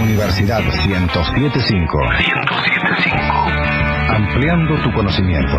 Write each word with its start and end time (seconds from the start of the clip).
Universidad 0.00 0.60
1075. 0.60 1.28
1075. 1.36 1.98
Ampliando 4.08 4.82
tu 4.82 4.90
conocimiento. 4.92 5.58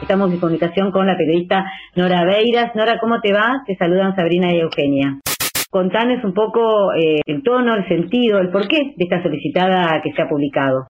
Estamos 0.00 0.32
en 0.32 0.40
comunicación 0.40 0.90
con 0.90 1.06
la 1.06 1.14
periodista 1.14 1.66
Nora 1.94 2.24
Beiras. 2.24 2.74
Nora, 2.74 2.98
¿cómo 3.00 3.20
te 3.20 3.34
va? 3.34 3.62
Te 3.66 3.76
saludan 3.76 4.16
Sabrina 4.16 4.50
y 4.54 4.60
Eugenia. 4.60 5.18
Contanos 5.68 6.24
un 6.24 6.32
poco 6.32 6.94
eh, 6.94 7.20
el 7.26 7.42
tono, 7.42 7.74
el 7.74 7.86
sentido, 7.86 8.38
el 8.38 8.50
porqué 8.50 8.94
de 8.96 9.04
esta 9.04 9.22
solicitada 9.22 10.00
que 10.02 10.12
se 10.12 10.22
ha 10.22 10.28
publicado. 10.28 10.86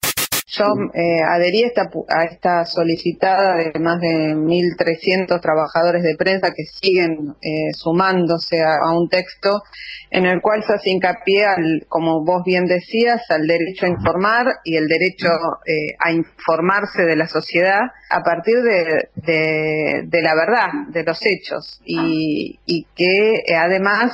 Yo 0.52 0.64
eh, 0.94 1.22
adherí 1.22 1.62
a 1.62 1.66
esta, 1.68 1.90
a 2.08 2.24
esta 2.24 2.64
solicitada 2.64 3.54
de 3.54 3.78
más 3.78 4.00
de 4.00 4.34
1.300 4.34 5.40
trabajadores 5.40 6.02
de 6.02 6.16
prensa 6.16 6.50
que 6.50 6.64
siguen 6.64 7.36
eh, 7.40 7.72
sumándose 7.72 8.60
a, 8.60 8.90
un 8.92 9.08
texto 9.08 9.62
en 10.10 10.26
el 10.26 10.40
cual 10.40 10.64
se 10.64 10.72
hace 10.72 10.90
hincapié, 10.90 11.44
al, 11.44 11.86
como 11.88 12.24
vos 12.24 12.42
bien 12.44 12.66
decías, 12.66 13.22
al 13.30 13.46
derecho 13.46 13.86
a 13.86 13.90
informar 13.90 14.46
y 14.64 14.76
el 14.76 14.88
derecho 14.88 15.28
eh, 15.66 15.94
a 16.00 16.10
informarse 16.10 17.04
de 17.04 17.14
la 17.14 17.28
sociedad 17.28 17.80
a 18.10 18.22
partir 18.24 18.56
de, 18.62 19.08
de, 19.14 20.22
la 20.22 20.34
verdad, 20.34 20.66
de 20.88 21.04
los 21.04 21.24
hechos, 21.24 21.80
y, 21.84 22.58
y 22.66 22.86
que 22.96 23.44
además 23.56 24.12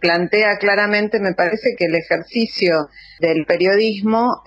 plantea 0.00 0.56
claramente, 0.56 1.20
me 1.20 1.34
parece 1.34 1.74
que 1.76 1.84
el 1.84 1.94
ejercicio 1.94 2.88
del 3.20 3.44
periodismo 3.44 4.42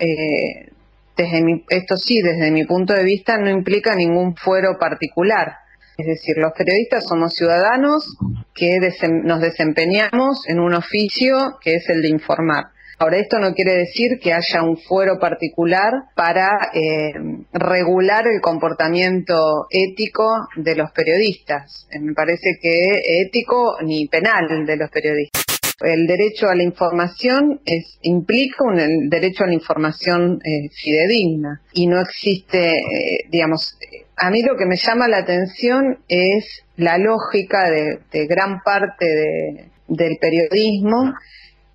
esto 1.70 1.98
sí, 1.98 2.21
desde 2.21 2.52
mi 2.52 2.66
punto 2.66 2.94
de 2.94 3.03
vista, 3.03 3.38
no 3.38 3.49
implica 3.49 3.95
ningún 3.95 4.35
fuero 4.35 4.77
particular. 4.80 5.57
Es 5.98 6.05
decir, 6.05 6.38
los 6.38 6.52
periodistas 6.53 7.05
somos 7.07 7.34
ciudadanos 7.34 8.17
que 8.53 8.80
nos 9.23 9.41
desempeñamos 9.41 10.48
en 10.48 10.59
un 10.59 10.76
oficio 10.76 11.57
que 11.62 11.76
es 11.76 11.90
el 11.90 12.02
de 12.02 12.09
informar. 12.09 12.66
Ahora, 12.99 13.18
esto 13.18 13.38
no 13.38 13.54
quiere 13.54 13.76
decir 13.76 14.20
que 14.20 14.34
haya 14.34 14.63
un 14.63 14.76
fuero 14.77 15.20
particular 15.20 15.91
para 16.15 16.71
eh, 16.73 17.13
regular 17.54 18.26
el 18.27 18.41
comportamiento 18.41 19.68
ético 19.70 20.48
de 20.55 20.76
los 20.76 20.91
periodistas. 20.91 21.88
Me 21.99 22.13
parece 22.13 22.57
que 22.60 23.21
ético 23.21 23.77
ni 23.84 24.07
penal 24.07 24.65
de 24.65 24.77
los 24.77 24.90
periodistas. 24.90 25.46
El 25.79 26.07
derecho 26.07 26.49
a 26.49 26.55
la 26.55 26.63
información 26.63 27.61
es, 27.63 27.99
implica 28.01 28.63
un 28.63 29.09
derecho 29.09 29.43
a 29.43 29.47
la 29.47 29.53
información 29.53 30.41
eh, 30.43 30.70
fidedigna 30.70 31.61
y 31.71 31.85
no 31.85 32.01
existe, 32.01 32.77
eh, 32.77 33.27
digamos, 33.29 33.77
a 34.15 34.31
mí 34.31 34.41
lo 34.41 34.57
que 34.57 34.65
me 34.65 34.75
llama 34.75 35.07
la 35.07 35.17
atención 35.17 35.99
es 36.07 36.63
la 36.77 36.98
lógica 36.98 37.70
de, 37.70 38.25
gran 38.25 38.61
parte 38.63 39.70
del 39.87 40.17
periodismo 40.20 41.13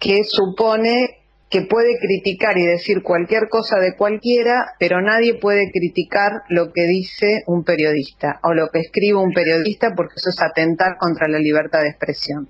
que 0.01 0.25
supone 0.25 1.19
que 1.49 1.63
puede 1.63 1.99
criticar 2.01 2.59
y 2.59 2.67
decir 2.67 3.03
cualquier 3.05 3.49
cosa 3.49 3.79
de 3.79 3.95
cualquiera, 3.95 4.73
pero 4.81 5.01
nadie 5.01 5.35
puede 5.35 5.71
criticar 5.71 6.33
lo 6.49 6.73
que 6.73 6.87
dice 6.87 7.45
un 7.47 7.63
periodista 7.63 8.41
o 8.43 8.53
lo 8.53 8.69
que 8.71 8.81
escribe 8.81 9.19
un 9.19 9.33
periodista 9.33 9.95
porque 9.95 10.15
eso 10.17 10.31
es 10.31 10.43
atentar 10.43 10.97
contra 10.99 11.29
la 11.29 11.39
libertad 11.39 11.83
de 11.83 11.91
expresión. 11.91 12.49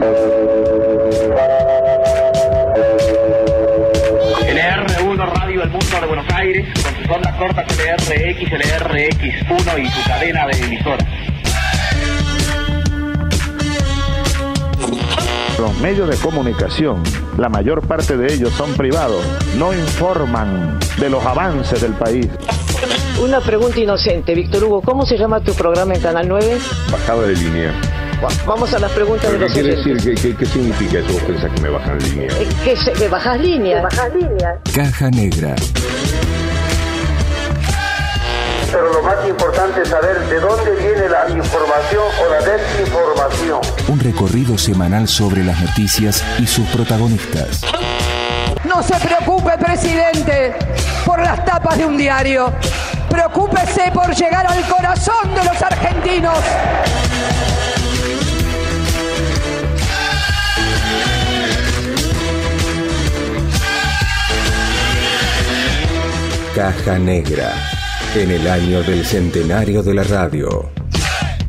LR1 0.00 0.08
Radio 5.34 5.62
El 5.62 5.68
Mundo 5.68 6.00
de 6.00 6.06
Buenos 6.06 6.24
Aires, 6.32 6.66
con 6.82 6.96
sus 6.96 7.06
ondas 7.06 7.36
cortas 7.36 7.66
LRX, 7.76 8.50
LRX1 8.50 9.78
y 9.78 9.86
su 9.88 10.02
cadena 10.08 10.46
de 10.46 10.52
emisoras. 10.64 11.06
Los 15.58 15.78
medios 15.80 16.08
de 16.08 16.16
comunicación, 16.16 17.02
la 17.36 17.50
mayor 17.50 17.86
parte 17.86 18.16
de 18.16 18.32
ellos 18.32 18.54
son 18.54 18.72
privados, 18.76 19.22
no 19.58 19.74
informan 19.74 20.78
de 20.98 21.10
los 21.10 21.22
avances 21.26 21.82
del 21.82 21.92
país. 21.92 22.26
Una 23.22 23.40
pregunta 23.40 23.78
inocente, 23.78 24.34
Víctor 24.34 24.64
Hugo, 24.64 24.80
¿cómo 24.80 25.04
se 25.04 25.18
llama 25.18 25.40
tu 25.40 25.52
programa 25.52 25.92
en 25.92 26.00
Canal 26.00 26.26
9? 26.26 26.56
Bajada 26.90 27.26
de 27.26 27.34
línea. 27.34 27.74
Vamos 28.46 28.74
a 28.74 28.78
las 28.78 28.92
preguntas 28.92 29.32
de 29.32 29.38
los 29.38 29.52
¿Qué 29.52 29.62
quiere 29.62 29.76
decir? 29.76 30.36
¿Qué, 30.36 30.46
significa 30.46 30.98
eso? 30.98 31.12
¿Vos 31.12 31.22
pensás 31.22 31.50
que 31.52 31.60
me 31.62 31.70
bajan 31.70 31.98
línea? 31.98 32.28
Eh, 32.38 32.48
que, 32.64 32.76
se, 32.76 33.08
bajas 33.08 33.40
línea. 33.40 33.82
bajas 33.82 34.14
línea. 34.14 34.58
Caja 34.74 35.10
Negra. 35.10 35.54
Pero 38.70 38.92
lo 38.92 39.02
más 39.02 39.26
importante 39.26 39.82
es 39.82 39.88
saber 39.88 40.20
de 40.28 40.38
dónde 40.38 40.70
viene 40.76 41.08
la 41.08 41.28
información 41.30 42.04
o 42.20 42.30
la 42.30 42.40
desinformación. 42.40 43.60
Un 43.88 44.00
recorrido 44.00 44.58
semanal 44.58 45.08
sobre 45.08 45.42
las 45.42 45.58
noticias 45.60 46.22
y 46.38 46.46
sus 46.46 46.68
protagonistas. 46.68 47.62
No 48.64 48.82
se 48.82 48.94
preocupe, 48.96 49.56
presidente, 49.58 50.54
por 51.06 51.20
las 51.20 51.42
tapas 51.44 51.78
de 51.78 51.86
un 51.86 51.96
diario. 51.96 52.52
Preocúpese 53.08 53.90
por 53.92 54.14
llegar 54.14 54.46
al 54.46 54.62
corazón 54.68 55.34
de 55.34 55.42
los 55.42 55.62
argentinos. 55.62 56.38
Caja 66.54 66.98
Negra, 66.98 67.54
en 68.16 68.30
el 68.32 68.48
año 68.48 68.82
del 68.82 69.04
centenario 69.04 69.84
de 69.84 69.94
la 69.94 70.02
radio. 70.02 70.68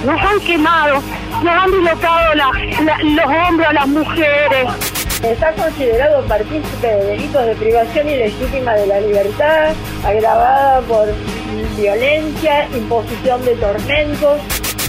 Nos 0.06 0.22
han 0.22 0.40
quemado, 0.42 1.02
nos 1.44 1.54
han 1.54 1.72
dislocado 1.72 2.36
los 2.36 3.26
hombros 3.26 3.68
a 3.68 3.74
las 3.74 3.88
mujeres 3.88 4.93
Está 5.24 5.54
considerado 5.54 6.22
partícipe 6.28 6.86
de 6.86 7.06
delitos 7.06 7.46
de 7.46 7.56
privación 7.56 8.10
ilegítima 8.10 8.74
de 8.74 8.88
la 8.88 9.00
libertad, 9.00 9.74
agravada 10.06 10.82
por 10.82 11.08
violencia, 11.78 12.68
imposición 12.76 13.44
de 13.46 13.56
tormentos. 13.56 14.42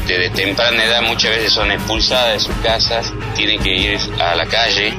Desde 0.09 0.31
temprana 0.31 0.85
edad 0.85 1.03
muchas 1.03 1.31
veces 1.31 1.53
son 1.53 1.71
expulsadas 1.71 2.33
de 2.33 2.41
sus 2.41 2.55
casas, 2.57 3.13
tienen 3.37 3.63
que 3.63 3.77
ir 3.77 4.01
a 4.21 4.35
la 4.35 4.45
calle. 4.47 4.93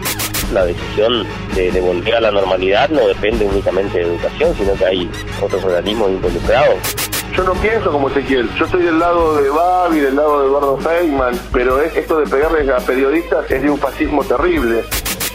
La 0.54 0.64
decisión 0.64 1.28
de, 1.54 1.82
volver 1.82 2.16
a 2.16 2.22
la 2.22 2.32
normalidad 2.32 2.88
no 2.90 3.06
depende 3.06 3.44
únicamente 3.44 3.98
de 3.98 4.06
educación, 4.06 4.56
sino 4.58 4.74
que 4.76 4.86
hay 4.86 5.12
otros 5.42 5.62
organismos 5.66 6.12
involucrados. 6.12 6.76
Yo 7.36 7.44
no 7.44 7.54
pienso 7.56 7.92
como 7.92 8.08
Ezequiel, 8.10 8.50
yo 8.58 8.64
estoy 8.64 8.84
del 8.84 8.98
lado 8.98 9.36
de 9.36 9.50
Babi, 9.50 10.00
del 10.00 10.16
lado 10.16 10.42
de 10.42 10.48
Eduardo 10.48 10.78
Feynman, 10.78 11.38
pero 11.52 11.82
esto 11.82 12.22
de 12.22 12.28
pegarles 12.28 12.70
a 12.70 12.78
periodistas 12.78 13.52
es 13.52 13.62
de 13.62 13.70
un 13.70 13.78
fascismo 13.78 14.24
terrible. 14.24 14.86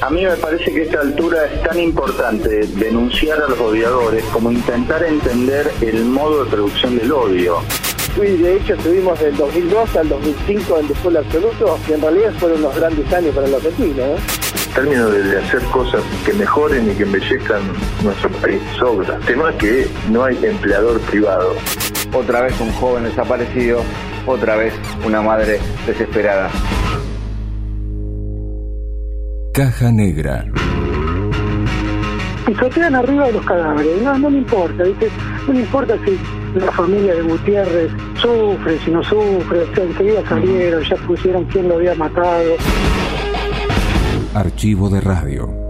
A 0.00 0.08
mí 0.08 0.24
me 0.24 0.34
parece 0.36 0.72
que 0.72 0.82
esta 0.82 1.00
altura 1.00 1.44
es 1.44 1.62
tan 1.62 1.78
importante 1.78 2.66
denunciar 2.66 3.38
a 3.42 3.48
los 3.48 3.60
odiadores 3.60 4.24
como 4.32 4.50
intentar 4.50 5.04
entender 5.04 5.70
el 5.82 6.06
modo 6.06 6.44
de 6.44 6.50
producción 6.50 6.96
del 6.96 7.12
odio. 7.12 7.58
Y 8.16 8.38
de 8.38 8.56
hecho 8.56 8.74
estuvimos 8.74 9.20
del 9.20 9.36
2002 9.36 9.96
al 9.96 10.08
2005 10.08 10.78
en 10.78 10.88
después 10.88 11.16
absoluto, 11.16 11.78
y 11.86 11.92
en 11.92 12.00
realidad 12.00 12.32
fueron 12.38 12.60
unos 12.60 12.76
grandes 12.76 13.12
años 13.12 13.34
para 13.34 13.46
los 13.48 13.62
argentinos. 13.62 14.20
En 14.68 14.74
términos 14.74 15.12
de, 15.12 15.38
hacer 15.38 15.60
cosas 15.64 16.02
que 16.24 16.32
mejoren 16.32 16.90
y 16.90 16.94
que 16.94 17.02
embellezcan 17.02 17.60
nuestro 18.02 18.30
país, 18.30 18.60
sobra. 18.78 19.16
El 19.16 19.24
tema 19.26 19.50
es 19.50 19.56
que 19.56 19.86
no 20.10 20.24
hay 20.24 20.38
empleador 20.42 20.98
privado. 21.02 21.54
Otra 22.14 22.40
vez 22.40 22.58
un 22.58 22.72
joven 22.72 23.04
desaparecido, 23.04 23.82
otra 24.26 24.56
vez 24.56 24.72
una 25.04 25.20
madre 25.20 25.60
desesperada. 25.86 26.50
Caja 29.52 29.90
Negra. 29.90 30.46
Y 32.46 32.54
quedan 32.54 32.94
arriba 32.94 33.26
de 33.26 33.32
los 33.32 33.44
cadáveres, 33.44 34.02
no, 34.02 34.18
no 34.18 34.30
me 34.30 34.38
importa, 34.38 34.84
¿viste? 34.84 35.08
No 35.46 35.52
me 35.52 35.60
importa 35.60 35.96
si 36.04 36.18
la 36.58 36.70
familia 36.70 37.14
de 37.14 37.22
Gutiérrez 37.22 37.90
sufre, 38.20 38.78
si 38.84 38.90
no 38.92 39.02
sufre, 39.02 39.64
enseguida 39.76 40.28
salieron, 40.28 40.84
ya 40.84 40.96
pusieron 40.96 41.44
quién 41.46 41.68
lo 41.68 41.76
había 41.76 41.94
matado. 41.96 42.54
Archivo 44.34 44.88
de 44.88 45.00
radio. 45.00 45.60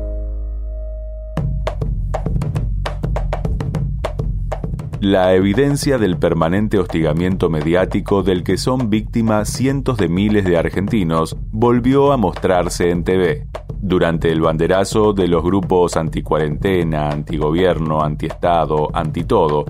La 5.01 5.33
evidencia 5.33 5.97
del 5.97 6.19
permanente 6.19 6.79
hostigamiento 6.79 7.49
mediático 7.49 8.23
del 8.23 8.45
que 8.45 8.59
son 8.59 8.91
víctimas 8.91 9.49
cientos 9.49 9.97
de 9.97 10.11
miles 10.11 10.45
de 10.45 10.59
argentinos 10.59 11.39
volvió 11.51 12.13
a 12.13 12.19
mostrarse 12.19 12.91
en 12.91 13.05
TV. 13.05 13.47
Durante 13.83 14.31
el 14.31 14.43
banderazo 14.43 15.15
de 15.15 15.27
los 15.27 15.43
grupos 15.43 15.97
anticuarentena, 15.97 17.09
antigobierno, 17.09 18.03
antiestado, 18.03 18.89
antitodo, 18.93 19.65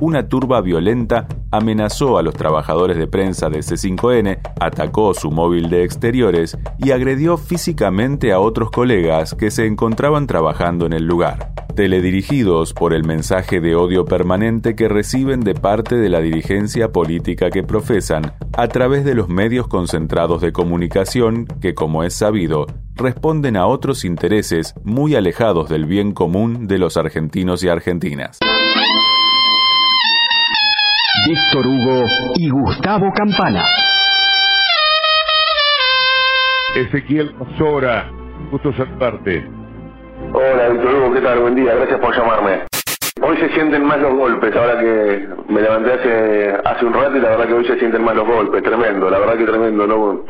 una 0.00 0.28
turba 0.28 0.60
violenta 0.60 1.28
amenazó 1.52 2.18
a 2.18 2.22
los 2.22 2.34
trabajadores 2.34 2.98
de 2.98 3.06
prensa 3.06 3.48
de 3.48 3.60
C5N, 3.60 4.40
atacó 4.58 5.14
su 5.14 5.30
móvil 5.30 5.70
de 5.70 5.84
exteriores 5.84 6.58
y 6.78 6.90
agredió 6.90 7.36
físicamente 7.36 8.32
a 8.32 8.40
otros 8.40 8.72
colegas 8.72 9.34
que 9.34 9.52
se 9.52 9.66
encontraban 9.66 10.26
trabajando 10.26 10.84
en 10.86 10.92
el 10.92 11.06
lugar. 11.06 11.53
Teledirigidos 11.74 12.72
por 12.72 12.94
el 12.94 13.02
mensaje 13.02 13.60
de 13.60 13.74
odio 13.74 14.04
permanente 14.04 14.76
que 14.76 14.88
reciben 14.88 15.40
de 15.40 15.54
parte 15.54 15.96
de 15.96 16.08
la 16.08 16.20
dirigencia 16.20 16.90
política 16.92 17.50
que 17.50 17.64
profesan, 17.64 18.32
a 18.56 18.68
través 18.68 19.04
de 19.04 19.16
los 19.16 19.28
medios 19.28 19.66
concentrados 19.66 20.40
de 20.40 20.52
comunicación 20.52 21.46
que, 21.60 21.74
como 21.74 22.04
es 22.04 22.14
sabido, 22.14 22.66
responden 22.94 23.56
a 23.56 23.66
otros 23.66 24.04
intereses 24.04 24.74
muy 24.84 25.16
alejados 25.16 25.68
del 25.68 25.86
bien 25.86 26.12
común 26.12 26.68
de 26.68 26.78
los 26.78 26.96
argentinos 26.96 27.64
y 27.64 27.68
argentinas. 27.68 28.38
Víctor 31.26 31.66
Hugo 31.66 32.04
y 32.36 32.50
Gustavo 32.50 33.12
Campana. 33.12 33.64
Ezequiel 36.76 37.34
Sora, 37.58 38.12
gusto 38.52 38.72
saludarte. 38.76 39.63
Hola, 40.36 40.68
Víctor 40.68 40.94
Hugo, 40.96 41.14
¿qué 41.14 41.20
tal? 41.20 41.38
Buen 41.38 41.54
día, 41.54 41.76
gracias 41.76 42.00
por 42.00 42.12
llamarme. 42.12 42.62
Hoy 43.22 43.36
se 43.36 43.50
sienten 43.50 43.84
más 43.84 44.00
los 44.00 44.14
golpes, 44.14 44.52
ahora 44.56 44.80
que 44.80 45.28
me 45.48 45.62
levanté 45.62 45.92
hace, 45.92 46.56
hace 46.64 46.84
un 46.84 46.92
rato 46.92 47.16
y 47.16 47.20
la 47.20 47.28
verdad 47.30 47.46
que 47.46 47.54
hoy 47.54 47.64
se 47.64 47.78
sienten 47.78 48.02
más 48.02 48.16
los 48.16 48.26
golpes, 48.26 48.60
tremendo, 48.64 49.08
la 49.08 49.20
verdad 49.20 49.36
que 49.36 49.44
tremendo, 49.44 49.86
no 49.86 50.24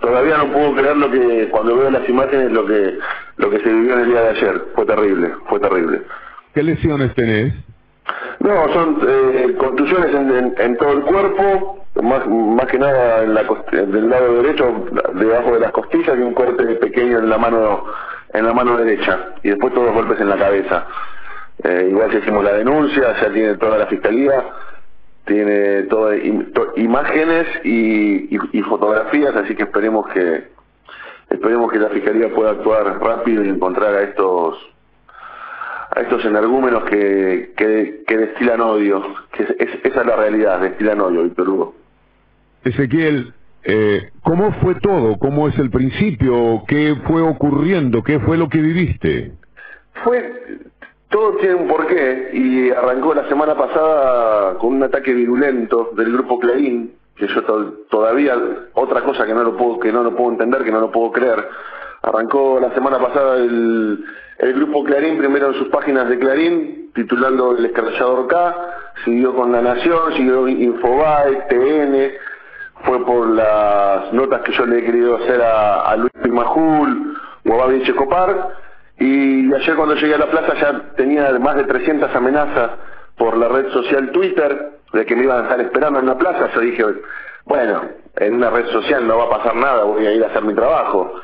todavía 0.00 0.38
no 0.38 0.52
puedo 0.52 0.76
creer 0.76 0.96
lo 0.96 1.10
que 1.10 1.48
cuando 1.50 1.76
veo 1.76 1.90
las 1.90 2.08
imágenes 2.08 2.52
lo 2.52 2.64
que 2.66 2.98
lo 3.38 3.50
que 3.50 3.58
se 3.58 3.68
vivió 3.68 3.94
en 3.94 4.00
el 4.02 4.06
día 4.10 4.20
de 4.20 4.28
ayer, 4.28 4.64
fue 4.76 4.86
terrible, 4.86 5.32
fue 5.48 5.58
terrible. 5.58 6.02
¿Qué 6.54 6.62
lesiones 6.62 7.12
tenés? 7.16 7.52
No, 8.38 8.72
son 8.72 9.00
eh, 9.08 9.56
contusiones 9.58 10.14
en, 10.56 10.76
todo 10.76 10.92
el 10.92 11.00
cuerpo, 11.00 11.84
más, 12.00 12.24
más 12.28 12.66
que 12.68 12.78
nada 12.78 13.24
en 13.24 13.34
la 13.34 13.42
del 13.42 14.08
lado 14.08 14.40
derecho, 14.40 14.72
debajo 15.14 15.54
de 15.54 15.60
las 15.60 15.72
costillas 15.72 16.16
y 16.16 16.22
un 16.22 16.32
corte 16.32 16.64
pequeño 16.76 17.18
en 17.18 17.28
la 17.28 17.38
mano 17.38 17.86
en 18.32 18.46
la 18.46 18.52
mano 18.52 18.76
derecha 18.76 19.34
y 19.42 19.50
después 19.50 19.72
todos 19.74 19.86
los 19.86 19.94
golpes 19.94 20.20
en 20.20 20.28
la 20.28 20.36
cabeza. 20.36 20.86
Eh, 21.64 21.88
igual 21.90 22.10
si 22.10 22.18
hicimos 22.18 22.44
la 22.44 22.54
denuncia, 22.54 23.14
ya 23.20 23.32
tiene 23.32 23.54
toda 23.54 23.78
la 23.78 23.86
fiscalía, 23.86 24.44
tiene 25.26 25.82
todas 25.84 26.18
imágenes 26.76 27.46
y, 27.64 28.34
y, 28.34 28.62
fotografías, 28.62 29.36
así 29.36 29.54
que 29.54 29.64
esperemos 29.64 30.08
que 30.08 30.50
esperemos 31.30 31.70
que 31.70 31.78
la 31.78 31.88
fiscalía 31.90 32.34
pueda 32.34 32.50
actuar 32.50 33.00
rápido 33.00 33.44
y 33.44 33.48
encontrar 33.48 33.94
a 33.94 34.02
estos 34.02 34.58
a 35.94 36.00
estos 36.00 36.24
energúmenos 36.24 36.84
que, 36.84 37.52
que, 37.56 38.16
destilan 38.16 38.60
odio, 38.62 39.02
que 39.32 39.42
es, 39.42 39.50
esa 39.84 40.00
es 40.00 40.06
la 40.06 40.16
realidad, 40.16 40.60
destilan 40.60 41.00
odio, 41.00 41.22
Víctor 41.24 41.48
Hugo. 41.50 41.74
Ezequiel, 42.64 43.34
eh, 43.64 44.10
¿cómo 44.22 44.52
fue 44.60 44.74
todo? 44.76 45.18
¿Cómo 45.18 45.48
es 45.48 45.58
el 45.58 45.70
principio? 45.70 46.62
¿Qué 46.66 46.96
fue 47.06 47.22
ocurriendo? 47.22 48.02
¿Qué 48.02 48.18
fue 48.20 48.36
lo 48.36 48.48
que 48.48 48.58
viviste? 48.58 49.32
Fue, 50.04 50.60
todo 51.10 51.36
tiene 51.36 51.54
un 51.54 51.68
porqué 51.68 52.30
y 52.32 52.70
arrancó 52.70 53.14
la 53.14 53.28
semana 53.28 53.56
pasada 53.56 54.58
con 54.58 54.74
un 54.74 54.82
ataque 54.82 55.12
virulento 55.12 55.90
del 55.96 56.12
grupo 56.12 56.40
Clarín, 56.40 56.92
que 57.16 57.28
yo 57.28 57.42
todavía, 57.90 58.36
otra 58.74 59.02
cosa 59.02 59.26
que 59.26 59.34
no 59.34 59.44
lo 59.44 59.56
puedo, 59.56 59.78
que 59.78 59.92
no 59.92 60.02
lo 60.02 60.16
puedo 60.16 60.32
entender, 60.32 60.64
que 60.64 60.72
no 60.72 60.80
lo 60.80 60.90
puedo 60.90 61.12
creer, 61.12 61.46
arrancó 62.02 62.58
la 62.60 62.74
semana 62.74 62.98
pasada 62.98 63.36
el 63.36 64.04
el 64.42 64.54
grupo 64.54 64.82
Clarín, 64.82 65.18
primero 65.18 65.48
en 65.48 65.54
sus 65.54 65.68
páginas 65.68 66.08
de 66.08 66.18
Clarín, 66.18 66.90
titulando 66.96 67.56
El 67.56 67.64
Escarchallador 67.64 68.26
K, 68.26 68.56
siguió 69.04 69.36
con 69.36 69.52
La 69.52 69.62
Nación, 69.62 70.14
siguió 70.16 70.48
Infobae, 70.48 71.46
TN, 71.48 72.12
fue 72.84 73.04
por 73.04 73.28
las 73.28 74.12
notas 74.12 74.42
que 74.42 74.52
yo 74.52 74.66
le 74.66 74.78
he 74.78 74.84
querido 74.84 75.16
hacer 75.16 75.40
a, 75.42 75.96
Luis 75.96 76.12
Pimajul 76.22 77.16
o 77.48 77.54
a 77.54 77.56
Babi 77.56 77.82
Checopar, 77.82 78.50
y 78.98 79.52
ayer 79.52 79.76
cuando 79.76 79.94
llegué 79.94 80.14
a 80.14 80.18
la 80.18 80.30
plaza 80.30 80.54
ya 80.54 80.94
tenía 80.96 81.30
más 81.38 81.56
de 81.56 81.64
300 81.64 82.14
amenazas 82.14 82.70
por 83.16 83.36
la 83.36 83.48
red 83.48 83.70
social 83.72 84.10
Twitter, 84.12 84.72
de 84.92 85.06
que 85.06 85.16
me 85.16 85.24
iban 85.24 85.40
a 85.40 85.42
estar 85.44 85.60
esperando 85.60 86.00
en 86.00 86.06
la 86.06 86.18
plaza, 86.18 86.50
yo 86.54 86.60
dije, 86.60 86.84
bueno, 87.44 87.82
en 88.16 88.34
una 88.34 88.50
red 88.50 88.66
social 88.66 89.06
no 89.06 89.18
va 89.18 89.24
a 89.24 89.38
pasar 89.38 89.56
nada, 89.56 89.84
voy 89.84 90.06
a 90.06 90.12
ir 90.12 90.22
a 90.22 90.28
hacer 90.28 90.42
mi 90.42 90.54
trabajo. 90.54 91.14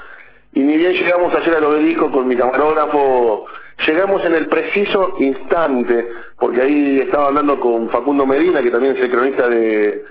Y 0.55 0.61
ni 0.61 0.77
bien 0.77 0.93
llegamos 0.93 1.35
ayer 1.35 1.57
al 1.57 1.65
obelisco 1.65 2.11
con 2.11 2.27
mi 2.27 2.37
camarógrafo, 2.37 3.47
llegamos 3.87 4.25
en 4.25 4.35
el 4.35 4.47
preciso 4.47 5.15
instante, 5.19 6.09
porque 6.39 6.63
ahí 6.63 7.01
estaba 7.01 7.27
hablando 7.27 7.61
con 7.61 7.91
Facundo 7.91 8.27
Medina, 8.27 8.63
que 8.63 8.71
también 8.71 8.97
es 8.97 9.03
el 9.03 9.11
cronista 9.11 9.49
de, 9.49 10.05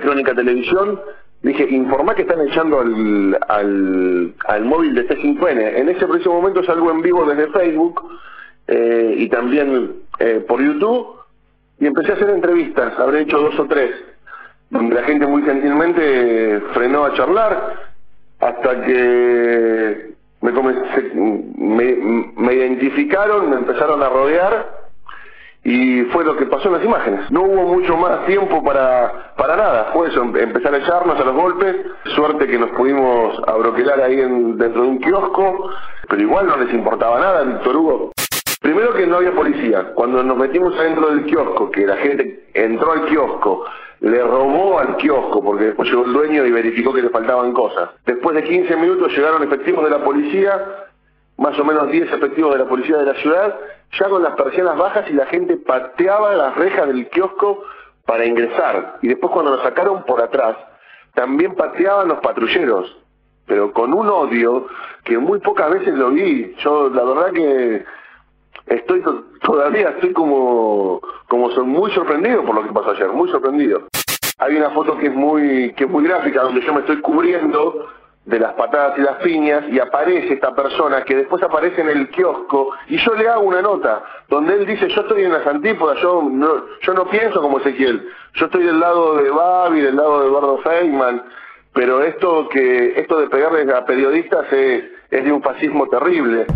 Crónica 0.00 0.34
Televisión, 0.34 1.00
dije, 1.42 1.68
informa 1.70 2.14
que 2.14 2.22
están 2.22 2.40
echando 2.40 2.80
al, 2.80 3.38
al, 4.46 4.64
móvil 4.64 4.94
de 4.94 5.08
C5N. 5.08 5.76
En 5.76 5.88
ese 5.88 6.06
preciso 6.06 6.32
momento 6.32 6.62
salgo 6.64 6.90
en 6.90 7.02
vivo 7.02 7.24
desde 7.24 7.52
Facebook 7.52 8.02
eh, 8.68 9.14
y 9.18 9.28
también 9.28 9.92
eh, 10.18 10.44
por 10.46 10.62
YouTube 10.62 11.22
y 11.80 11.86
empecé 11.86 12.12
a 12.12 12.14
hacer 12.14 12.30
entrevistas, 12.30 12.96
habré 12.98 13.22
hecho 13.22 13.38
dos 13.38 13.58
o 13.58 13.66
tres, 13.66 13.90
donde 14.70 14.94
la 14.94 15.02
gente 15.02 15.26
muy 15.26 15.42
gentilmente 15.42 16.60
frenó 16.72 17.04
a 17.04 17.14
charlar 17.14 17.92
hasta 18.38 18.84
que 18.84 20.14
me, 20.42 20.52
me, 22.36 22.54
identificaron, 22.54 23.50
me 23.50 23.56
empezaron 23.56 24.02
a 24.02 24.08
rodear 24.08 24.81
y 25.64 26.02
fue 26.06 26.24
lo 26.24 26.36
que 26.36 26.46
pasó 26.46 26.68
en 26.68 26.74
las 26.74 26.84
imágenes. 26.84 27.30
No 27.30 27.42
hubo 27.42 27.62
mucho 27.74 27.96
más 27.96 28.26
tiempo 28.26 28.62
para, 28.64 29.34
para 29.36 29.56
nada, 29.56 29.90
fue 29.92 30.08
eso, 30.08 30.22
empezar 30.22 30.74
a 30.74 30.78
echarnos 30.78 31.18
a 31.20 31.24
los 31.24 31.34
golpes, 31.34 31.76
suerte 32.14 32.46
que 32.46 32.58
nos 32.58 32.70
pudimos 32.70 33.40
abroquelar 33.46 34.00
ahí 34.00 34.20
en, 34.20 34.58
dentro 34.58 34.82
de 34.82 34.88
un 34.88 34.98
kiosco, 34.98 35.70
pero 36.08 36.22
igual 36.22 36.46
no 36.46 36.56
les 36.56 36.74
importaba 36.74 37.20
nada, 37.20 37.42
Víctor 37.42 37.76
Hugo. 37.76 38.12
Primero 38.60 38.94
que 38.94 39.06
no 39.06 39.16
había 39.16 39.32
policía, 39.32 39.92
cuando 39.94 40.22
nos 40.22 40.36
metimos 40.36 40.76
adentro 40.78 41.10
del 41.10 41.24
kiosco, 41.26 41.70
que 41.70 41.86
la 41.86 41.96
gente 41.96 42.44
entró 42.54 42.92
al 42.92 43.06
kiosco, 43.06 43.64
le 44.00 44.20
robó 44.20 44.80
al 44.80 44.96
kiosco 44.96 45.42
porque 45.42 45.66
después 45.66 45.88
llegó 45.88 46.04
el 46.04 46.12
dueño 46.12 46.44
y 46.44 46.50
verificó 46.50 46.92
que 46.92 47.02
le 47.02 47.08
faltaban 47.10 47.52
cosas. 47.52 47.90
Después 48.04 48.34
de 48.34 48.44
15 48.44 48.76
minutos 48.76 49.12
llegaron 49.16 49.42
efectivos 49.42 49.84
de 49.84 49.90
la 49.90 50.04
policía, 50.04 50.60
más 51.42 51.58
o 51.58 51.64
menos 51.64 51.90
10 51.90 52.12
efectivos 52.12 52.52
de 52.52 52.60
la 52.60 52.68
policía 52.68 52.98
de 52.98 53.06
la 53.06 53.14
ciudad, 53.14 53.58
ya 53.98 54.08
con 54.08 54.22
las 54.22 54.34
persianas 54.36 54.78
bajas 54.78 55.04
y 55.10 55.12
la 55.12 55.26
gente 55.26 55.56
pateaba 55.56 56.34
las 56.36 56.54
rejas 56.54 56.86
del 56.86 57.08
kiosco 57.08 57.64
para 58.06 58.24
ingresar. 58.24 58.98
Y 59.02 59.08
después 59.08 59.32
cuando 59.32 59.56
nos 59.56 59.62
sacaron 59.62 60.04
por 60.04 60.22
atrás, 60.22 60.56
también 61.14 61.56
pateaban 61.56 62.08
los 62.08 62.20
patrulleros, 62.20 62.96
pero 63.46 63.72
con 63.72 63.92
un 63.92 64.08
odio 64.08 64.68
que 65.04 65.18
muy 65.18 65.40
pocas 65.40 65.68
veces 65.72 65.94
lo 65.94 66.10
vi. 66.10 66.54
Yo 66.58 66.88
la 66.88 67.02
verdad 67.02 67.32
que 67.32 67.84
estoy 68.66 69.02
todavía 69.42 69.88
estoy 69.90 70.12
como 70.12 71.00
como 71.26 71.50
son 71.50 71.68
muy 71.70 71.90
sorprendido 71.90 72.44
por 72.44 72.54
lo 72.54 72.62
que 72.62 72.72
pasó 72.72 72.90
ayer, 72.90 73.08
muy 73.08 73.28
sorprendido. 73.30 73.88
Hay 74.38 74.56
una 74.56 74.70
foto 74.70 74.96
que 74.96 75.08
es 75.08 75.14
muy 75.14 75.74
que 75.74 75.84
es 75.84 75.90
muy 75.90 76.04
gráfica 76.04 76.42
donde 76.42 76.60
yo 76.62 76.72
me 76.72 76.80
estoy 76.80 77.00
cubriendo 77.00 77.88
de 78.24 78.38
las 78.38 78.52
patadas 78.54 78.96
y 78.98 79.00
las 79.00 79.16
piñas 79.16 79.64
y 79.68 79.80
aparece 79.80 80.34
esta 80.34 80.54
persona 80.54 81.02
que 81.02 81.16
después 81.16 81.42
aparece 81.42 81.80
en 81.80 81.88
el 81.88 82.08
kiosco 82.10 82.70
y 82.88 82.96
yo 82.98 83.14
le 83.14 83.28
hago 83.28 83.42
una 83.42 83.60
nota 83.60 84.02
donde 84.28 84.54
él 84.54 84.66
dice 84.66 84.88
yo 84.88 85.00
estoy 85.00 85.24
en 85.24 85.32
las 85.32 85.46
antípodas, 85.46 85.98
yo 86.00 86.22
no, 86.22 86.64
yo 86.82 86.94
no 86.94 87.10
pienso 87.10 87.42
como 87.42 87.58
Ezequiel, 87.58 88.08
yo 88.34 88.46
estoy 88.46 88.64
del 88.64 88.78
lado 88.78 89.16
de 89.16 89.28
Babi, 89.28 89.80
del 89.80 89.96
lado 89.96 90.20
de 90.20 90.26
Eduardo 90.28 90.58
Feynman, 90.58 91.22
pero 91.72 92.02
esto 92.02 92.48
que 92.48 93.00
esto 93.00 93.18
de 93.18 93.28
pegarles 93.28 93.68
a 93.68 93.84
periodistas 93.84 94.52
es, 94.52 94.84
es 95.10 95.24
de 95.24 95.32
un 95.32 95.42
fascismo 95.42 95.88
terrible. 95.88 96.46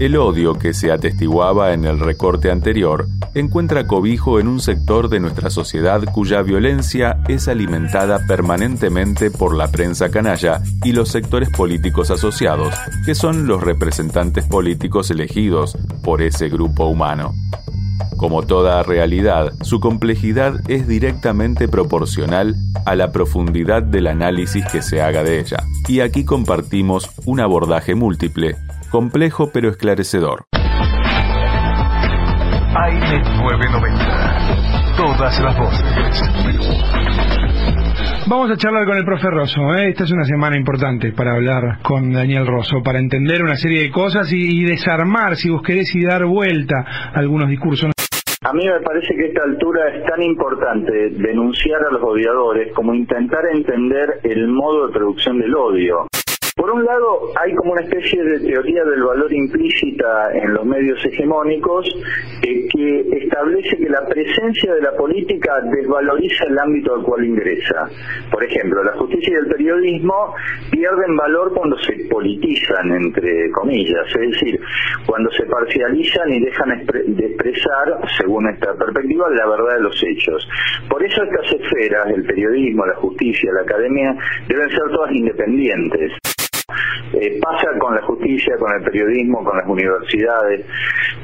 El 0.00 0.16
odio 0.16 0.54
que 0.54 0.72
se 0.72 0.90
atestiguaba 0.90 1.74
en 1.74 1.84
el 1.84 2.00
recorte 2.00 2.50
anterior 2.50 3.06
encuentra 3.34 3.86
cobijo 3.86 4.40
en 4.40 4.48
un 4.48 4.58
sector 4.58 5.10
de 5.10 5.20
nuestra 5.20 5.50
sociedad 5.50 6.02
cuya 6.10 6.40
violencia 6.40 7.20
es 7.28 7.48
alimentada 7.48 8.26
permanentemente 8.26 9.30
por 9.30 9.54
la 9.54 9.70
prensa 9.70 10.10
canalla 10.10 10.62
y 10.84 10.92
los 10.92 11.10
sectores 11.10 11.50
políticos 11.50 12.10
asociados, 12.10 12.74
que 13.04 13.14
son 13.14 13.46
los 13.46 13.62
representantes 13.62 14.46
políticos 14.46 15.10
elegidos 15.10 15.76
por 16.02 16.22
ese 16.22 16.48
grupo 16.48 16.86
humano. 16.86 17.34
Como 18.16 18.42
toda 18.44 18.82
realidad, 18.82 19.52
su 19.60 19.80
complejidad 19.80 20.62
es 20.70 20.88
directamente 20.88 21.68
proporcional 21.68 22.56
a 22.86 22.96
la 22.96 23.12
profundidad 23.12 23.82
del 23.82 24.06
análisis 24.06 24.64
que 24.72 24.80
se 24.80 25.02
haga 25.02 25.22
de 25.24 25.40
ella. 25.40 25.58
Y 25.88 26.00
aquí 26.00 26.24
compartimos 26.24 27.10
un 27.26 27.40
abordaje 27.40 27.94
múltiple, 27.94 28.56
complejo 28.90 29.50
pero 29.52 29.70
esclarecedor. 29.70 30.44
Aire 32.82 33.18
990. 33.18 34.96
Todas 34.96 35.40
las 35.40 35.58
voces. 35.58 35.84
Vamos 38.28 38.50
a 38.50 38.56
charlar 38.56 38.86
con 38.86 38.96
el 38.96 39.04
profe 39.04 39.28
Rosso. 39.30 39.60
¿eh? 39.74 39.88
Esta 39.88 40.04
es 40.04 40.12
una 40.12 40.24
semana 40.24 40.56
importante 40.56 41.12
para 41.12 41.34
hablar 41.34 41.78
con 41.82 42.12
Daniel 42.12 42.46
Rosso, 42.46 42.82
para 42.82 42.98
entender 42.98 43.42
una 43.42 43.56
serie 43.56 43.82
de 43.82 43.90
cosas 43.90 44.32
y, 44.32 44.60
y 44.60 44.64
desarmar, 44.64 45.36
si 45.36 45.50
vos 45.50 45.62
querés, 45.62 45.94
y 45.94 46.04
dar 46.04 46.24
vuelta 46.26 46.76
a 47.12 47.18
algunos 47.18 47.48
discursos. 47.48 47.90
A 48.42 48.52
mí 48.52 48.64
me 48.64 48.80
parece 48.80 49.14
que 49.16 49.24
a 49.24 49.26
esta 49.26 49.42
altura 49.42 49.96
es 49.96 50.04
tan 50.04 50.22
importante 50.22 50.92
denunciar 51.10 51.82
a 51.82 51.92
los 51.92 52.02
odiadores 52.02 52.72
como 52.72 52.94
intentar 52.94 53.44
entender 53.52 54.20
el 54.22 54.48
modo 54.48 54.86
de 54.86 54.92
producción 54.92 55.38
del 55.38 55.54
odio. 55.54 56.06
Por 56.60 56.72
un 56.72 56.84
lado, 56.84 57.20
hay 57.40 57.54
como 57.54 57.72
una 57.72 57.80
especie 57.80 58.22
de 58.22 58.40
teoría 58.40 58.84
del 58.84 59.02
valor 59.02 59.32
implícita 59.32 60.30
en 60.34 60.52
los 60.52 60.66
medios 60.66 61.02
hegemónicos 61.06 61.88
eh, 62.42 62.68
que 62.68 63.00
establece 63.16 63.78
que 63.78 63.88
la 63.88 64.04
presencia 64.06 64.74
de 64.74 64.82
la 64.82 64.92
política 64.92 65.58
desvaloriza 65.72 66.44
el 66.44 66.58
ámbito 66.58 66.96
al 66.96 67.02
cual 67.02 67.24
ingresa. 67.24 67.88
Por 68.30 68.44
ejemplo, 68.44 68.84
la 68.84 68.92
justicia 68.92 69.32
y 69.32 69.36
el 69.36 69.46
periodismo 69.46 70.34
pierden 70.70 71.16
valor 71.16 71.54
cuando 71.54 71.78
se 71.78 71.96
politizan, 72.10 72.90
entre 72.92 73.50
comillas, 73.52 74.06
es 74.08 74.30
decir, 74.32 74.60
cuando 75.06 75.30
se 75.30 75.44
parcializan 75.46 76.30
y 76.30 76.44
dejan 76.44 76.84
de 77.06 77.24
expresar, 77.24 78.00
según 78.18 78.46
esta 78.50 78.74
perspectiva, 78.74 79.30
la 79.30 79.48
verdad 79.48 79.76
de 79.76 79.82
los 79.84 80.04
hechos. 80.04 80.46
Por 80.90 81.02
eso 81.02 81.22
estas 81.22 81.54
esferas, 81.54 82.06
el 82.14 82.22
periodismo, 82.24 82.84
la 82.84 82.96
justicia, 82.96 83.50
la 83.50 83.62
academia, 83.62 84.14
deben 84.46 84.68
ser 84.68 84.90
todas 84.92 85.10
independientes. 85.12 86.12
Eh, 87.12 87.38
pasa 87.40 87.68
con 87.78 87.94
la 87.94 88.02
justicia, 88.02 88.56
con 88.58 88.72
el 88.72 88.82
periodismo, 88.82 89.42
con 89.44 89.56
las 89.56 89.66
universidades. 89.66 90.66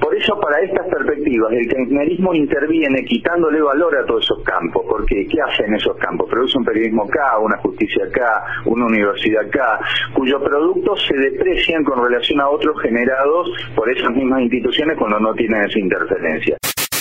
Por 0.01 0.15
eso, 0.15 0.39
para 0.41 0.61
estas 0.61 0.87
perspectivas, 0.89 1.53
el 1.53 1.69
kirchnerismo 1.69 2.35
interviene 2.35 3.05
quitándole 3.05 3.61
valor 3.61 3.97
a 3.97 4.05
todos 4.05 4.25
esos 4.25 4.43
campos, 4.43 4.85
porque 4.89 5.27
¿qué 5.27 5.41
hacen 5.41 5.75
esos 5.75 5.97
campos? 5.97 6.29
Produce 6.29 6.59
un 6.59 6.65
periodismo 6.65 7.05
acá, 7.05 7.39
una 7.39 7.57
justicia 7.59 8.05
acá, 8.05 8.45
una 8.65 8.87
universidad 8.87 9.47
acá, 9.47 9.81
cuyos 10.15 10.43
productos 10.43 11.07
se 11.07 11.17
deprecian 11.17 11.85
con 11.85 12.03
relación 12.03 12.41
a 12.41 12.49
otros 12.49 12.81
generados 12.83 13.49
por 13.75 13.91
esas 13.91 14.11
mismas 14.11 14.43
instituciones 14.43 14.97
cuando 14.99 15.21
no 15.21 15.35
tienen 15.35 15.63
esa 15.63 15.79
interferencia. 15.79 16.57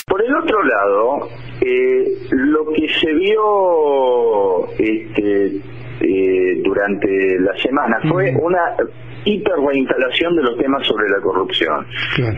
Por 0.06 0.24
el 0.24 0.34
otro 0.36 0.62
lado, 0.62 1.28
eh, 1.60 2.04
lo 2.30 2.72
que 2.72 2.88
se 2.88 3.12
vio 3.12 4.68
este, 4.78 5.60
eh, 6.00 6.60
durante 6.62 7.38
la 7.40 7.56
semana 7.58 7.98
fue 8.08 8.34
una 8.40 8.76
hiper 9.26 9.56
reinstalación 9.58 10.36
de 10.36 10.42
los 10.42 10.56
temas 10.56 10.86
sobre 10.86 11.08
la 11.08 11.20
corrupción. 11.20 11.86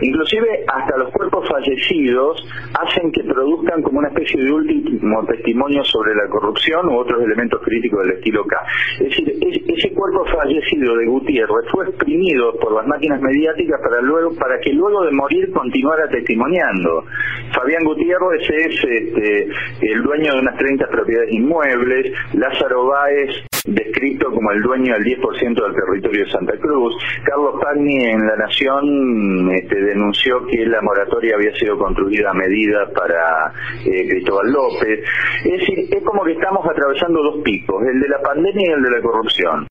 Inclusive 0.01 0.65
hasta 0.67 0.97
los 0.97 1.11
cuerpos 1.11 1.47
fallecidos 1.47 2.43
hacen 2.73 3.11
que 3.11 3.23
produzcan 3.23 3.81
como 3.83 3.99
una 3.99 4.09
especie 4.09 4.43
de 4.43 4.51
último 4.51 5.23
testimonio 5.25 5.83
sobre 5.83 6.15
la 6.15 6.27
corrupción 6.29 6.89
u 6.89 6.97
otros 6.97 7.23
elementos 7.23 7.61
críticos 7.63 8.03
del 8.05 8.17
estilo 8.17 8.43
K. 8.45 8.57
Es 9.01 9.09
decir, 9.09 9.33
ese 9.67 9.93
cuerpo 9.93 10.25
fallecido 10.25 10.97
de 10.97 11.05
Gutiérrez 11.05 11.69
fue 11.71 11.85
exprimido 11.87 12.53
por 12.59 12.73
las 12.73 12.87
máquinas 12.87 13.21
mediáticas 13.21 13.79
para 13.81 14.01
luego 14.01 14.35
para 14.35 14.59
que 14.59 14.73
luego 14.73 15.05
de 15.05 15.11
morir 15.11 15.51
continuara 15.51 16.09
testimoniando. 16.09 17.05
Fabián 17.53 17.83
Gutiérrez 17.83 18.49
es 18.49 18.83
este, 18.83 19.47
el 19.81 20.01
dueño 20.01 20.33
de 20.33 20.39
unas 20.39 20.57
30 20.57 20.87
propiedades 20.87 21.31
inmuebles, 21.33 22.11
Lázaro 22.33 22.87
Báez 22.87 23.48
descrito 23.65 24.31
como 24.31 24.51
el 24.51 24.61
dueño 24.61 24.93
del 24.93 25.03
10% 25.03 25.39
del 25.39 25.73
territorio 25.73 26.25
de 26.25 26.31
Santa 26.31 26.57
Cruz. 26.57 26.95
Carlos 27.23 27.55
Pagni 27.61 28.03
en 28.05 28.25
La 28.25 28.35
Nación 28.37 29.51
este, 29.51 29.75
denunció 29.81 30.45
que 30.47 30.65
la 30.65 30.81
moratoria 30.81 31.35
había 31.35 31.53
sido 31.55 31.77
construida 31.77 32.31
a 32.31 32.33
medida 32.33 32.89
para 32.93 33.53
eh, 33.85 34.07
Cristóbal 34.09 34.51
López. 34.51 34.99
Es 35.45 35.59
decir, 35.59 35.79
es 35.91 36.03
como 36.03 36.23
que 36.23 36.33
estamos 36.33 36.65
atravesando 36.65 37.21
dos 37.21 37.43
picos, 37.43 37.83
el 37.85 37.99
de 37.99 38.09
la 38.09 38.21
pandemia 38.21 38.69
y 38.69 38.73
el 38.73 38.83
de 38.83 38.91
la 38.91 39.01
corrupción. 39.01 39.67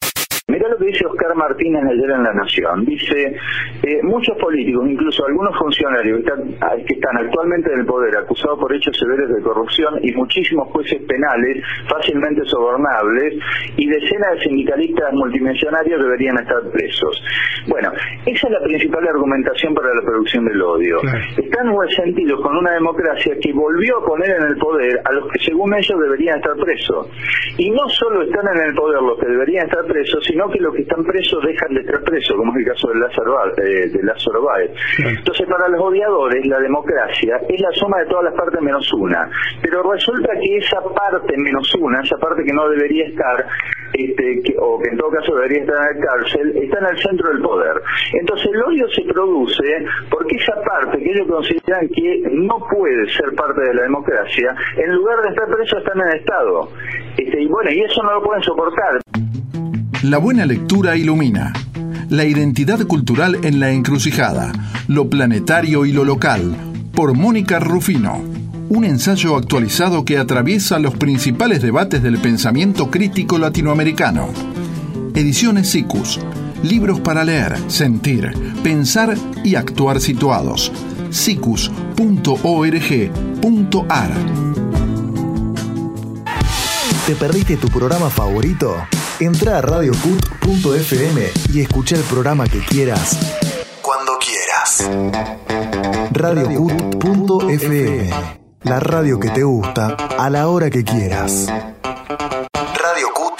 Mira 0.51 0.67
lo 0.67 0.79
que 0.79 0.87
dice 0.87 1.05
Oscar 1.05 1.35
Martínez 1.35 1.83
ayer 1.85 2.11
en 2.11 2.23
La 2.23 2.33
Nación. 2.33 2.87
Dice, 2.87 3.37
eh, 3.83 4.01
muchos 4.03 4.35
políticos, 4.39 4.89
incluso 4.89 5.27
algunos 5.27 5.55
funcionarios 5.59 6.23
que 6.23 6.31
están, 6.31 6.57
ah, 6.63 6.75
que 6.75 6.95
están, 6.95 7.19
actualmente 7.19 7.71
en 7.71 7.81
el 7.81 7.85
poder 7.85 8.17
acusados 8.17 8.59
por 8.59 8.75
hechos 8.75 8.97
severos 8.97 9.29
de 9.29 9.43
corrupción 9.43 10.01
y 10.03 10.11
muchísimos 10.13 10.69
jueces 10.69 11.03
penales 11.03 11.63
fácilmente 11.87 12.47
sobornables 12.47 13.35
y 13.77 13.91
decenas 13.91 14.37
de 14.37 14.45
sindicalistas 14.45 15.13
multimillonarios 15.13 16.01
deberían 16.01 16.39
estar 16.39 16.63
presos. 16.73 17.23
Bueno, 17.67 17.93
esa 18.25 18.47
es 18.47 18.51
la 18.51 18.63
principal 18.63 19.07
argumentación 19.07 19.75
para 19.75 19.95
la 19.95 20.01
producción 20.01 20.47
del 20.47 20.63
odio. 20.63 20.97
Están 21.37 21.77
resentidos 21.79 22.41
con 22.41 22.57
una 22.57 22.73
democracia 22.73 23.37
que 23.39 23.53
volvió 23.53 23.99
a 23.99 24.07
poner 24.07 24.31
en 24.31 24.43
el 24.45 24.57
poder 24.57 24.99
a 25.05 25.13
los 25.13 25.31
que 25.31 25.41
según 25.41 25.75
ellos 25.75 26.01
deberían 26.01 26.39
estar 26.39 26.57
presos. 26.57 27.07
Y 27.59 27.71
no 27.71 27.87
solo 27.91 28.23
están 28.23 28.49
en 28.57 28.69
el 28.69 28.75
poder 28.75 29.03
los 29.03 29.19
que 29.19 29.27
deberían 29.27 29.67
estar 29.67 29.85
presos, 29.85 30.25
sino 30.25 30.38
sino 30.39 30.51
que 30.51 30.61
los 30.61 30.73
que 30.73 30.83
están 30.83 31.03
presos 31.03 31.43
dejan 31.45 31.75
de 31.75 31.81
estar 31.81 32.01
presos, 32.05 32.37
como 32.37 32.53
es 32.53 32.59
el 32.59 32.73
caso 32.73 32.89
de 32.89 33.01
Lázaro, 33.01 33.57
eh, 33.57 33.89
de 33.91 34.03
Lázaro 34.05 34.43
Báez. 34.43 34.71
Entonces, 34.99 35.47
para 35.49 35.69
los 35.69 35.81
odiadores, 35.81 36.47
la 36.47 36.61
democracia 36.61 37.41
es 37.49 37.61
la 37.61 37.73
suma 37.73 37.99
de 37.99 38.07
todas 38.07 38.27
las 38.27 38.35
partes 38.35 38.61
menos 38.63 38.93
una. 38.93 39.29
Pero 39.61 39.83
resulta 39.83 40.33
que 40.41 40.59
esa 40.59 40.81
parte 40.81 41.37
menos 41.37 41.75
una, 41.75 42.03
esa 42.03 42.17
parte 42.19 42.45
que 42.45 42.53
no 42.53 42.69
debería 42.69 43.07
estar, 43.09 43.47
este, 43.93 44.43
que, 44.45 44.55
o 44.61 44.79
que 44.79 44.91
en 44.91 44.97
todo 44.97 45.11
caso 45.11 45.35
debería 45.35 45.63
estar 45.63 45.77
en 45.91 46.01
la 46.01 46.07
cárcel, 46.07 46.57
está 46.63 46.79
en 46.79 46.87
el 46.87 46.99
centro 46.99 47.29
del 47.31 47.43
poder. 47.43 47.83
Entonces, 48.21 48.47
el 48.47 48.63
odio 48.63 48.89
se 48.91 49.03
produce 49.13 49.87
porque 50.09 50.37
esa 50.37 50.55
parte 50.63 50.99
que 50.99 51.11
ellos 51.11 51.27
consideran 51.27 51.89
que 51.89 52.23
no 52.31 52.65
puede 52.71 53.09
ser 53.11 53.35
parte 53.35 53.61
de 53.61 53.75
la 53.75 53.83
democracia, 53.83 54.55
en 54.77 54.95
lugar 54.95 55.21
de 55.23 55.31
estar 55.31 55.49
preso, 55.49 55.79
están 55.79 56.01
en 56.01 56.09
el 56.09 56.21
Estado. 56.21 56.69
Este, 57.17 57.43
y 57.43 57.49
bueno, 57.49 57.73
y 57.73 57.81
eso 57.81 58.05
no 58.05 58.15
lo 58.15 58.23
pueden 58.23 58.43
soportar. 58.45 59.01
La 60.03 60.19
buena 60.19 60.47
lectura 60.47 60.97
ilumina. 60.97 61.53
La 62.09 62.25
identidad 62.25 62.87
cultural 62.87 63.41
en 63.43 63.59
la 63.59 63.73
encrucijada. 63.73 64.53
Lo 64.87 65.11
planetario 65.11 65.85
y 65.87 65.93
lo 65.93 66.05
local. 66.05 66.55
Por 66.95 67.17
Mónica 67.17 67.59
Rufino. 67.59 68.23
Un 68.69 68.85
ensayo 68.85 69.35
actualizado 69.37 70.05
que 70.05 70.17
atraviesa 70.17 70.79
los 70.79 70.95
principales 70.95 71.63
debates 71.63 72.01
del 72.01 72.19
pensamiento 72.19 72.93
crítico 72.93 73.39
latinoamericano. 73.39 74.29
Ediciones 75.15 75.69
SICUS. 75.71 76.21
Libros 76.63 77.01
para 77.01 77.25
leer, 77.25 77.57
sentir, 77.67 78.33
pensar 78.63 79.17
y 79.43 79.57
actuar 79.57 80.01
situados. 80.01 80.71
sicus.org.ar 81.11 81.89
¿Te 87.07 87.15
perdiste 87.17 87.57
tu 87.57 87.69
programa 87.69 88.11
favorito? 88.11 88.77
Entra 89.21 89.59
a 89.59 89.61
radiocut.fm 89.61 91.33
y 91.53 91.61
escucha 91.61 91.97
el 91.97 92.03
programa 92.03 92.47
que 92.47 92.61
quieras 92.61 93.19
cuando 93.83 94.13
quieras. 94.19 94.89
Radiocut.fm 96.13 98.11
La 98.63 98.79
radio 98.79 99.19
que 99.19 99.31
te 99.31 99.43
gusta 99.43 99.97
a 100.17 100.31
la 100.31 100.47
hora 100.47 100.71
que 100.71 100.85
quieras. 100.85 101.47
Radiocut.fm 102.53 103.35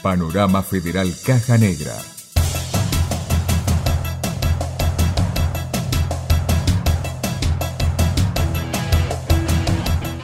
Panorama 0.00 0.62
Federal 0.62 1.12
Caja 1.26 1.58
Negra. 1.58 1.94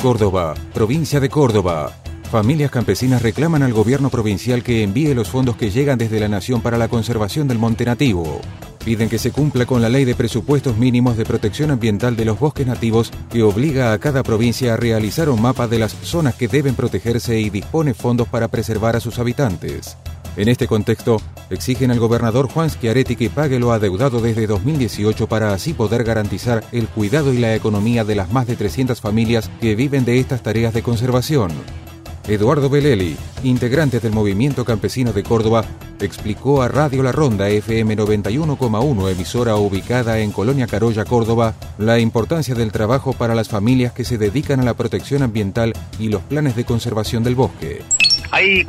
Córdoba, 0.07 0.55
provincia 0.73 1.19
de 1.19 1.29
Córdoba. 1.29 1.93
Familias 2.31 2.71
campesinas 2.71 3.23
reclaman 3.23 3.65
al 3.65 3.73
gobierno 3.73 4.09
provincial 4.09 4.63
que 4.63 4.85
envíe 4.85 5.13
los 5.15 5.29
fondos 5.29 5.57
que 5.57 5.73
llegan 5.73 5.99
desde 5.99 6.21
la 6.21 6.29
Nación 6.29 6.61
para 6.61 6.79
la 6.79 6.87
conservación 6.87 7.49
del 7.49 7.59
monte 7.59 7.85
nativo. 7.85 8.41
Piden 8.85 9.09
que 9.09 9.19
se 9.19 9.33
cumpla 9.33 9.67
con 9.67 9.83
la 9.83 9.89
ley 9.89 10.05
de 10.05 10.15
presupuestos 10.15 10.77
mínimos 10.77 11.17
de 11.17 11.25
protección 11.25 11.73
ambiental 11.73 12.15
de 12.15 12.25
los 12.25 12.39
bosques 12.39 12.69
nativos 12.69 13.11
que 13.33 13.43
obliga 13.43 13.93
a 13.93 13.99
cada 13.99 14.23
provincia 14.23 14.75
a 14.75 14.77
realizar 14.77 15.29
un 15.29 15.43
mapa 15.43 15.67
de 15.67 15.81
las 15.81 15.91
zonas 15.91 16.37
que 16.37 16.47
deben 16.47 16.77
protegerse 16.77 17.41
y 17.41 17.51
dispone 17.51 17.93
fondos 17.93 18.29
para 18.29 18.47
preservar 18.47 18.95
a 18.95 19.01
sus 19.01 19.19
habitantes. 19.19 19.97
En 20.37 20.49
este 20.49 20.67
contexto, 20.67 21.21
exigen 21.49 21.91
al 21.91 21.99
gobernador 21.99 22.49
Juan 22.49 22.69
Schiaretti 22.69 23.17
que 23.17 23.31
pague 23.31 23.59
lo 23.59 23.73
adeudado 23.73 24.21
desde 24.21 24.47
2018 24.47 25.27
para 25.29 25.55
así 25.55 25.73
poder 25.73 26.05
garantizar 26.05 26.63
el 26.73 26.89
cuidado 26.89 27.33
y 27.33 27.39
la 27.39 27.55
economía 27.55 28.05
de 28.05 28.17
las 28.17 28.31
más 28.31 28.47
de 28.47 28.55
300 28.55 29.01
familias 29.01 29.51
que 29.63 29.75
viven 29.75 30.05
de 30.05 30.19
estas 30.19 30.43
tareas 30.43 30.75
de 30.75 30.83
conservación. 30.83 31.53
Eduardo 32.29 32.69
Beleli, 32.69 33.17
integrante 33.45 34.01
del 34.01 34.13
Movimiento 34.13 34.65
Campesino 34.65 35.13
de 35.13 35.23
Córdoba, 35.23 35.65
explicó 36.01 36.61
a 36.61 36.69
Radio 36.69 37.03
La 37.03 37.13
Ronda 37.13 37.49
FM 37.49 37.97
91,1, 37.97 39.11
emisora 39.11 39.57
ubicada 39.57 40.19
en 40.19 40.33
Colonia 40.33 40.67
Carolla, 40.67 41.05
Córdoba, 41.05 41.55
la 41.79 41.99
importancia 41.99 42.55
del 42.55 42.73
trabajo 42.73 43.13
para 43.13 43.35
las 43.35 43.49
familias 43.49 43.93
que 43.93 44.05
se 44.05 44.19
dedican 44.19 44.61
a 44.61 44.65
la 44.65 44.75
protección 44.75 45.23
ambiental 45.23 45.73
y 45.99 46.09
los 46.09 46.21
planes 46.23 46.57
de 46.57 46.65
conservación 46.65 47.23
del 47.23 47.37
bosque. 47.37 47.83
Hay 48.33 48.65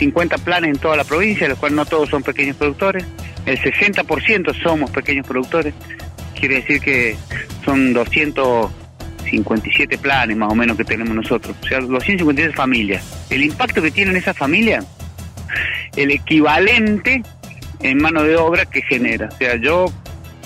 450 0.00 0.38
planes 0.38 0.70
en 0.70 0.78
toda 0.78 0.96
la 0.96 1.04
provincia, 1.04 1.48
los 1.48 1.58
cuales 1.58 1.76
no 1.76 1.84
todos 1.84 2.08
son 2.08 2.22
pequeños 2.22 2.56
productores. 2.56 3.04
El 3.44 3.58
60% 3.58 4.62
somos 4.62 4.90
pequeños 4.90 5.26
productores. 5.26 5.74
Quiere 6.34 6.56
decir 6.56 6.80
que 6.80 7.16
son 7.64 7.92
257 7.92 9.98
planes 9.98 10.36
más 10.36 10.50
o 10.50 10.54
menos 10.54 10.76
que 10.76 10.84
tenemos 10.84 11.14
nosotros. 11.14 11.54
O 11.62 11.66
sea, 11.66 11.80
257 11.80 12.54
familias. 12.54 13.04
El 13.28 13.44
impacto 13.44 13.82
que 13.82 13.90
tienen 13.90 14.16
esas 14.16 14.36
familias, 14.36 14.86
el 15.96 16.10
equivalente 16.10 17.22
en 17.80 17.98
mano 17.98 18.22
de 18.22 18.36
obra 18.36 18.64
que 18.64 18.82
genera. 18.82 19.28
O 19.30 19.36
sea, 19.36 19.56
yo 19.56 19.86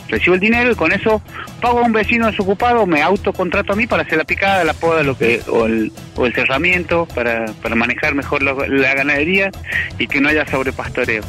recibo 0.09 0.35
el 0.35 0.41
dinero 0.41 0.71
y 0.71 0.75
con 0.75 0.93
eso 0.93 1.23
pago 1.61 1.81
a 1.81 1.83
un 1.83 1.93
vecino 1.93 2.27
desocupado, 2.27 2.87
me 2.87 3.03
autocontrato 3.03 3.73
a 3.73 3.77
mí 3.77 3.87
para 3.87 4.03
hacer 4.03 4.19
la 4.19 4.25
picada, 4.25 4.65
la 4.65 4.75
poda, 4.75 5.03
lo 5.03 5.17
que, 5.17 5.43
o, 5.49 5.67
el, 5.67 5.93
o 6.17 6.27
el 6.27 6.35
cerramiento, 6.35 7.07
para, 7.15 7.47
para 7.63 7.75
manejar 7.75 8.15
mejor 8.15 8.43
la, 8.43 8.55
ganadería 8.95 9.51
y 9.99 10.07
que 10.07 10.21
no 10.21 10.29
haya 10.29 10.47
sobrepastoreo. 10.47 11.23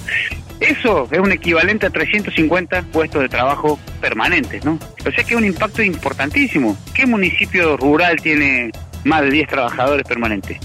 Eso 0.60 1.08
es 1.12 1.20
un 1.20 1.32
equivalente 1.32 1.86
a 1.86 1.89
350 1.89 2.84
puestos 2.84 3.22
de 3.22 3.29
trabajo 3.29 3.77
permanentes, 4.00 4.63
¿no? 4.63 4.79
O 5.05 5.12
sea 5.12 5.24
que 5.24 5.34
es 5.34 5.38
un 5.38 5.46
impacto 5.46 5.84
importantísimo. 5.84 6.77
¿Qué 6.94 7.05
municipio 7.05 7.75
rural 7.75 8.22
tiene 8.22 8.72
más 9.03 9.22
de 9.22 9.32
10 9.32 9.50
trabajadores 9.50 10.05
permanentes? 10.08 10.58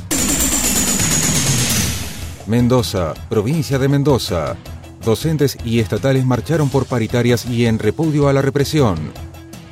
Mendoza, 2.47 3.15
provincia 3.29 3.79
de 3.79 3.89
Mendoza. 3.89 4.57
Docentes 5.05 5.57
y 5.65 5.81
estatales 5.81 6.27
marcharon 6.27 6.69
por 6.69 6.87
paritarias 6.87 7.47
y 7.47 7.67
en 7.67 7.79
repudio 7.79 8.29
a 8.29 8.33
la 8.33 8.43
represión. 8.43 9.13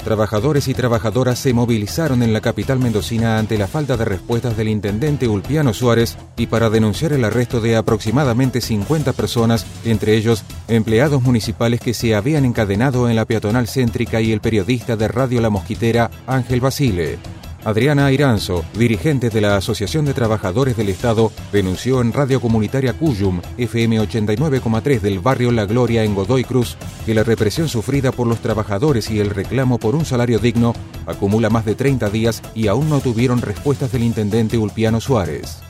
Trabajadores 0.04 0.68
y 0.68 0.74
trabajadoras 0.74 1.38
se 1.38 1.52
movilizaron 1.52 2.22
en 2.22 2.32
la 2.32 2.40
capital 2.40 2.78
mendocina 2.78 3.38
ante 3.38 3.58
la 3.58 3.66
falta 3.66 3.96
de 3.98 4.06
respuestas 4.06 4.56
del 4.56 4.68
intendente 4.68 5.28
Ulpiano 5.28 5.74
Suárez 5.74 6.16
y 6.36 6.46
para 6.46 6.70
denunciar 6.70 7.12
el 7.12 7.24
arresto 7.24 7.60
de 7.60 7.76
aproximadamente 7.76 8.62
50 8.62 9.12
personas, 9.12 9.66
entre 9.84 10.16
ellos 10.16 10.44
empleados 10.66 11.20
municipales 11.20 11.80
que 11.80 11.92
se 11.92 12.14
habían 12.14 12.46
encadenado 12.46 13.10
en 13.10 13.16
la 13.16 13.26
peatonal 13.26 13.68
céntrica 13.68 14.22
y 14.22 14.32
el 14.32 14.40
periodista 14.40 14.96
de 14.96 15.08
Radio 15.08 15.42
La 15.42 15.50
Mosquitera 15.50 16.10
Ángel 16.26 16.60
Basile. 16.60 17.18
Adriana 17.64 18.10
Iranzo, 18.12 18.64
dirigente 18.74 19.30
de 19.30 19.40
la 19.40 19.56
Asociación 19.56 20.04
de 20.04 20.14
Trabajadores 20.14 20.76
del 20.76 20.88
Estado, 20.88 21.32
denunció 21.52 22.00
en 22.00 22.12
Radio 22.12 22.40
Comunitaria 22.40 22.92
Cuyum, 22.92 23.42
FM 23.58 24.00
89,3 24.00 25.00
del 25.00 25.18
barrio 25.18 25.50
La 25.50 25.64
Gloria 25.64 26.04
en 26.04 26.14
Godoy 26.14 26.44
Cruz, 26.44 26.76
que 27.04 27.14
la 27.14 27.24
represión 27.24 27.68
sufrida 27.68 28.12
por 28.12 28.26
los 28.26 28.40
trabajadores 28.40 29.10
y 29.10 29.20
el 29.20 29.30
reclamo 29.30 29.78
por 29.78 29.96
un 29.96 30.04
salario 30.04 30.38
digno 30.38 30.72
acumula 31.06 31.50
más 31.50 31.64
de 31.64 31.74
30 31.74 32.08
días 32.10 32.42
y 32.54 32.68
aún 32.68 32.88
no 32.88 33.00
tuvieron 33.00 33.42
respuestas 33.42 33.92
del 33.92 34.04
intendente 34.04 34.56
Ulpiano 34.56 35.00
Suárez. 35.00 35.60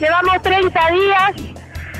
Llevamos 0.00 0.42
30 0.42 0.80
días 0.90 1.54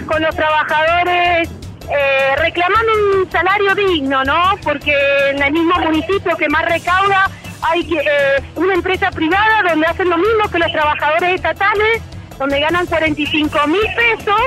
con 0.07 0.23
los 0.23 0.35
trabajadores 0.35 1.49
eh, 1.89 2.37
reclamando 2.39 2.93
un 3.21 3.31
salario 3.31 3.75
digno, 3.75 4.25
¿no? 4.25 4.57
Porque 4.63 4.93
en 5.31 5.43
el 5.43 5.53
mismo 5.53 5.79
municipio 5.79 6.37
que 6.37 6.49
más 6.49 6.65
recauda 6.65 7.31
hay 7.63 7.89
eh, 7.95 8.43
una 8.55 8.75
empresa 8.75 9.11
privada 9.11 9.63
donde 9.69 9.87
hacen 9.87 10.09
lo 10.09 10.19
mismo 10.19 10.49
que 10.51 10.59
los 10.59 10.73
trabajadores 10.73 11.35
estatales, 11.35 12.03
donde 12.39 12.61
ganan 12.61 12.87
45 12.87 13.67
mil 13.67 13.81
pesos 13.95 14.41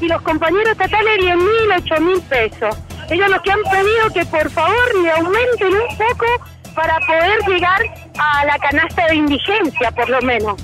y 0.00 0.08
los 0.08 0.20
compañeros 0.22 0.70
estatales 0.72 1.18
10 1.20 1.36
mil, 1.36 1.72
8 1.76 2.00
mil 2.00 2.20
pesos. 2.22 2.76
Ellos 3.10 3.28
lo 3.28 3.42
que 3.42 3.52
han 3.52 3.62
pedido 3.62 4.10
que 4.14 4.24
por 4.26 4.50
favor 4.50 5.02
le 5.02 5.10
aumenten 5.12 5.68
un 5.68 5.96
poco 5.96 6.26
para 6.74 6.98
poder 7.00 7.40
llegar 7.46 7.80
a 8.18 8.44
la 8.46 8.58
canasta 8.58 9.06
de 9.08 9.16
indigencia, 9.16 9.90
por 9.90 10.08
lo 10.08 10.20
menos, 10.22 10.60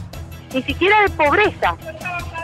ni 0.55 0.63
siquiera 0.63 1.03
de 1.03 1.11
pobreza. 1.11 1.77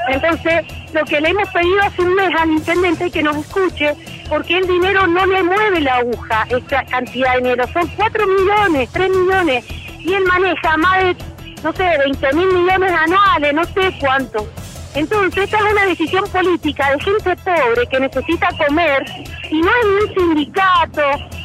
Entonces, 0.08 0.64
lo 0.92 1.04
que 1.04 1.20
le 1.20 1.30
hemos 1.30 1.48
pedido 1.48 1.82
hace 1.82 2.02
un 2.02 2.14
mes 2.14 2.30
al 2.38 2.50
intendente 2.50 3.10
que 3.10 3.22
nos 3.22 3.36
escuche, 3.36 3.94
porque 4.28 4.58
el 4.58 4.66
dinero 4.66 5.06
no 5.06 5.26
le 5.26 5.42
mueve 5.42 5.80
la 5.80 5.96
aguja, 5.96 6.46
esta 6.48 6.84
cantidad 6.84 7.32
de 7.34 7.38
dinero. 7.38 7.66
Son 7.72 7.86
4 7.88 8.26
millones, 8.26 8.90
3 8.92 9.10
millones, 9.10 9.64
y 9.98 10.14
él 10.14 10.24
maneja 10.24 10.76
más 10.76 11.04
de, 11.04 11.16
no 11.62 11.72
sé, 11.72 11.98
20 11.98 12.32
mil 12.34 12.46
millones 12.46 12.92
anuales, 12.92 13.54
no 13.54 13.64
sé 13.64 13.96
cuánto. 14.00 14.48
Entonces, 14.94 15.44
esta 15.44 15.58
es 15.58 15.72
una 15.72 15.86
decisión 15.86 16.24
política 16.28 16.90
de 16.90 17.00
gente 17.00 17.36
pobre 17.36 17.86
que 17.90 18.00
necesita 18.00 18.48
comer, 18.66 19.04
y 19.50 19.60
no 19.60 19.68
es 19.68 20.08
un 20.08 20.14
sindicato, 20.14 21.02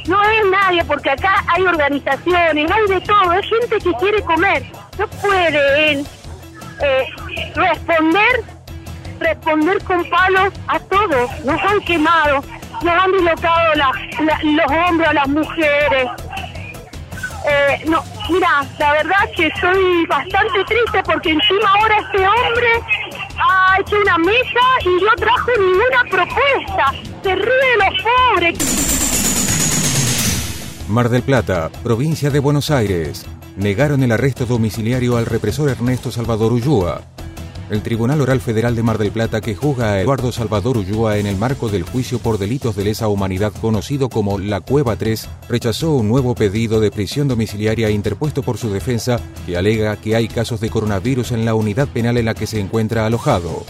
no 0.08 0.24
es 0.24 0.46
nadie, 0.52 0.84
porque 0.86 1.10
acá 1.10 1.44
hay 1.48 1.64
organizaciones, 1.64 2.72
hay 2.72 2.88
de 2.88 3.02
todo, 3.02 3.34
es 3.34 3.46
gente 3.48 3.80
que 3.84 3.94
quiere 3.94 4.22
comer. 4.22 4.64
No 4.98 5.08
puede 5.08 5.92
él 5.92 6.06
eh, 6.82 7.06
responder 7.56 8.44
responder 9.20 9.84
con 9.84 10.04
palos 10.10 10.54
a 10.68 10.80
todos. 10.80 11.46
Nos 11.46 11.62
han 11.62 11.80
quemado, 11.82 12.44
nos 12.84 13.04
han 13.04 13.12
dislocado 13.12 13.76
los 13.76 14.72
hombros 14.72 15.08
a 15.10 15.14
las 15.14 15.28
mujeres. 15.28 16.08
Eh, 17.48 17.84
no, 17.88 18.04
mira, 18.30 18.66
la 18.78 18.92
verdad 18.92 19.30
que 19.36 19.48
estoy 19.48 20.06
bastante 20.08 20.64
triste 20.66 21.02
porque 21.06 21.32
encima 21.32 21.70
ahora 21.80 22.00
este 22.00 22.18
hombre 22.18 22.68
ha 23.40 23.78
hecho 23.80 23.96
una 24.02 24.18
mesa 24.18 24.60
y 24.84 25.04
no 25.04 25.12
trajo 25.18 25.52
ninguna 25.58 26.04
propuesta. 26.10 26.94
Se 27.24 27.36
ríe 27.36 27.78
los 27.78 27.94
pobres. 28.04 28.90
Mar 30.90 31.10
del 31.10 31.22
Plata, 31.22 31.70
provincia 31.84 32.30
de 32.30 32.40
Buenos 32.40 32.72
Aires. 32.72 33.26
Negaron 33.56 34.04
el 34.04 34.12
arresto 34.12 34.46
domiciliario 34.46 35.18
al 35.18 35.26
represor 35.26 35.70
Ernesto 35.70 36.12
Salvador 36.12 36.52
Ullúa. 36.54 37.02
El 37.70 37.84
Tribunal 37.84 38.20
Oral 38.22 38.42
Federal 38.42 38.76
de 38.76 38.82
Mar 38.82 38.98
del 38.98 39.12
Plata, 39.12 39.42
que 39.42 39.56
juzga 39.56 39.94
a 39.94 40.02
Eduardo 40.02 40.32
Salvador 40.32 40.78
Ullúa 40.78 41.18
en 41.18 41.28
el 41.28 41.36
marco 41.36 41.70
del 41.70 41.84
juicio 41.84 42.18
por 42.18 42.40
delitos 42.40 42.76
de 42.76 42.84
lesa 42.84 43.08
humanidad 43.08 43.54
conocido 43.62 44.10
como 44.10 44.40
La 44.40 44.60
Cueva 44.60 44.96
3, 44.96 45.30
rechazó 45.48 45.94
un 45.94 46.08
nuevo 46.08 46.34
pedido 46.34 46.80
de 46.80 46.90
prisión 46.90 47.28
domiciliaria 47.28 47.92
interpuesto 47.92 48.42
por 48.42 48.58
su 48.58 48.72
defensa, 48.72 49.20
que 49.46 49.56
alega 49.56 49.98
que 49.98 50.16
hay 50.16 50.28
casos 50.28 50.62
de 50.62 50.72
coronavirus 50.72 51.32
en 51.32 51.46
la 51.46 51.54
unidad 51.54 51.88
penal 51.88 52.18
en 52.18 52.26
la 52.26 52.34
que 52.34 52.48
se 52.48 52.60
encuentra 52.60 53.06
alojado. 53.06 53.64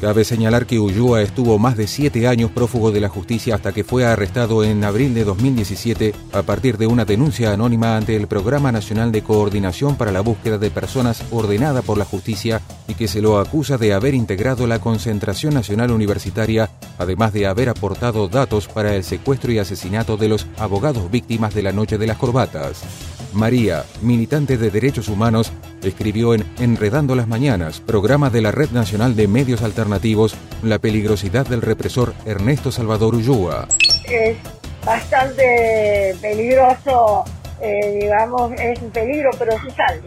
Cabe 0.00 0.24
señalar 0.24 0.64
que 0.64 0.78
Ullúa 0.78 1.20
estuvo 1.20 1.58
más 1.58 1.76
de 1.76 1.86
siete 1.86 2.26
años 2.26 2.50
prófugo 2.50 2.90
de 2.90 3.02
la 3.02 3.10
justicia 3.10 3.54
hasta 3.54 3.72
que 3.72 3.84
fue 3.84 4.06
arrestado 4.06 4.64
en 4.64 4.82
abril 4.82 5.12
de 5.12 5.24
2017 5.24 6.14
a 6.32 6.40
partir 6.40 6.78
de 6.78 6.86
una 6.86 7.04
denuncia 7.04 7.52
anónima 7.52 7.98
ante 7.98 8.16
el 8.16 8.26
Programa 8.26 8.72
Nacional 8.72 9.12
de 9.12 9.20
Coordinación 9.20 9.96
para 9.96 10.10
la 10.10 10.22
Búsqueda 10.22 10.56
de 10.56 10.70
Personas 10.70 11.22
ordenada 11.30 11.82
por 11.82 11.98
la 11.98 12.06
justicia 12.06 12.62
y 12.88 12.94
que 12.94 13.08
se 13.08 13.20
lo 13.20 13.38
acusa 13.38 13.76
de 13.76 13.92
haber 13.92 14.14
integrado 14.14 14.66
la 14.66 14.78
Concentración 14.78 15.52
Nacional 15.52 15.90
Universitaria, 15.90 16.70
además 16.96 17.34
de 17.34 17.46
haber 17.46 17.68
aportado 17.68 18.26
datos 18.26 18.68
para 18.68 18.96
el 18.96 19.04
secuestro 19.04 19.52
y 19.52 19.58
asesinato 19.58 20.16
de 20.16 20.28
los 20.28 20.46
abogados 20.56 21.10
víctimas 21.10 21.54
de 21.54 21.62
la 21.62 21.72
Noche 21.72 21.98
de 21.98 22.06
las 22.06 22.16
Corbatas. 22.16 23.19
María, 23.32 23.84
militante 24.02 24.56
de 24.56 24.70
derechos 24.70 25.08
humanos, 25.08 25.52
escribió 25.82 26.34
en 26.34 26.44
Enredando 26.58 27.14
las 27.14 27.28
Mañanas, 27.28 27.80
programa 27.80 28.30
de 28.30 28.42
la 28.42 28.50
Red 28.50 28.70
Nacional 28.70 29.16
de 29.16 29.28
Medios 29.28 29.62
Alternativos, 29.62 30.36
la 30.62 30.78
peligrosidad 30.78 31.46
del 31.46 31.62
represor 31.62 32.14
Ernesto 32.26 32.72
Salvador 32.72 33.14
Ullúa. 33.14 33.68
Es 34.08 34.36
bastante 34.84 36.14
peligroso, 36.20 37.24
eh, 37.60 37.98
digamos, 38.00 38.52
es 38.58 38.80
un 38.82 38.90
peligro, 38.90 39.30
pero 39.38 39.52
se 39.52 39.70
sale. 39.70 40.00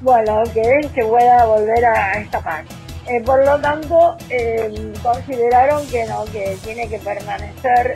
Bueno, 0.00 0.42
que 0.54 0.88
se 0.94 1.04
pueda 1.04 1.44
volver 1.44 1.84
a 1.84 2.12
escapar. 2.20 2.64
Eh, 3.06 3.22
por 3.24 3.44
lo 3.44 3.58
tanto, 3.60 4.16
eh, 4.28 4.92
consideraron 5.02 5.86
que 5.86 6.04
no, 6.06 6.24
que 6.26 6.56
tiene 6.62 6.88
que 6.88 6.98
permanecer 6.98 7.94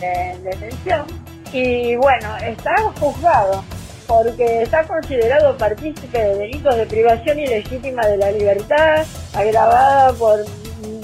en 0.00 0.44
detención 0.44 1.23
y 1.54 1.94
bueno, 1.94 2.36
está 2.38 2.74
juzgado 2.98 3.64
porque 4.08 4.62
está 4.62 4.82
considerado 4.84 5.56
partícipe 5.56 6.18
de 6.18 6.34
delitos 6.34 6.76
de 6.76 6.84
privación 6.84 7.38
ilegítima 7.38 8.04
de 8.06 8.16
la 8.16 8.32
libertad, 8.32 9.06
agravada 9.32 10.12
por 10.14 10.44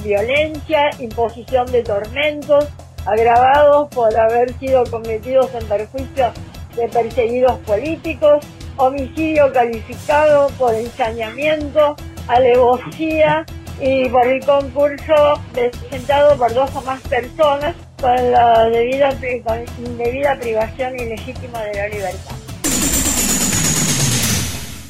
violencia, 0.02 0.90
imposición 0.98 1.70
de 1.70 1.84
tormentos, 1.84 2.66
agravados 3.06 3.88
por 3.90 4.14
haber 4.18 4.52
sido 4.58 4.84
cometidos 4.90 5.48
en 5.54 5.66
perjuicio 5.66 6.32
de 6.74 6.88
perseguidos 6.88 7.56
políticos, 7.60 8.44
homicidio 8.76 9.52
calificado 9.52 10.48
por 10.58 10.74
ensañamiento, 10.74 11.94
alevosía 12.26 13.46
y 13.80 14.08
por 14.08 14.26
el 14.26 14.44
concurso 14.44 15.40
presentado 15.52 16.36
por 16.36 16.52
dos 16.52 16.74
o 16.74 16.82
más 16.82 17.00
personas 17.02 17.76
con 18.00 18.32
la 18.32 18.68
debida, 18.70 19.10
con 19.44 19.84
indebida 19.84 20.38
privación 20.38 20.98
ilegítima 20.98 21.60
de 21.62 21.74
la 21.74 21.88
libertad. 21.88 22.36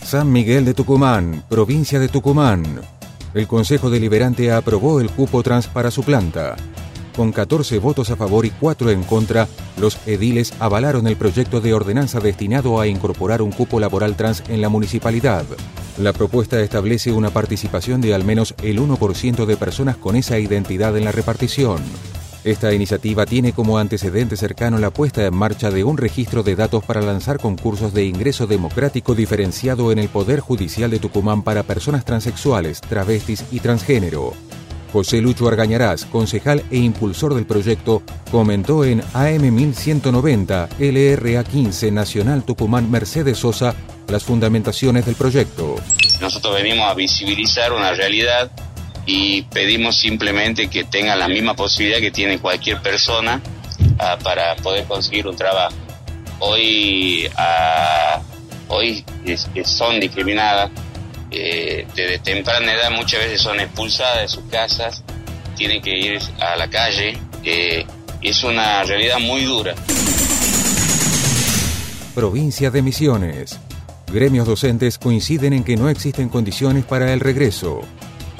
San 0.04 0.30
Miguel 0.32 0.64
de 0.64 0.74
Tucumán, 0.74 1.44
provincia 1.48 1.98
de 1.98 2.08
Tucumán. 2.08 2.80
El 3.34 3.46
Consejo 3.46 3.90
Deliberante 3.90 4.50
aprobó 4.50 5.00
el 5.00 5.10
cupo 5.10 5.42
trans 5.42 5.68
para 5.68 5.90
su 5.90 6.02
planta. 6.02 6.56
Con 7.16 7.32
14 7.32 7.78
votos 7.78 8.10
a 8.10 8.16
favor 8.16 8.46
y 8.46 8.50
4 8.50 8.90
en 8.90 9.02
contra, 9.02 9.46
los 9.78 9.98
ediles 10.06 10.52
avalaron 10.58 11.06
el 11.06 11.16
proyecto 11.16 11.60
de 11.60 11.74
ordenanza 11.74 12.20
destinado 12.20 12.80
a 12.80 12.86
incorporar 12.86 13.42
un 13.42 13.52
cupo 13.52 13.78
laboral 13.78 14.16
trans 14.16 14.42
en 14.48 14.60
la 14.60 14.68
municipalidad. 14.68 15.44
La 15.98 16.12
propuesta 16.12 16.60
establece 16.60 17.12
una 17.12 17.30
participación 17.30 18.00
de 18.00 18.14
al 18.14 18.24
menos 18.24 18.54
el 18.62 18.80
1% 18.80 19.44
de 19.44 19.56
personas 19.56 19.96
con 19.96 20.16
esa 20.16 20.38
identidad 20.38 20.96
en 20.96 21.04
la 21.04 21.12
repartición. 21.12 21.80
Esta 22.42 22.72
iniciativa 22.72 23.26
tiene 23.26 23.52
como 23.52 23.76
antecedente 23.76 24.34
cercano 24.34 24.78
la 24.78 24.90
puesta 24.90 25.26
en 25.26 25.34
marcha 25.34 25.70
de 25.70 25.84
un 25.84 25.98
registro 25.98 26.42
de 26.42 26.56
datos 26.56 26.82
para 26.82 27.02
lanzar 27.02 27.38
concursos 27.38 27.92
de 27.92 28.06
ingreso 28.06 28.46
democrático 28.46 29.14
diferenciado 29.14 29.92
en 29.92 29.98
el 29.98 30.08
Poder 30.08 30.40
Judicial 30.40 30.90
de 30.90 30.98
Tucumán 30.98 31.42
para 31.42 31.64
personas 31.64 32.06
transexuales, 32.06 32.80
travestis 32.80 33.44
y 33.52 33.60
transgénero. 33.60 34.32
José 34.90 35.20
Lucho 35.20 35.48
Argañarás, 35.48 36.06
concejal 36.06 36.64
e 36.70 36.78
impulsor 36.78 37.34
del 37.34 37.44
proyecto, 37.44 38.02
comentó 38.30 38.84
en 38.84 39.02
AM 39.12 39.54
1190 39.54 40.68
LRA 40.78 41.44
15 41.44 41.90
Nacional 41.92 42.42
Tucumán 42.44 42.90
Mercedes 42.90 43.38
Sosa 43.38 43.74
las 44.08 44.24
fundamentaciones 44.24 45.04
del 45.04 45.14
proyecto. 45.14 45.76
Nosotros 46.20 46.54
venimos 46.54 46.90
a 46.90 46.94
visibilizar 46.94 47.72
una 47.72 47.92
realidad 47.92 48.50
y 49.06 49.42
pedimos 49.42 49.98
simplemente 49.98 50.68
que 50.68 50.84
tengan 50.84 51.18
la 51.18 51.28
misma 51.28 51.54
posibilidad 51.54 52.00
que 52.00 52.10
tiene 52.10 52.38
cualquier 52.38 52.80
persona 52.82 53.40
uh, 53.80 54.22
para 54.22 54.56
poder 54.56 54.84
conseguir 54.84 55.26
un 55.26 55.36
trabajo. 55.36 55.74
Hoy, 56.38 57.28
uh, 57.28 58.20
hoy 58.68 59.04
son 59.64 60.00
discriminadas, 60.00 60.70
eh, 61.30 61.86
desde 61.94 62.18
temprana 62.18 62.72
edad 62.72 62.90
muchas 62.90 63.20
veces 63.20 63.40
son 63.40 63.60
expulsadas 63.60 64.22
de 64.22 64.28
sus 64.28 64.44
casas, 64.50 65.02
tienen 65.56 65.82
que 65.82 65.96
ir 65.96 66.18
a 66.40 66.56
la 66.56 66.68
calle, 66.68 67.18
eh, 67.44 67.84
es 68.22 68.42
una 68.44 68.82
realidad 68.84 69.18
muy 69.18 69.44
dura. 69.44 69.74
Provincia 72.14 72.70
de 72.70 72.82
Misiones. 72.82 73.58
Gremios 74.12 74.46
docentes 74.46 74.98
coinciden 74.98 75.52
en 75.52 75.62
que 75.62 75.76
no 75.76 75.88
existen 75.88 76.28
condiciones 76.28 76.84
para 76.84 77.12
el 77.12 77.20
regreso. 77.20 77.82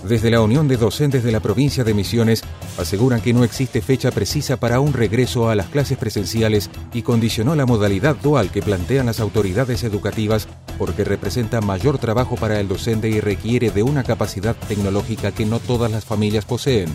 Desde 0.02 0.30
la 0.30 0.40
Unión 0.40 0.66
de 0.66 0.78
Docentes 0.78 1.22
de 1.22 1.30
la 1.30 1.40
provincia 1.40 1.84
de 1.84 1.92
Misiones 1.92 2.42
aseguran 2.78 3.20
que 3.20 3.34
no 3.34 3.44
existe 3.44 3.82
fecha 3.82 4.10
precisa 4.10 4.58
para 4.58 4.80
un 4.80 4.94
regreso 4.94 5.50
a 5.50 5.54
las 5.54 5.66
clases 5.66 5.98
presenciales 5.98 6.70
y 6.94 7.02
condicionó 7.02 7.54
la 7.54 7.66
modalidad 7.66 8.16
dual 8.16 8.50
que 8.50 8.62
plantean 8.62 9.06
las 9.06 9.20
autoridades 9.20 9.84
educativas 9.84 10.48
porque 10.78 11.04
representa 11.04 11.60
mayor 11.60 11.98
trabajo 11.98 12.36
para 12.36 12.58
el 12.60 12.68
docente 12.68 13.10
y 13.10 13.20
requiere 13.20 13.70
de 13.70 13.82
una 13.82 14.02
capacidad 14.02 14.56
tecnológica 14.56 15.32
que 15.32 15.44
no 15.44 15.60
todas 15.60 15.90
las 15.90 16.06
familias 16.06 16.46
poseen. 16.46 16.88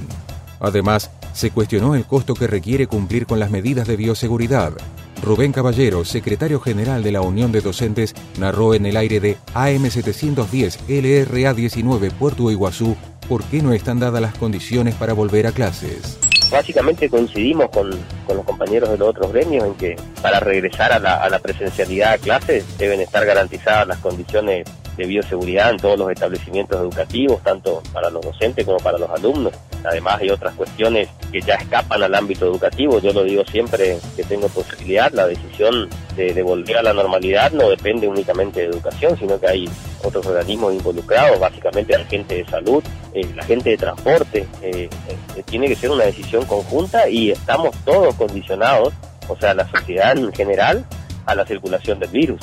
Además, 0.59 1.11
se 1.33 1.51
cuestionó 1.51 1.93
el 1.93 2.05
costo 2.05 2.33
que 2.33 2.47
requiere 2.47 2.87
cumplir 2.87 3.27
con 3.27 3.39
las 3.39 3.51
medidas 3.51 3.87
de 3.87 3.97
bioseguridad. 3.97 4.73
Rubén 5.21 5.51
Caballero, 5.51 6.05
secretario 6.05 6.59
general 6.59 7.03
de 7.03 7.11
la 7.11 7.21
Unión 7.21 7.51
de 7.51 7.61
Docentes, 7.61 8.13
narró 8.37 8.73
en 8.73 8.85
el 8.85 8.97
aire 8.97 9.19
de 9.19 9.37
AM710 9.53 10.79
LRA 10.87 11.53
19 11.53 12.11
Puerto 12.11 12.51
Iguazú 12.51 12.95
por 13.27 13.43
qué 13.45 13.61
no 13.61 13.73
están 13.73 13.99
dadas 13.99 14.21
las 14.21 14.37
condiciones 14.37 14.95
para 14.95 15.13
volver 15.13 15.47
a 15.47 15.51
clases. 15.51 16.17
Básicamente 16.51 17.09
coincidimos 17.09 17.69
con, 17.69 17.89
con 18.27 18.37
los 18.37 18.45
compañeros 18.45 18.89
de 18.89 18.97
los 18.97 19.09
otros 19.09 19.33
gremios 19.33 19.65
en 19.65 19.73
que 19.75 19.95
para 20.21 20.39
regresar 20.39 20.91
a 20.91 20.99
la, 20.99 21.15
a 21.15 21.29
la 21.29 21.39
presencialidad 21.39 22.13
a 22.13 22.17
clases 22.17 22.77
deben 22.77 23.01
estar 23.01 23.25
garantizadas 23.25 23.87
las 23.87 23.97
condiciones 23.97 24.67
de 24.97 25.05
bioseguridad 25.05 25.71
en 25.71 25.77
todos 25.77 25.97
los 25.97 26.11
establecimientos 26.11 26.79
educativos, 26.79 27.41
tanto 27.43 27.81
para 27.93 28.09
los 28.09 28.21
docentes 28.21 28.65
como 28.65 28.77
para 28.77 28.97
los 28.97 29.09
alumnos. 29.09 29.53
Además 29.83 30.19
hay 30.21 30.29
otras 30.29 30.53
cuestiones 30.55 31.09
que 31.31 31.41
ya 31.41 31.55
escapan 31.55 32.01
al 32.01 32.15
ámbito 32.15 32.45
educativo. 32.45 32.99
Yo 32.99 33.13
lo 33.13 33.23
digo 33.23 33.43
siempre 33.45 33.97
que 34.15 34.23
tengo 34.23 34.47
posibilidad, 34.47 35.11
la 35.11 35.27
decisión 35.27 35.89
de, 36.15 36.41
volver 36.43 36.77
a 36.77 36.83
la 36.83 36.93
normalidad 36.93 37.51
no 37.51 37.69
depende 37.69 38.07
únicamente 38.07 38.61
de 38.61 38.67
educación, 38.67 39.17
sino 39.17 39.39
que 39.39 39.47
hay 39.47 39.69
otros 40.03 40.25
organismos 40.25 40.73
involucrados, 40.73 41.39
básicamente 41.39 41.97
la 41.97 42.05
gente 42.05 42.35
de 42.35 42.45
salud, 42.45 42.83
eh, 43.13 43.27
la 43.35 43.43
gente 43.43 43.71
de 43.71 43.77
transporte. 43.77 44.47
Eh, 44.61 44.89
eh, 45.35 45.43
tiene 45.45 45.67
que 45.67 45.75
ser 45.75 45.91
una 45.91 46.05
decisión 46.05 46.45
conjunta 46.45 47.09
y 47.09 47.31
estamos 47.31 47.75
todos 47.83 48.15
condicionados, 48.15 48.93
o 49.27 49.35
sea, 49.37 49.53
la 49.53 49.67
sociedad 49.67 50.17
en 50.17 50.31
general, 50.33 50.85
a 51.25 51.35
la 51.35 51.45
circulación 51.45 51.99
del 51.99 52.09
virus. 52.09 52.39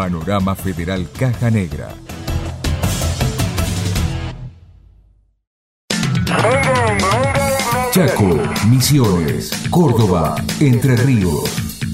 Panorama 0.00 0.54
Federal 0.54 1.06
Caja 1.12 1.50
Negra. 1.50 1.90
Chaco, 7.92 8.38
Misiones, 8.70 9.50
Córdoba, 9.68 10.36
Entre 10.58 10.96
Ríos, 10.96 11.50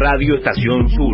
Radio 0.04 0.38
Estación 0.38 0.90
Sur 0.90 1.14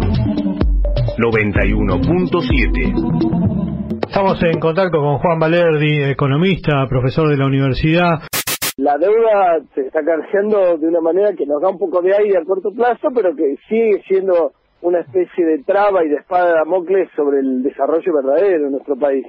91.7 1.20 4.08
Estamos 4.08 4.42
en 4.44 4.62
contacto 4.62 5.02
con 5.02 5.18
Juan 5.18 5.40
Valerdi, 5.40 6.10
economista, 6.10 6.88
profesor 6.88 7.28
de 7.28 7.36
la 7.36 7.48
universidad. 7.48 8.20
La 8.78 8.98
deuda 8.98 9.60
se 9.76 9.82
está 9.82 10.06
cargando 10.06 10.78
de 10.78 10.88
una 10.88 11.02
manera 11.02 11.34
que 11.34 11.46
nos 11.46 11.62
da 11.62 11.68
un 11.68 11.78
poco 11.78 12.02
de 12.02 12.16
aire 12.16 12.38
a 12.38 12.46
corto 12.46 12.72
plazo, 12.72 13.10
pero 13.14 13.36
que 13.36 13.58
sigue 13.68 14.02
siendo 14.08 14.54
una 14.82 15.02
especie 15.02 15.46
de 15.46 15.64
traba 15.64 16.06
y 16.06 16.08
de 16.08 16.16
espada 16.16 16.48
de 16.48 16.54
Damocles 16.54 17.10
sobre 17.14 17.40
el 17.40 17.64
desarrollo 17.64 18.14
verdadero 18.14 18.68
de 18.68 18.72
nuestro 18.72 18.96
país. 18.96 19.26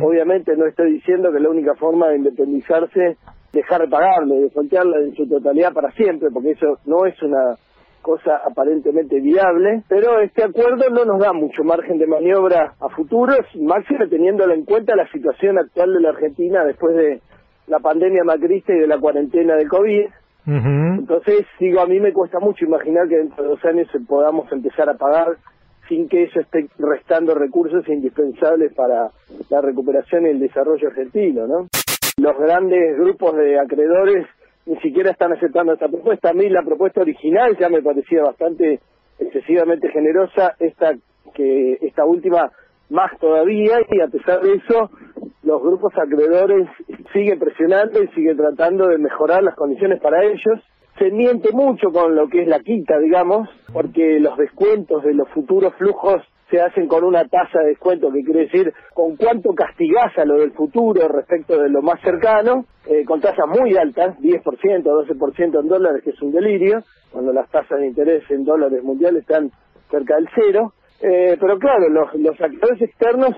Obviamente 0.00 0.56
no 0.56 0.64
estoy 0.66 0.94
diciendo 0.94 1.30
que 1.30 1.40
la 1.40 1.50
única 1.50 1.74
forma 1.74 2.08
de 2.08 2.16
independizarse 2.16 3.04
es 3.04 3.18
dejar 3.52 3.82
de 3.82 3.88
pagarlo, 3.88 4.36
de 4.36 4.48
frontearla 4.48 4.96
en 5.00 5.14
su 5.14 5.28
totalidad 5.28 5.74
para 5.74 5.90
siempre, 5.90 6.30
porque 6.32 6.52
eso 6.52 6.78
no 6.86 7.04
es 7.04 7.22
una 7.22 7.58
cosa 8.04 8.36
aparentemente 8.44 9.18
viable, 9.20 9.82
pero 9.88 10.20
este 10.20 10.44
acuerdo 10.44 10.90
no 10.90 11.06
nos 11.06 11.18
da 11.18 11.32
mucho 11.32 11.64
margen 11.64 11.98
de 11.98 12.06
maniobra 12.06 12.74
a 12.78 12.88
futuros, 12.90 13.40
máximo 13.58 14.06
teniendo 14.10 14.48
en 14.50 14.66
cuenta 14.66 14.94
la 14.94 15.10
situación 15.10 15.58
actual 15.58 15.94
de 15.94 16.00
la 16.00 16.10
Argentina 16.10 16.64
después 16.64 16.94
de 16.94 17.20
la 17.66 17.78
pandemia 17.80 18.22
macrista 18.22 18.74
y 18.74 18.80
de 18.80 18.86
la 18.86 18.98
cuarentena 18.98 19.56
de 19.56 19.66
COVID. 19.66 20.04
Entonces, 20.46 21.46
digo, 21.58 21.80
a 21.80 21.86
mí 21.86 21.98
me 21.98 22.12
cuesta 22.12 22.38
mucho 22.38 22.66
imaginar 22.66 23.08
que 23.08 23.16
dentro 23.16 23.42
de 23.42 23.48
dos 23.48 23.64
años 23.64 23.88
podamos 24.06 24.52
empezar 24.52 24.90
a 24.90 24.94
pagar 24.94 25.38
sin 25.88 26.06
que 26.06 26.24
eso 26.24 26.40
esté 26.40 26.68
restando 26.78 27.34
recursos 27.34 27.88
indispensables 27.88 28.74
para 28.74 29.10
la 29.48 29.60
recuperación 29.62 30.26
y 30.26 30.30
el 30.30 30.40
desarrollo 30.40 30.88
argentino, 30.88 31.46
¿no? 31.46 31.68
Los 32.18 32.38
grandes 32.38 32.98
grupos 32.98 33.34
de 33.36 33.58
acreedores 33.58 34.26
ni 34.66 34.76
siquiera 34.80 35.10
están 35.10 35.32
aceptando 35.32 35.72
esta 35.72 35.88
propuesta. 35.88 36.30
A 36.30 36.34
mí 36.34 36.48
la 36.48 36.62
propuesta 36.62 37.02
original 37.02 37.56
ya 37.58 37.68
me 37.68 37.82
parecía 37.82 38.22
bastante 38.22 38.80
excesivamente 39.18 39.88
generosa, 39.90 40.54
esta 40.58 40.94
que 41.34 41.78
esta 41.82 42.04
última 42.04 42.50
más 42.90 43.18
todavía 43.18 43.78
y 43.90 44.00
a 44.00 44.08
pesar 44.08 44.40
de 44.40 44.54
eso 44.54 44.90
los 45.42 45.62
grupos 45.62 45.92
acreedores 45.96 46.68
siguen 47.12 47.38
presionando 47.38 48.02
y 48.02 48.08
siguen 48.08 48.36
tratando 48.36 48.86
de 48.88 48.98
mejorar 48.98 49.42
las 49.42 49.54
condiciones 49.56 50.00
para 50.00 50.24
ellos. 50.24 50.60
se 50.98 51.10
miente 51.10 51.50
mucho 51.52 51.90
con 51.90 52.14
lo 52.14 52.28
que 52.28 52.42
es 52.42 52.48
la 52.48 52.60
quita, 52.60 52.98
digamos, 52.98 53.48
porque 53.72 54.20
los 54.20 54.38
descuentos 54.38 55.02
de 55.02 55.12
los 55.12 55.28
futuros 55.30 55.74
flujos 55.74 56.22
se 56.50 56.60
hacen 56.60 56.86
con 56.86 57.04
una 57.04 57.24
tasa 57.26 57.60
de 57.60 57.70
descuento, 57.70 58.12
que 58.12 58.22
quiere 58.22 58.40
decir 58.40 58.72
con 58.92 59.16
cuánto 59.16 59.52
castigás 59.54 60.16
a 60.18 60.24
lo 60.24 60.40
del 60.40 60.52
futuro 60.52 61.08
respecto 61.08 61.60
de 61.60 61.68
lo 61.68 61.82
más 61.82 62.00
cercano, 62.02 62.66
eh, 62.86 63.04
con 63.04 63.20
tasas 63.20 63.46
muy 63.48 63.76
altas, 63.76 64.18
10%, 64.18 64.42
12% 64.42 65.60
en 65.60 65.68
dólares, 65.68 66.02
que 66.04 66.10
es 66.10 66.22
un 66.22 66.32
delirio, 66.32 66.82
cuando 67.10 67.32
las 67.32 67.48
tasas 67.50 67.78
de 67.78 67.86
interés 67.86 68.22
en 68.30 68.44
dólares 68.44 68.82
mundiales 68.82 69.22
están 69.22 69.50
cerca 69.90 70.16
del 70.16 70.28
cero. 70.34 70.72
Eh, 71.00 71.36
pero 71.40 71.58
claro, 71.58 71.88
los, 71.88 72.14
los 72.14 72.40
actores 72.40 72.80
externos 72.80 73.36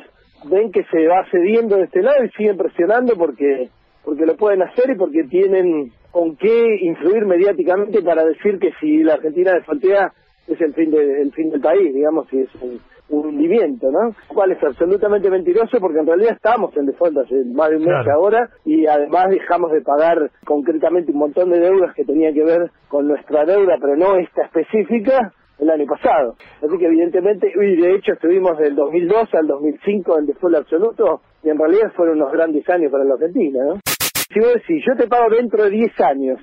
ven 0.51 0.71
que 0.71 0.85
se 0.85 1.07
va 1.07 1.25
cediendo 1.31 1.77
de 1.77 1.85
este 1.85 2.03
lado 2.03 2.25
y 2.25 2.31
siguen 2.31 2.57
presionando 2.57 3.17
porque 3.17 3.71
porque 4.05 4.25
lo 4.25 4.37
pueden 4.37 4.63
hacer 4.63 4.91
y 4.91 4.95
porque 4.95 5.25
tienen 5.25 5.91
con 6.13 6.37
qué 6.37 6.77
influir 6.81 7.27
mediáticamente 7.27 8.03
para 8.03 8.25
decir 8.25 8.61
que 8.61 8.71
si 8.81 9.03
la 9.03 9.15
Argentina 9.15 9.53
desfaltea 9.53 10.13
es 10.47 10.61
el 10.61 10.75
fin 10.75 10.93
de, 10.93 11.23
el 11.23 11.33
fin 11.33 11.51
del 11.51 11.61
país, 11.61 11.93
digamos, 11.93 12.29
si 12.31 12.39
es 12.39 12.55
un, 12.61 12.81
un 13.09 13.27
hundimiento, 13.27 13.91
¿no? 13.91 14.15
Cual 14.29 14.53
es 14.53 14.63
absolutamente 14.63 15.31
mentiroso 15.31 15.79
porque 15.81 15.99
en 16.01 16.07
realidad 16.07 16.33
estamos 16.35 16.77
en 16.77 16.87
default 16.87 17.19
hace 17.19 17.45
más 17.45 17.71
de 17.71 17.77
un 17.77 17.85
mes 17.85 18.09
ahora 18.13 18.51
y 18.65 18.87
además 18.87 19.31
dejamos 19.31 19.73
de 19.73 19.81
pagar 19.81 20.31
concretamente 20.45 21.13
un 21.13 21.19
montón 21.19 21.51
de 21.51 21.61
deudas 21.61 21.95
que 21.95 22.05
tenían 22.05 22.35
que 22.35 22.45
ver 22.45 22.71
con 22.89 23.07
nuestra 23.07 23.45
deuda, 23.45 23.77
pero 23.81 23.97
no 23.97 24.17
esta 24.17 24.45
específica, 24.45 25.33
el 25.59 25.71
año 25.71 25.87
pasado. 25.87 26.37
Así 26.63 26.79
que 26.79 26.87
evidentemente, 26.87 27.51
y 27.55 27.77
de 27.81 27.95
hecho 27.95 28.13
estuvimos 28.13 28.59
del 28.59 28.75
2002 28.75 29.35
al 29.35 29.47
2005 29.47 30.19
en 30.19 30.27
default 30.27 30.57
absoluto 30.57 31.21
y 31.43 31.51
en 31.51 31.59
realidad 31.59 31.93
fueron 31.95 32.17
unos 32.17 32.33
grandes 32.33 32.69
años 32.69 32.91
para 32.93 33.05
la 33.05 33.15
Argentina, 33.15 33.65
¿no? 33.65 33.81
Si 34.29 34.41
vos 34.41 34.55
decís, 34.55 34.85
yo 34.87 34.95
te 34.97 35.07
pago 35.07 35.31
dentro 35.31 35.65
de 35.65 35.71
10 35.71 36.01
años 36.01 36.41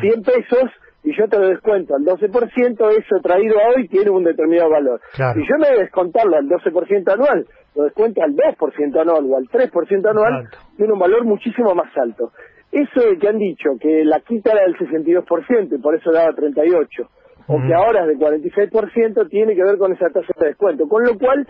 100 0.00 0.22
pesos 0.22 0.70
y 1.04 1.14
yo 1.14 1.28
te 1.28 1.38
lo 1.38 1.48
descuento 1.48 1.94
al 1.94 2.02
12%, 2.02 2.90
eso 2.98 3.16
traído 3.22 3.58
a 3.60 3.76
hoy 3.76 3.86
tiene 3.88 4.10
un 4.10 4.24
determinado 4.24 4.70
valor. 4.70 5.00
Claro. 5.12 5.38
Si 5.38 5.46
yo 5.46 5.58
me 5.58 5.78
descontarlo 5.78 6.36
al 6.36 6.48
12% 6.48 7.12
anual, 7.12 7.46
lo 7.74 7.84
descuento 7.84 8.22
al 8.22 8.34
2% 8.34 9.00
anual 9.00 9.26
o 9.30 9.36
al 9.36 9.44
3% 9.44 10.10
anual, 10.10 10.48
tiene 10.78 10.92
un 10.92 10.98
valor 10.98 11.24
muchísimo 11.24 11.74
más 11.74 11.94
alto. 11.98 12.32
Eso 12.72 13.00
de 13.00 13.18
que 13.18 13.28
han 13.28 13.38
dicho 13.38 13.70
que 13.78 14.02
la 14.04 14.20
quita 14.20 14.52
era 14.52 14.62
del 14.62 14.76
62% 14.78 15.78
y 15.78 15.82
por 15.82 15.94
eso 15.94 16.10
daba 16.10 16.30
38%, 16.30 17.08
o 17.48 17.60
que 17.60 17.74
ahora 17.74 18.00
es 18.02 18.06
del 18.06 18.18
46%, 18.18 19.28
tiene 19.28 19.54
que 19.54 19.62
ver 19.62 19.76
con 19.76 19.92
esa 19.92 20.08
tasa 20.08 20.32
de 20.40 20.48
descuento. 20.48 20.88
Con 20.88 21.04
lo 21.04 21.18
cual, 21.18 21.46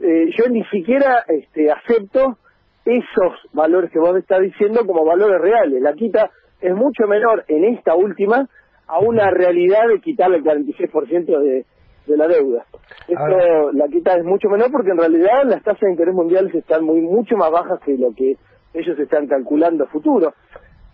eh, 0.00 0.30
yo 0.36 0.48
ni 0.48 0.64
siquiera 0.64 1.22
este, 1.28 1.70
acepto 1.70 2.38
esos 2.86 3.34
valores 3.52 3.90
que 3.90 3.98
vos 3.98 4.14
me 4.14 4.20
estás 4.20 4.40
diciendo 4.40 4.86
como 4.86 5.04
valores 5.04 5.38
reales. 5.40 5.82
La 5.82 5.92
quita 5.92 6.30
es 6.60 6.74
mucho 6.74 7.06
menor 7.06 7.44
en 7.48 7.64
esta 7.64 7.94
última 7.94 8.48
a 8.86 8.98
una 9.00 9.30
realidad 9.30 9.88
de 9.88 10.00
quitarle 10.00 10.38
el 10.38 10.44
46% 10.44 11.40
de, 11.40 11.64
de 12.06 12.16
la 12.16 12.28
deuda. 12.28 12.64
Esto, 13.08 13.72
la 13.72 13.88
quita 13.88 14.16
es 14.16 14.24
mucho 14.24 14.48
menor 14.48 14.70
porque 14.70 14.90
en 14.90 14.98
realidad 14.98 15.44
las 15.44 15.62
tasas 15.62 15.80
de 15.80 15.90
interés 15.90 16.14
mundiales 16.14 16.54
están 16.54 16.84
muy 16.84 17.00
mucho 17.00 17.36
más 17.36 17.50
bajas 17.50 17.80
que 17.84 17.96
lo 17.96 18.12
que 18.14 18.36
ellos 18.74 18.98
están 18.98 19.26
calculando 19.26 19.84
a 19.84 19.88
futuro. 19.88 20.34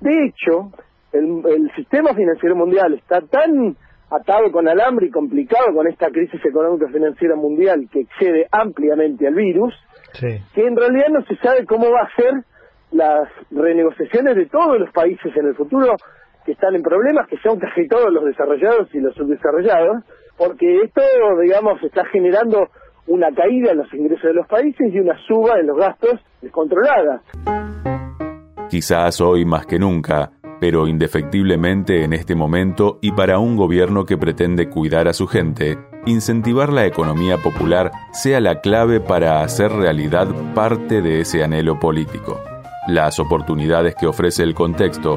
De 0.00 0.26
hecho, 0.26 0.72
el, 1.12 1.42
el 1.46 1.70
sistema 1.74 2.14
financiero 2.14 2.56
mundial 2.56 2.94
está 2.94 3.20
tan 3.20 3.76
atado 4.10 4.52
con 4.52 4.68
alambre 4.68 5.06
y 5.06 5.10
complicado 5.10 5.74
con 5.74 5.86
esta 5.86 6.10
crisis 6.10 6.44
económica 6.44 6.88
financiera 6.88 7.34
mundial 7.34 7.88
que 7.90 8.00
excede 8.00 8.46
ampliamente 8.50 9.26
al 9.26 9.34
virus, 9.34 9.74
que 10.20 10.66
en 10.66 10.76
realidad 10.76 11.08
no 11.10 11.24
se 11.24 11.36
sabe 11.36 11.64
cómo 11.64 11.90
va 11.90 12.02
a 12.02 12.14
ser 12.14 12.44
las 12.90 13.28
renegociaciones 13.50 14.36
de 14.36 14.46
todos 14.46 14.78
los 14.78 14.90
países 14.92 15.34
en 15.34 15.46
el 15.46 15.54
futuro 15.54 15.96
que 16.44 16.52
están 16.52 16.74
en 16.74 16.82
problemas, 16.82 17.28
que 17.28 17.36
son 17.38 17.58
casi 17.58 17.86
todos 17.88 18.12
los 18.12 18.24
desarrollados 18.24 18.88
y 18.94 19.00
los 19.00 19.14
subdesarrollados, 19.14 20.04
porque 20.36 20.82
esto, 20.82 21.02
digamos, 21.40 21.82
está 21.82 22.04
generando 22.06 22.68
una 23.06 23.32
caída 23.34 23.72
en 23.72 23.78
los 23.78 23.92
ingresos 23.92 24.24
de 24.24 24.34
los 24.34 24.46
países 24.46 24.92
y 24.92 24.98
una 24.98 25.16
suba 25.26 25.58
en 25.58 25.66
los 25.66 25.76
gastos 25.76 26.20
descontrolada. 26.40 27.22
Quizás 28.70 29.20
hoy 29.20 29.44
más 29.44 29.66
que 29.66 29.78
nunca, 29.78 30.30
pero 30.60 30.86
indefectiblemente 30.86 32.04
en 32.04 32.12
este 32.12 32.34
momento 32.34 32.98
y 33.02 33.12
para 33.12 33.38
un 33.38 33.56
gobierno 33.56 34.04
que 34.04 34.16
pretende 34.16 34.70
cuidar 34.70 35.08
a 35.08 35.12
su 35.12 35.26
gente, 35.26 35.76
incentivar 36.06 36.72
la 36.72 36.86
economía 36.86 37.36
popular 37.38 37.90
sea 38.12 38.40
la 38.40 38.60
clave 38.60 39.00
para 39.00 39.42
hacer 39.42 39.72
realidad 39.72 40.28
parte 40.54 41.02
de 41.02 41.20
ese 41.20 41.42
anhelo 41.42 41.78
político. 41.78 42.40
Las 42.88 43.20
oportunidades 43.20 43.94
que 43.94 44.08
ofrece 44.08 44.42
el 44.42 44.54
contexto, 44.54 45.16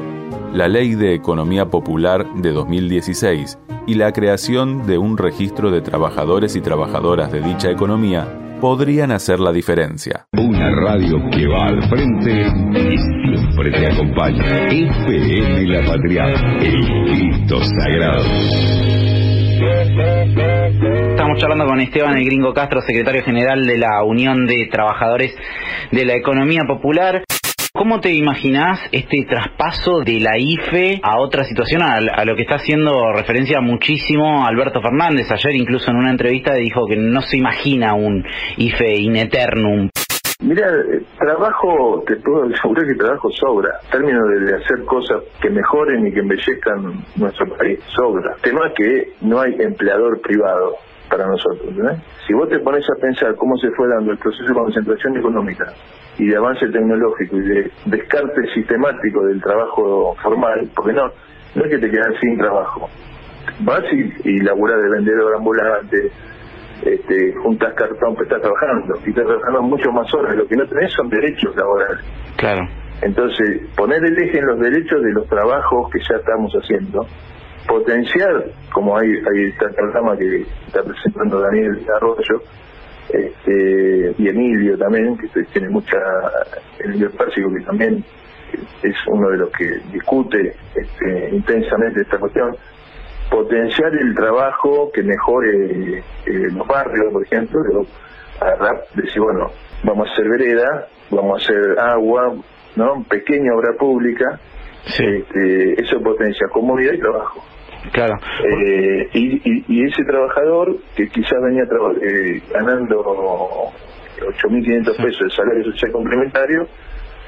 la 0.52 0.68
Ley 0.68 0.94
de 0.94 1.14
Economía 1.14 1.66
Popular 1.66 2.24
de 2.36 2.52
2016 2.52 3.58
y 3.88 3.94
la 3.94 4.12
creación 4.12 4.86
de 4.86 4.98
un 4.98 5.18
registro 5.18 5.72
de 5.72 5.80
trabajadores 5.80 6.54
y 6.54 6.60
trabajadoras 6.60 7.32
de 7.32 7.40
dicha 7.40 7.68
economía 7.68 8.28
podrían 8.60 9.10
hacer 9.10 9.40
la 9.40 9.50
diferencia. 9.50 10.26
Una 10.38 10.70
radio 10.70 11.18
que 11.32 11.48
va 11.48 11.64
al 11.64 11.82
frente 11.88 12.46
y 12.78 12.98
siempre 12.98 13.72
te 13.72 13.92
acompaña. 13.92 14.68
FM 14.68 15.66
La 15.66 15.90
Patria, 15.90 16.24
el 16.60 16.80
Cristo 17.10 17.58
Sagrado. 17.64 18.22
Estamos 21.10 21.38
charlando 21.40 21.66
con 21.66 21.80
Esteban 21.80 22.16
el 22.16 22.24
Gringo 22.26 22.54
Castro, 22.54 22.80
secretario 22.80 23.24
general 23.24 23.66
de 23.66 23.76
la 23.76 24.04
Unión 24.04 24.46
de 24.46 24.68
Trabajadores 24.70 25.34
de 25.90 26.04
la 26.04 26.14
Economía 26.14 26.62
Popular. 26.68 27.24
¿Cómo 27.76 28.00
te 28.00 28.10
imaginás 28.10 28.80
este 28.90 29.26
traspaso 29.28 30.00
de 30.00 30.18
la 30.18 30.38
IFE 30.38 30.98
a 31.02 31.20
otra 31.20 31.44
situación, 31.44 31.82
a, 31.82 31.96
a, 31.96 32.24
lo 32.24 32.34
que 32.34 32.42
está 32.42 32.54
haciendo 32.54 33.12
referencia 33.12 33.60
muchísimo 33.60 34.46
Alberto 34.46 34.80
Fernández? 34.80 35.30
Ayer 35.30 35.56
incluso 35.56 35.90
en 35.90 35.98
una 35.98 36.10
entrevista 36.10 36.54
dijo 36.54 36.86
que 36.88 36.96
no 36.96 37.20
se 37.20 37.36
imagina 37.36 37.92
un 37.92 38.24
IFE 38.56 38.96
in 38.96 39.16
eternum. 39.16 39.90
Mira, 40.40 40.66
trabajo, 41.18 42.02
te 42.06 42.16
puedo 42.16 42.44
asegurar 42.44 42.86
que 42.86 42.94
trabajo 42.94 43.30
sobra. 43.32 43.70
En 43.92 44.46
de 44.46 44.56
hacer 44.56 44.82
cosas 44.86 45.22
que 45.42 45.50
mejoren 45.50 46.06
y 46.06 46.12
que 46.12 46.20
embellezcan 46.20 47.04
nuestro 47.16 47.46
país, 47.58 47.78
sobra. 47.94 48.36
El 48.36 48.40
tema 48.40 48.72
que 48.74 49.12
no 49.20 49.38
hay 49.38 49.54
empleador 49.60 50.18
privado 50.22 50.76
para 51.08 51.26
nosotros. 51.26 51.70
¿eh? 51.70 52.02
Si 52.26 52.34
vos 52.34 52.48
te 52.48 52.58
pones 52.60 52.84
a 52.90 53.00
pensar 53.00 53.34
cómo 53.36 53.56
se 53.58 53.70
fue 53.70 53.88
dando 53.88 54.12
el 54.12 54.18
proceso 54.18 54.44
de 54.46 54.54
concentración 54.54 55.16
económica 55.16 55.66
y 56.18 56.26
de 56.26 56.36
avance 56.36 56.66
tecnológico 56.68 57.36
y 57.36 57.42
de 57.42 57.70
descarte 57.86 58.42
sistemático 58.54 59.24
del 59.26 59.40
trabajo 59.40 60.14
formal, 60.22 60.68
porque 60.74 60.92
no, 60.92 61.10
no 61.54 61.64
es 61.64 61.70
que 61.70 61.78
te 61.78 61.90
quedas 61.90 62.14
sin 62.20 62.38
trabajo. 62.38 62.88
Vas 63.60 63.84
y, 63.92 64.28
y 64.28 64.38
laburás 64.40 64.82
de 64.82 64.88
vendedor 64.90 65.36
ambulante, 65.36 66.10
este, 66.82 67.34
juntas 67.42 67.74
cartón, 67.74 68.14
pero 68.14 68.24
estás 68.24 68.42
trabajando, 68.42 68.94
y 69.04 69.10
estás 69.10 69.24
trabajando 69.24 69.62
mucho 69.62 69.90
más 69.92 70.12
horas. 70.14 70.36
Lo 70.36 70.46
que 70.46 70.56
no 70.56 70.66
tenés 70.66 70.92
son 70.92 71.08
derechos 71.08 71.54
laborales. 71.56 72.04
Claro. 72.36 72.68
Entonces, 73.02 73.62
poner 73.76 74.02
el 74.04 74.18
eje 74.18 74.38
en 74.38 74.46
los 74.46 74.58
derechos 74.58 75.02
de 75.02 75.12
los 75.12 75.28
trabajos 75.28 75.90
que 75.90 75.98
ya 76.00 76.16
estamos 76.16 76.52
haciendo, 76.54 77.06
potenciar, 77.66 78.44
como 78.72 78.96
hay, 78.96 79.08
hay 79.08 79.48
está 79.48 79.66
el 79.66 79.74
programa 79.74 80.16
que 80.16 80.42
está 80.66 80.82
presentando 80.82 81.40
Daniel 81.40 81.86
Arroyo, 81.96 82.42
este, 83.08 84.14
y 84.18 84.28
Emilio 84.28 84.76
también, 84.76 85.16
que 85.16 85.28
tiene 85.44 85.68
mucha, 85.68 85.98
Emilio 86.78 87.10
Pérsico, 87.12 87.52
que 87.52 87.64
también 87.64 88.04
es 88.82 88.96
uno 89.06 89.30
de 89.30 89.38
los 89.38 89.50
que 89.50 89.80
discute 89.92 90.54
este, 90.74 91.30
intensamente 91.32 92.02
esta 92.02 92.18
cuestión, 92.18 92.56
potenciar 93.30 93.92
el 93.94 94.14
trabajo 94.14 94.90
que 94.92 95.02
mejore 95.02 95.98
eh, 95.98 96.02
los 96.52 96.66
barrios, 96.66 97.12
por 97.12 97.24
ejemplo, 97.24 97.60
agarrar, 98.40 98.84
decir, 98.94 99.20
bueno, 99.20 99.50
vamos 99.84 100.08
a 100.08 100.12
hacer 100.12 100.28
vereda, 100.28 100.88
vamos 101.10 101.40
a 101.40 101.44
hacer 101.44 101.78
agua, 101.78 102.34
¿no? 102.76 103.04
Pequeña 103.08 103.54
obra 103.54 103.72
pública, 103.78 104.38
este, 104.86 105.82
eso 105.82 106.00
potencia 106.00 106.46
comunidad 106.52 106.92
y 106.92 106.98
trabajo. 106.98 107.42
Claro. 107.92 108.14
Eh, 108.44 109.08
y, 109.14 109.36
y, 109.44 109.64
y, 109.68 109.84
ese 109.84 110.04
trabajador 110.04 110.76
que 110.96 111.08
quizás 111.08 111.38
venía 111.42 111.62
eh, 111.62 112.42
ganando 112.52 113.72
8.500 114.20 114.96
pesos 114.96 115.20
de 115.20 115.30
salario 115.30 115.64
social 115.64 115.92
complementario, 115.92 116.66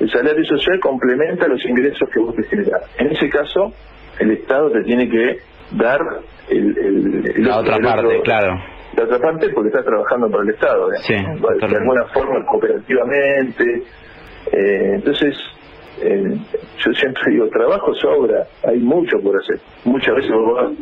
el 0.01 0.11
salario 0.11 0.45
social 0.45 0.79
complementa 0.81 1.49
los 1.49 1.65
ingresos 1.65 2.09
que 2.13 2.21
vos 2.21 2.35
te 2.35 2.45
generás. 2.45 2.83
En 2.99 3.09
ese 3.09 3.29
caso, 3.29 3.73
el 4.19 4.31
Estado 4.33 4.71
te 4.71 4.83
tiene 4.83 5.09
que 5.09 5.39
dar 5.73 6.01
el, 6.49 6.79
el, 6.79 7.33
el 7.37 7.45
la 7.45 7.59
otra 7.59 7.79
parte, 7.79 8.07
otro, 8.07 8.23
claro. 8.23 8.61
La 8.97 9.05
otra 9.05 9.19
parte 9.19 9.49
porque 9.51 9.69
estás 9.69 9.85
trabajando 9.85 10.31
para 10.31 10.43
el 10.45 10.51
Estado, 10.51 10.89
sí, 11.01 11.15
de 11.15 11.77
alguna 11.77 12.05
forma 12.13 12.45
cooperativamente. 12.47 13.83
Eh, 14.53 14.93
entonces, 14.95 15.37
eh, 16.03 16.39
yo 16.79 16.93
siempre 16.93 17.23
digo, 17.33 17.49
trabajo 17.49 17.95
sobra, 17.95 18.47
hay 18.67 18.79
mucho 18.79 19.19
por 19.23 19.37
hacer. 19.37 19.59
Muchas 19.85 20.15
veces 20.17 20.31
vos 20.31 20.55
vas 20.55 20.73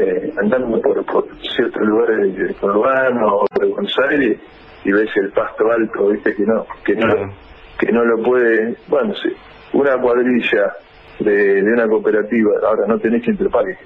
eh, 0.00 0.32
andando 0.42 0.80
por, 0.80 1.04
por 1.06 1.26
ciertos 1.40 1.82
lugares 1.82 2.36
de 2.36 2.54
Conurbano 2.54 3.36
o 3.36 3.46
de 3.60 3.66
Buenos 3.66 3.94
Aires 4.10 4.40
y 4.84 4.92
ves 4.92 5.10
el 5.16 5.30
pasto 5.32 5.70
alto, 5.70 6.08
viste 6.08 6.34
que 6.34 6.44
no, 6.44 6.66
que 6.84 6.94
no, 6.94 7.34
que 7.78 7.92
no 7.92 8.04
lo 8.04 8.22
puede, 8.22 8.76
bueno, 8.88 9.14
sí, 9.14 9.30
una 9.72 10.00
cuadrilla 10.00 10.74
de, 11.20 11.62
de 11.62 11.72
una 11.72 11.86
cooperativa. 11.88 12.50
Ahora 12.66 12.86
no 12.86 12.98
tenés 12.98 13.22
quien 13.22 13.36
te 13.36 13.48
pague. 13.48 13.76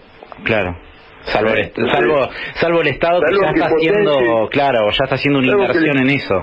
Claro. 0.45 0.77
Salvo 1.23 1.51
el, 1.51 1.67
Entonces, 1.67 1.93
salvo, 1.93 2.29
salvo 2.55 2.81
el 2.81 2.89
Estado 2.89 3.21
que 3.21 3.35
ya 3.35 3.53
que 3.53 3.61
está 3.61 3.75
haciendo, 3.75 4.49
claro, 4.51 4.91
ya 4.91 5.05
está 5.05 5.15
haciendo 5.17 5.39
una 5.41 5.53
inversión 5.53 5.99
en 5.99 6.11
eso. 6.11 6.35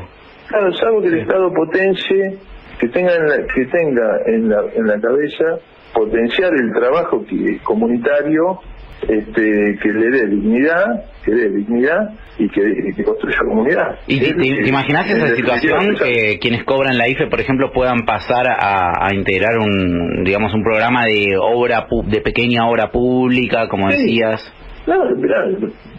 Claro, 0.47 0.71
salvo 0.73 1.01
que 1.01 1.07
el 1.07 1.19
Estado 1.19 1.51
potencie, 1.51 2.37
que 2.79 2.87
tenga 2.89 3.13
en 3.15 3.27
la, 3.27 3.35
que 3.53 3.65
tenga 3.65 4.19
en 4.27 4.49
la, 4.49 4.61
en 4.75 4.87
la 4.87 4.99
cabeza 4.99 5.45
potenciar 5.93 6.53
el 6.53 6.71
trabajo 6.73 7.25
que, 7.25 7.57
comunitario 7.63 8.59
este, 9.01 9.77
que 9.81 9.89
le 9.89 10.09
dé 10.09 10.27
dignidad, 10.27 10.85
que 11.23 11.31
dé 11.31 11.49
dignidad 11.49 12.09
y 12.39 12.49
que, 12.49 12.93
que 12.95 13.03
construya 13.03 13.37
comunidad. 13.47 13.99
¿Y 14.07 14.19
te, 14.19 14.25
Es- 14.29 14.35
te- 14.35 14.63
te 14.63 14.69
imaginas 14.69 15.09
esa 15.09 15.35
situación 15.35 15.95
que 15.95 16.39
quienes 16.39 16.63
cobran 16.65 16.97
la 16.97 17.07
IFE, 17.07 17.27
por 17.27 17.39
ejemplo, 17.39 17.71
puedan 17.71 18.05
pasar 18.05 18.47
a, 18.47 19.05
a 19.07 19.13
integrar 19.13 19.57
un, 19.59 20.23
digamos, 20.23 20.53
un 20.53 20.63
programa 20.63 21.05
de 21.05 21.35
obra 21.39 21.87
pu- 21.87 22.05
de 22.05 22.21
pequeña 22.21 22.67
obra 22.67 22.91
pública, 22.91 23.67
como 23.69 23.89
Sí. 23.91 23.97
decías? 23.97 24.53
Claro, 24.85 25.15
mirá, 25.15 25.45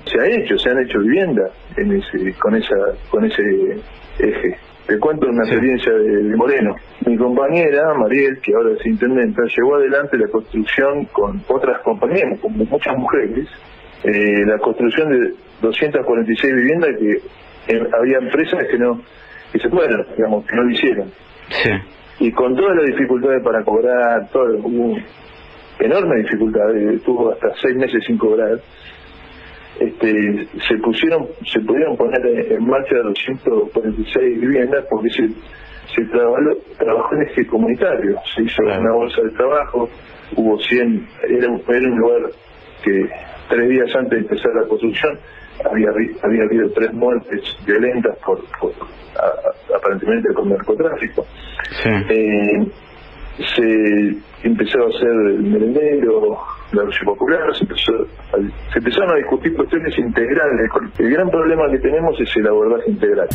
se 0.04 0.20
ha 0.20 0.26
hecho, 0.26 0.58
se 0.58 0.70
han 0.70 0.78
hecho 0.80 0.98
viviendas 1.00 1.50
en 1.76 1.92
ese, 1.92 2.32
con 2.38 2.54
esa, 2.56 2.74
con 3.10 3.24
ese 3.24 3.42
eje. 4.18 4.56
Te 4.88 4.98
cuento 4.98 5.28
una 5.28 5.44
experiencia 5.44 5.92
de, 5.92 6.22
de 6.22 6.34
Moreno. 6.34 6.74
Mi 7.04 7.14
compañera, 7.18 7.92
Mariel, 7.92 8.40
que 8.40 8.54
ahora 8.54 8.70
es 8.72 8.86
intendenta, 8.86 9.42
llevó 9.44 9.76
adelante 9.76 10.16
la 10.16 10.28
construcción 10.28 11.04
con 11.12 11.42
otras 11.46 11.82
compañeras, 11.82 12.40
con 12.40 12.56
muchas 12.56 12.96
mujeres, 12.96 13.46
eh, 14.02 14.46
la 14.46 14.56
construcción 14.56 15.10
de 15.10 15.34
246 15.60 16.54
viviendas 16.54 16.90
que 16.98 17.10
eh, 17.74 17.88
había 18.00 18.16
empresas 18.16 18.64
que 18.70 18.78
no, 18.78 19.02
que 19.52 19.58
se 19.58 19.68
fueron, 19.68 20.06
digamos, 20.16 20.46
que 20.46 20.56
no 20.56 20.62
lo 20.62 20.70
hicieron. 20.70 21.10
Sí. 21.50 21.70
Y 22.20 22.32
con 22.32 22.56
todas 22.56 22.74
las 22.76 22.86
dificultades 22.86 23.42
para 23.44 23.62
cobrar, 23.64 24.26
todo, 24.32 24.56
hubo 24.56 24.96
enorme 25.80 26.22
dificultad, 26.22 26.74
eh, 26.74 26.94
estuvo 26.94 27.30
hasta 27.30 27.48
seis 27.60 27.76
meses 27.76 28.02
sin 28.06 28.16
cobrar, 28.16 28.58
este, 29.80 30.46
se 30.68 30.76
pusieron, 30.78 31.26
se 31.46 31.60
pudieron 31.60 31.96
poner 31.96 32.26
en 32.52 32.66
marcha 32.66 32.96
246 33.04 34.40
viviendas 34.40 34.84
porque 34.90 35.10
se, 35.10 35.28
se 35.94 36.04
trabajó, 36.10 36.36
trabajó 36.78 37.14
en 37.16 37.22
eje 37.22 37.46
comunitario, 37.46 38.16
se 38.34 38.42
hizo 38.42 38.62
una 38.62 38.92
bolsa 38.92 39.22
de 39.22 39.30
trabajo, 39.30 39.88
hubo 40.36 40.58
100, 40.58 41.06
era, 41.28 41.48
un- 41.50 41.62
era 41.68 41.88
un 41.92 41.98
lugar 41.98 42.22
que 42.84 43.08
tres 43.48 43.68
días 43.68 43.94
antes 43.96 44.10
de 44.10 44.18
empezar 44.18 44.50
la 44.54 44.68
construcción 44.68 45.18
había, 45.70 45.88
había 46.22 46.42
habido 46.44 46.70
tres 46.72 46.92
muertes 46.92 47.56
violentas 47.66 48.16
por, 48.24 48.40
por 48.60 48.72
a- 49.20 49.76
aparentemente 49.76 50.32
con 50.34 50.48
narcotráfico. 50.50 51.26
Eh, 52.10 52.66
se 53.54 54.16
empezó 54.42 54.82
a 54.84 54.88
hacer 54.88 55.08
el 55.08 55.42
merendero, 55.42 56.38
la 56.72 56.82
lucha 56.82 57.04
popular, 57.04 57.54
se, 57.56 57.64
empezó 57.64 57.92
se 58.72 58.78
empezaron 58.78 59.12
a 59.12 59.16
discutir 59.16 59.54
cuestiones 59.54 59.96
integrales. 59.98 60.70
El 60.98 61.10
gran 61.10 61.30
problema 61.30 61.70
que 61.70 61.78
tenemos 61.78 62.20
es 62.20 62.36
el 62.36 62.46
abordaje 62.46 62.90
integral. 62.90 63.28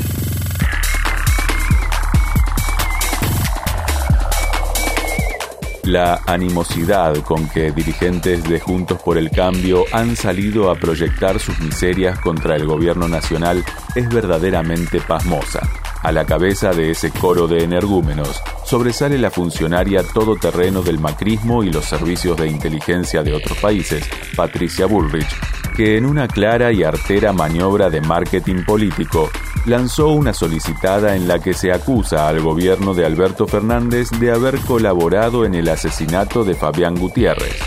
La 5.86 6.22
animosidad 6.28 7.14
con 7.26 7.50
que 7.50 7.72
dirigentes 7.72 8.48
de 8.48 8.60
Juntos 8.60 9.02
por 9.04 9.18
el 9.18 9.30
Cambio 9.30 9.84
han 9.92 10.16
salido 10.16 10.72
a 10.72 10.76
proyectar 10.76 11.40
sus 11.40 11.60
miserias 11.60 12.18
contra 12.22 12.56
el 12.56 12.66
gobierno 12.66 13.10
nacional 13.10 13.64
es 13.94 14.08
verdaderamente 14.08 15.02
pasmosa. 15.06 15.60
A 16.04 16.12
la 16.12 16.26
cabeza 16.26 16.72
de 16.72 16.92
ese 16.92 17.12
coro 17.12 17.48
de 17.48 17.64
energúmenos 17.64 18.42
sobresale 18.66 19.18
la 19.18 19.32
funcionaria 19.32 20.04
todoterreno 20.04 20.82
del 20.82 21.00
macrismo 21.00 21.64
y 21.64 21.72
los 21.72 21.86
servicios 21.86 22.36
de 22.36 22.50
inteligencia 22.50 23.24
de 23.24 23.34
otros 23.34 23.58
países, 23.60 24.04
Patricia 24.36 24.86
Bullrich, 24.86 25.34
que 25.78 25.96
en 25.96 26.06
una 26.06 26.28
clara 26.28 26.74
y 26.74 26.84
artera 26.84 27.32
maniobra 27.32 27.90
de 27.90 28.02
marketing 28.02 28.66
político 28.66 29.32
lanzó 29.66 30.10
una 30.10 30.34
solicitada 30.34 31.16
en 31.16 31.26
la 31.26 31.40
que 31.40 31.54
se 31.54 31.72
acusa 31.72 32.28
al 32.28 32.42
gobierno 32.42 32.94
de 32.94 33.06
Alberto 33.06 33.48
Fernández 33.48 34.10
de 34.20 34.32
haber 34.32 34.60
colaborado 34.60 35.46
en 35.46 35.56
el 35.56 35.70
asesinato 35.70 36.44
de 36.44 36.54
Fabián 36.54 36.96
Gutiérrez. 36.96 37.58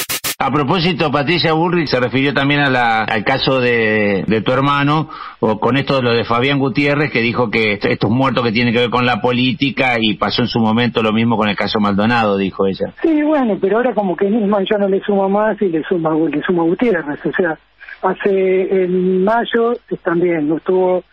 A 0.45 0.51
propósito, 0.51 1.13
Patricia 1.13 1.53
Burri 1.53 1.87
se 1.87 2.01
refirió 2.01 2.35
también 2.35 2.61
a 2.61 2.69
la- 2.69 3.05
al 3.05 3.23
caso 3.23 3.61
de, 3.61 4.25
de 4.27 4.41
tu 4.43 4.51
hermano, 4.53 5.09
o 5.39 5.61
con 5.61 5.77
esto 5.77 5.97
de 5.97 6.03
lo 6.03 6.11
de 6.13 6.25
Fabián 6.25 6.59
Gutiérrez, 6.59 7.13
que 7.13 7.21
dijo 7.21 7.49
que 7.49 7.79
estos 7.81 8.11
muertos 8.11 8.43
que 8.45 8.51
tienen 8.51 8.75
que 8.75 8.81
ver 8.81 8.91
con 8.91 9.07
la 9.07 9.21
política 9.21 9.99
y 10.01 10.15
pasó 10.15 10.43
en 10.43 10.49
su 10.49 10.59
momento 10.59 11.01
lo 11.01 11.13
mismo 11.13 11.37
con 11.37 11.49
el 11.49 11.55
caso 11.55 11.79
Maldonado, 11.79 12.37
dijo 12.39 12.67
ella. 12.67 12.93
Sí, 13.03 13.23
bueno, 13.23 13.57
pero 13.61 13.77
ahora 13.77 13.95
como 13.95 14.17
que 14.17 14.29
Nisman 14.29 14.67
ya 14.69 14.79
no 14.79 14.89
le 14.89 15.01
suma 15.03 15.29
más 15.29 15.63
y 15.63 15.69
le 15.69 15.85
suma, 15.85 16.13
le 16.13 16.43
suma 16.43 16.65
Gutiérrez. 16.65 17.25
O 17.25 17.33
sea, 17.33 17.57
hace 18.03 18.83
en 18.83 19.23
mayo 19.23 19.75
también 20.03 20.49
no 20.49 20.57
estuvo 20.57 21.05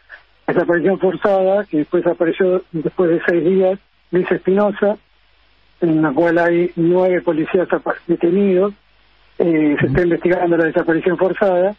desaparición 0.48 0.98
forzada, 0.98 1.66
que 1.66 1.78
después 1.78 2.04
apareció 2.08 2.64
después 2.72 3.12
de 3.12 3.22
seis 3.28 3.46
días 3.46 3.80
Luis 4.10 4.32
Espinosa, 4.32 4.98
en 5.82 6.02
la 6.02 6.12
cual 6.12 6.40
hay 6.40 6.72
nueve 6.76 7.22
policías 7.22 7.68
detenidos. 8.08 8.74
Eh, 9.40 9.78
se 9.80 9.88
está 9.88 10.02
investigando 10.02 10.58
la 10.58 10.66
desaparición 10.66 11.18
forzada. 11.18 11.74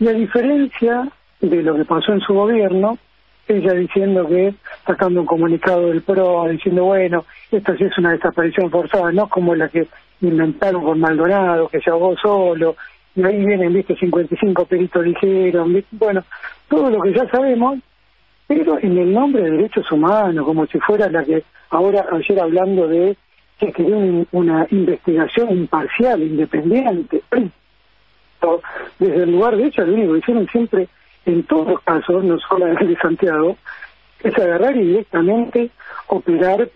Y 0.00 0.08
a 0.08 0.12
diferencia 0.12 1.08
de 1.40 1.62
lo 1.62 1.76
que 1.76 1.84
pasó 1.84 2.12
en 2.12 2.20
su 2.20 2.32
gobierno, 2.32 2.98
ella 3.46 3.74
diciendo 3.74 4.26
que, 4.26 4.54
sacando 4.86 5.20
un 5.20 5.26
comunicado 5.26 5.88
del 5.88 6.02
PRO, 6.02 6.48
diciendo, 6.48 6.84
bueno, 6.84 7.24
esta 7.50 7.76
sí 7.76 7.84
es 7.84 7.98
una 7.98 8.12
desaparición 8.12 8.70
forzada, 8.70 9.12
no 9.12 9.28
como 9.28 9.54
la 9.54 9.68
que 9.68 9.86
inventaron 10.22 10.82
con 10.82 11.00
Maldonado, 11.00 11.68
que 11.68 11.80
se 11.80 11.90
ahogó 11.90 12.16
solo, 12.16 12.76
y 13.14 13.22
ahí 13.24 13.44
vienen, 13.44 13.74
viste, 13.74 13.94
55 13.94 14.64
peritos 14.64 15.04
¿viste? 15.04 15.86
bueno, 15.92 16.24
todo 16.68 16.88
lo 16.88 17.00
que 17.02 17.12
ya 17.12 17.28
sabemos, 17.28 17.78
pero 18.46 18.78
en 18.78 18.96
el 18.96 19.12
nombre 19.12 19.42
de 19.42 19.50
derechos 19.50 19.90
humanos, 19.92 20.44
como 20.46 20.66
si 20.66 20.78
fuera 20.78 21.10
la 21.10 21.22
que 21.24 21.42
ahora, 21.70 22.06
ayer 22.12 22.40
hablando 22.40 22.88
de 22.88 23.16
que 23.66 23.72
quería 23.72 23.96
un- 23.96 24.26
una 24.32 24.66
investigación 24.70 25.50
imparcial, 25.50 26.20
independiente, 26.22 27.22
desde 28.98 29.22
el 29.22 29.30
lugar 29.32 29.56
de 29.56 29.66
hecho, 29.66 29.84
lo 29.86 29.94
único 29.94 30.12
que 30.14 30.18
hicieron 30.18 30.48
siempre, 30.48 30.88
en 31.26 31.44
todos 31.44 31.68
los 31.68 31.80
casos, 31.82 32.24
no 32.24 32.38
solo 32.40 32.66
en 32.66 32.76
el 32.78 32.88
de 32.88 32.96
Santiago, 32.96 33.56
es 34.24 34.36
agarrar 34.36 34.76
y 34.76 34.86
directamente 34.88 35.70
operar 36.08 36.68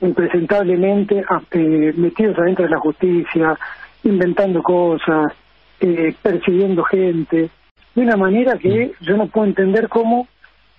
impresentablemente 0.00 1.24
eh, 1.50 1.92
metidos 1.96 2.38
adentro 2.38 2.64
de 2.64 2.70
la 2.70 2.78
justicia, 2.78 3.58
inventando 4.04 4.62
cosas, 4.62 5.32
eh, 5.80 6.14
persiguiendo 6.22 6.82
gente, 6.84 7.50
de 7.94 8.02
una 8.02 8.16
manera 8.16 8.56
que 8.58 8.92
yo 9.02 9.16
no 9.16 9.26
puedo 9.26 9.46
entender 9.46 9.88
cómo 9.88 10.26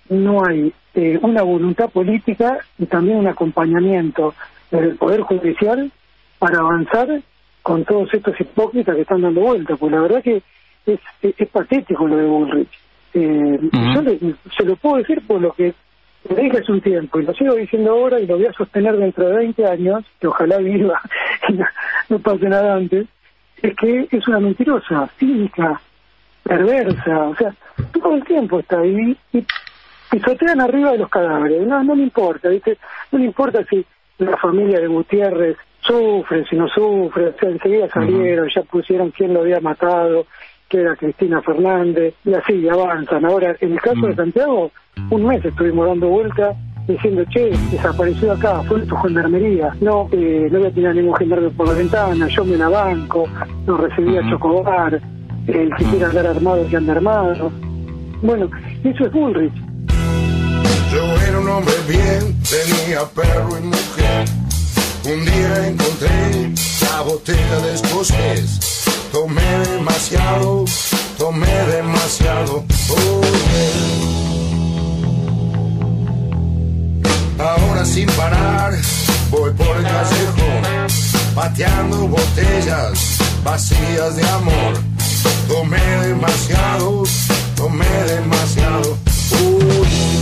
no 0.08 0.44
hay 0.44 0.72
eh, 0.94 1.18
una 1.22 1.42
voluntad 1.42 1.90
política 1.90 2.58
y 2.78 2.86
también 2.86 3.18
un 3.18 3.26
acompañamiento 3.28 4.34
del 4.70 4.96
Poder 4.96 5.20
Judicial 5.22 5.90
para 6.38 6.58
avanzar 6.58 7.08
con 7.62 7.84
todos 7.84 8.12
estos 8.14 8.38
hipócritas 8.40 8.94
que 8.94 9.02
están 9.02 9.22
dando 9.22 9.40
vueltas, 9.40 9.78
pues 9.78 9.92
la 9.92 10.00
verdad 10.00 10.22
que 10.22 10.42
es, 10.86 11.00
es, 11.22 11.34
es 11.38 11.48
patético 11.48 12.06
lo 12.06 12.16
de 12.16 12.24
Bullrich. 12.26 12.68
Eh, 13.14 13.58
Yo 13.94 14.02
le- 14.02 14.18
se 14.56 14.64
lo 14.64 14.76
puedo 14.76 14.96
decir 14.96 15.22
por 15.26 15.40
lo 15.40 15.52
que 15.52 15.74
le 16.28 16.42
dije 16.42 16.58
hace 16.58 16.72
un 16.72 16.80
tiempo 16.80 17.20
y 17.20 17.24
lo 17.24 17.32
sigo 17.34 17.54
diciendo 17.54 17.92
ahora 17.92 18.20
y 18.20 18.26
lo 18.26 18.36
voy 18.36 18.46
a 18.46 18.52
sostener 18.52 18.96
dentro 18.96 19.26
de 19.28 19.36
20 19.36 19.66
años, 19.66 20.04
que 20.20 20.26
ojalá 20.26 20.58
viva 20.58 21.00
y 21.48 21.52
no, 21.54 21.66
no 22.08 22.18
pase 22.18 22.48
nada 22.48 22.74
antes, 22.74 23.06
es 23.62 23.74
que 23.76 24.08
es 24.10 24.28
una 24.28 24.40
mentirosa, 24.40 25.08
cínica, 25.18 25.80
perversa, 26.42 27.28
o 27.28 27.36
sea, 27.36 27.54
todo 27.92 28.14
el 28.14 28.24
tiempo 28.24 28.60
está 28.60 28.80
ahí 28.80 29.16
y 29.32 29.44
pisotean 30.10 30.60
arriba 30.60 30.92
de 30.92 30.98
los 30.98 31.08
cadáveres, 31.08 31.66
no, 31.66 31.82
no 31.82 31.94
le 31.94 32.02
importa, 32.04 32.48
¿viste? 32.48 32.76
No 33.10 33.18
le 33.18 33.24
importa 33.24 33.64
si 33.68 33.84
la 34.18 34.36
familia 34.36 34.80
de 34.80 34.86
Gutiérrez 34.86 35.56
sufre, 35.80 36.44
si 36.48 36.56
no 36.56 36.68
sufre, 36.68 37.28
o 37.28 37.38
sea, 37.38 37.50
enseguida 37.50 37.88
salieron, 37.88 38.48
ya 38.54 38.62
pusieron 38.62 39.10
quién 39.10 39.34
lo 39.34 39.40
había 39.40 39.60
matado, 39.60 40.26
que 40.68 40.80
era 40.80 40.96
Cristina 40.96 41.40
Fernández, 41.42 42.14
y 42.24 42.34
así 42.34 42.68
avanzan. 42.68 43.24
Ahora, 43.24 43.54
en 43.60 43.72
el 43.72 43.80
caso 43.80 44.06
de 44.06 44.14
Santiago, 44.16 44.72
un 45.10 45.26
mes 45.26 45.44
estuvimos 45.44 45.86
dando 45.86 46.08
vuelta 46.08 46.54
diciendo, 46.88 47.24
che, 47.30 47.50
desapareció 47.70 48.32
acá, 48.32 48.62
fue 48.62 48.80
tu 48.86 48.96
gendarmería. 48.96 49.74
No, 49.80 50.08
eh, 50.12 50.48
no 50.50 50.58
voy 50.58 50.68
a 50.68 50.72
tener 50.72 50.94
ningún 50.94 51.16
gendarme 51.16 51.50
por 51.50 51.68
la 51.68 51.74
ventana, 51.74 52.28
yo 52.28 52.44
me 52.44 52.56
la 52.56 52.68
banco, 52.68 53.28
no 53.66 53.76
recibía 53.76 54.28
chocobar, 54.30 55.00
el 55.46 55.74
que 55.76 55.84
quiera 55.84 56.08
andar 56.08 56.26
armado 56.26 56.66
que 56.68 56.76
anda 56.76 56.92
armado. 56.92 57.50
Bueno, 58.22 58.50
eso 58.84 59.04
es 59.04 59.12
Bullrich. 59.12 59.52
Un 61.46 61.52
hombre 61.52 61.76
bien, 61.86 62.36
tenía 62.42 63.04
perro 63.04 63.56
y 63.56 63.62
mujer. 63.62 64.24
Un 65.04 65.24
día 65.24 65.68
encontré 65.68 66.52
la 66.82 67.02
botella 67.02 67.60
de 67.60 67.74
escocés. 67.74 68.58
Tomé 69.12 69.58
demasiado, 69.70 70.64
tomé 71.16 71.46
demasiado. 71.46 72.64
Oh, 72.90 73.20
yeah. 77.38 77.46
Ahora 77.48 77.84
sin 77.84 78.08
parar, 78.10 78.74
voy 79.30 79.52
por 79.52 79.76
el 79.76 79.84
callejón, 79.84 80.64
pateando 81.32 82.08
botellas 82.08 83.18
vacías 83.44 84.16
de 84.16 84.28
amor. 84.30 84.80
Tomé 85.46 86.06
demasiado, 86.08 87.04
tomé 87.54 87.86
demasiado. 88.08 88.98
Oh, 89.30 90.15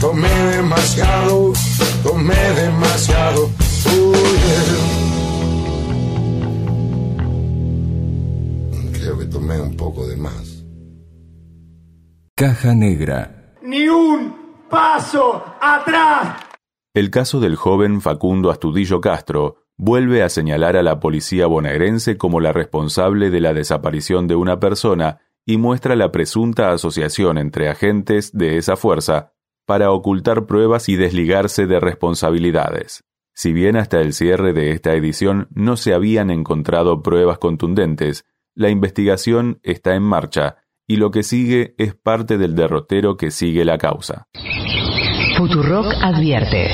Tomé 0.00 0.28
demasiado, 0.28 1.52
tomé 2.04 2.36
demasiado. 2.54 3.50
Oh, 3.86 4.12
yeah. 4.12 4.78
Creo 8.92 9.18
que 9.18 9.26
tomé 9.26 9.60
un 9.60 9.76
poco 9.76 10.06
de 10.06 10.16
más. 10.16 10.64
Caja 12.36 12.74
Negra. 12.74 13.54
Ni 13.62 13.88
un 13.88 14.34
paso 14.70 15.42
atrás. 15.60 16.40
El 16.94 17.10
caso 17.10 17.40
del 17.40 17.56
joven 17.56 18.00
Facundo 18.00 18.50
Astudillo 18.50 19.00
Castro 19.00 19.56
vuelve 19.76 20.22
a 20.22 20.28
señalar 20.28 20.76
a 20.76 20.84
la 20.84 21.00
policía 21.00 21.46
bonaerense 21.46 22.16
como 22.16 22.40
la 22.40 22.52
responsable 22.52 23.30
de 23.30 23.40
la 23.40 23.52
desaparición 23.52 24.28
de 24.28 24.36
una 24.36 24.60
persona 24.60 25.20
y 25.48 25.56
muestra 25.56 25.96
la 25.96 26.12
presunta 26.12 26.72
asociación 26.72 27.38
entre 27.38 27.70
agentes 27.70 28.36
de 28.36 28.58
esa 28.58 28.76
fuerza 28.76 29.32
para 29.64 29.90
ocultar 29.92 30.44
pruebas 30.44 30.90
y 30.90 30.96
desligarse 30.96 31.66
de 31.66 31.80
responsabilidades. 31.80 33.04
Si 33.32 33.54
bien 33.54 33.76
hasta 33.76 33.98
el 34.02 34.12
cierre 34.12 34.52
de 34.52 34.72
esta 34.72 34.92
edición 34.92 35.48
no 35.54 35.78
se 35.78 35.94
habían 35.94 36.28
encontrado 36.28 37.02
pruebas 37.02 37.38
contundentes, 37.38 38.26
la 38.54 38.68
investigación 38.68 39.58
está 39.62 39.94
en 39.94 40.02
marcha 40.02 40.56
y 40.86 40.96
lo 40.96 41.10
que 41.10 41.22
sigue 41.22 41.74
es 41.78 41.94
parte 41.94 42.36
del 42.36 42.54
derrotero 42.54 43.16
que 43.16 43.30
sigue 43.30 43.64
la 43.64 43.78
causa. 43.78 44.26
Futurock 45.38 45.94
advierte. 46.02 46.68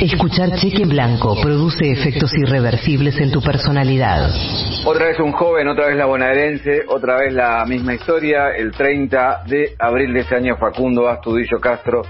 Escuchar 0.00 0.48
cheque 0.56 0.82
en 0.82 0.88
blanco 0.88 1.36
produce 1.42 1.92
efectos 1.92 2.32
irreversibles 2.38 3.20
en 3.20 3.30
tu 3.30 3.42
personalidad. 3.42 4.30
Otra 4.86 5.08
vez 5.08 5.20
un 5.20 5.32
joven, 5.32 5.68
otra 5.68 5.88
vez 5.88 5.96
la 5.98 6.06
bonaerense, 6.06 6.84
otra 6.88 7.18
vez 7.18 7.34
la 7.34 7.62
misma 7.66 7.92
historia. 7.92 8.48
El 8.56 8.72
30 8.72 9.42
de 9.46 9.74
abril 9.78 10.14
de 10.14 10.20
este 10.20 10.36
año, 10.36 10.56
Facundo 10.56 11.06
Astudillo 11.06 11.60
Castro 11.60 12.00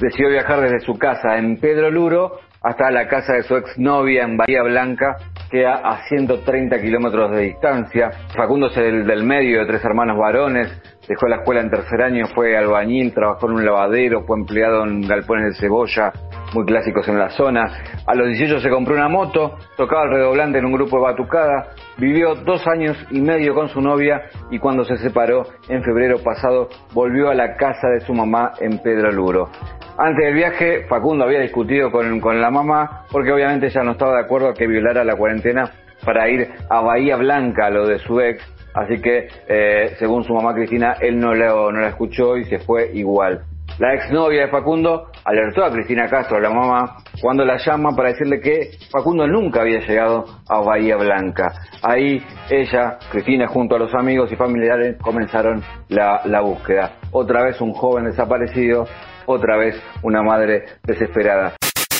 decidió 0.00 0.30
viajar 0.30 0.62
desde 0.62 0.80
su 0.80 0.98
casa 0.98 1.38
en 1.38 1.60
Pedro 1.60 1.92
Luro 1.92 2.40
hasta 2.60 2.90
la 2.90 3.06
casa 3.06 3.34
de 3.34 3.44
su 3.44 3.54
exnovia 3.54 4.24
en 4.24 4.36
Bahía 4.36 4.64
Blanca, 4.64 5.16
que 5.50 5.66
a 5.66 6.04
130 6.08 6.80
kilómetros 6.80 7.30
de 7.30 7.42
distancia. 7.42 8.10
Facundo 8.34 8.68
es 8.68 8.76
el 8.76 9.06
del 9.06 9.24
medio 9.24 9.60
de 9.60 9.66
tres 9.66 9.84
hermanos 9.84 10.18
varones, 10.18 10.68
dejó 11.08 11.26
la 11.26 11.36
escuela 11.36 11.60
en 11.60 11.70
tercer 11.70 12.02
año, 12.02 12.26
fue 12.34 12.56
albañil, 12.56 13.14
trabajó 13.14 13.46
en 13.46 13.54
un 13.54 13.64
lavadero, 13.64 14.24
fue 14.24 14.38
empleado 14.38 14.84
en 14.84 15.00
galpones 15.06 15.54
de 15.54 15.60
cebolla, 15.60 16.12
muy 16.54 16.64
clásicos 16.66 17.08
en 17.08 17.18
la 17.18 17.30
zona. 17.30 17.66
A 18.06 18.14
los 18.14 18.28
18 18.28 18.60
se 18.60 18.70
compró 18.70 18.94
una 18.94 19.08
moto, 19.08 19.56
tocaba 19.76 20.04
el 20.04 20.10
redoblante 20.10 20.58
en 20.58 20.66
un 20.66 20.72
grupo 20.72 20.96
de 20.96 21.02
batucada, 21.02 21.68
vivió 21.98 22.34
dos 22.34 22.66
años 22.66 22.96
y 23.10 23.20
medio 23.20 23.54
con 23.54 23.68
su 23.68 23.80
novia 23.80 24.22
y 24.50 24.58
cuando 24.58 24.84
se 24.84 24.96
separó 24.98 25.46
en 25.68 25.82
febrero 25.82 26.18
pasado 26.22 26.68
volvió 26.94 27.28
a 27.28 27.34
la 27.34 27.56
casa 27.56 27.88
de 27.88 28.00
su 28.00 28.14
mamá 28.14 28.52
en 28.60 28.78
Pedro 28.78 29.12
Luro. 29.12 29.50
Antes 29.98 30.26
del 30.26 30.34
viaje, 30.34 30.86
Facundo 30.88 31.24
había 31.24 31.40
discutido 31.40 31.90
con, 31.90 32.20
con 32.20 32.40
la 32.40 32.50
mamá 32.50 33.04
porque 33.10 33.32
obviamente 33.32 33.66
ella 33.66 33.82
no 33.82 33.92
estaba 33.92 34.14
de 34.14 34.20
acuerdo 34.20 34.48
a 34.48 34.54
que 34.54 34.66
violara 34.66 35.04
la 35.04 35.16
cuarentena 35.16 35.72
para 36.04 36.28
ir 36.28 36.48
a 36.70 36.80
Bahía 36.80 37.16
Blanca, 37.16 37.70
lo 37.70 37.86
de 37.86 37.98
su 37.98 38.20
ex, 38.20 38.40
así 38.74 39.00
que 39.00 39.28
eh, 39.48 39.96
según 39.98 40.22
su 40.22 40.32
mamá 40.32 40.54
Cristina, 40.54 40.94
él 41.00 41.18
no, 41.18 41.34
lo, 41.34 41.72
no 41.72 41.80
la 41.80 41.88
escuchó 41.88 42.36
y 42.36 42.44
se 42.44 42.60
fue 42.60 42.92
igual. 42.94 43.42
La 43.78 43.94
exnovia 43.94 44.42
de 44.42 44.48
Facundo 44.48 45.06
alertó 45.24 45.64
a 45.64 45.70
Cristina 45.70 46.08
Castro, 46.08 46.40
la 46.40 46.50
mamá, 46.50 46.96
cuando 47.22 47.44
la 47.44 47.58
llama 47.58 47.94
para 47.94 48.08
decirle 48.08 48.40
que 48.40 48.70
Facundo 48.90 49.24
nunca 49.28 49.60
había 49.60 49.78
llegado 49.78 50.24
a 50.48 50.60
Bahía 50.60 50.96
Blanca. 50.96 51.52
Ahí 51.80 52.20
ella, 52.50 52.98
Cristina, 53.08 53.46
junto 53.46 53.76
a 53.76 53.78
los 53.78 53.94
amigos 53.94 54.32
y 54.32 54.36
familiares, 54.36 54.96
comenzaron 55.00 55.62
la, 55.90 56.22
la 56.24 56.40
búsqueda. 56.40 56.94
Otra 57.12 57.44
vez 57.44 57.60
un 57.60 57.72
joven 57.72 58.06
desaparecido, 58.06 58.84
otra 59.26 59.56
vez 59.56 59.80
una 60.02 60.24
madre 60.24 60.64
desesperada. 60.82 61.52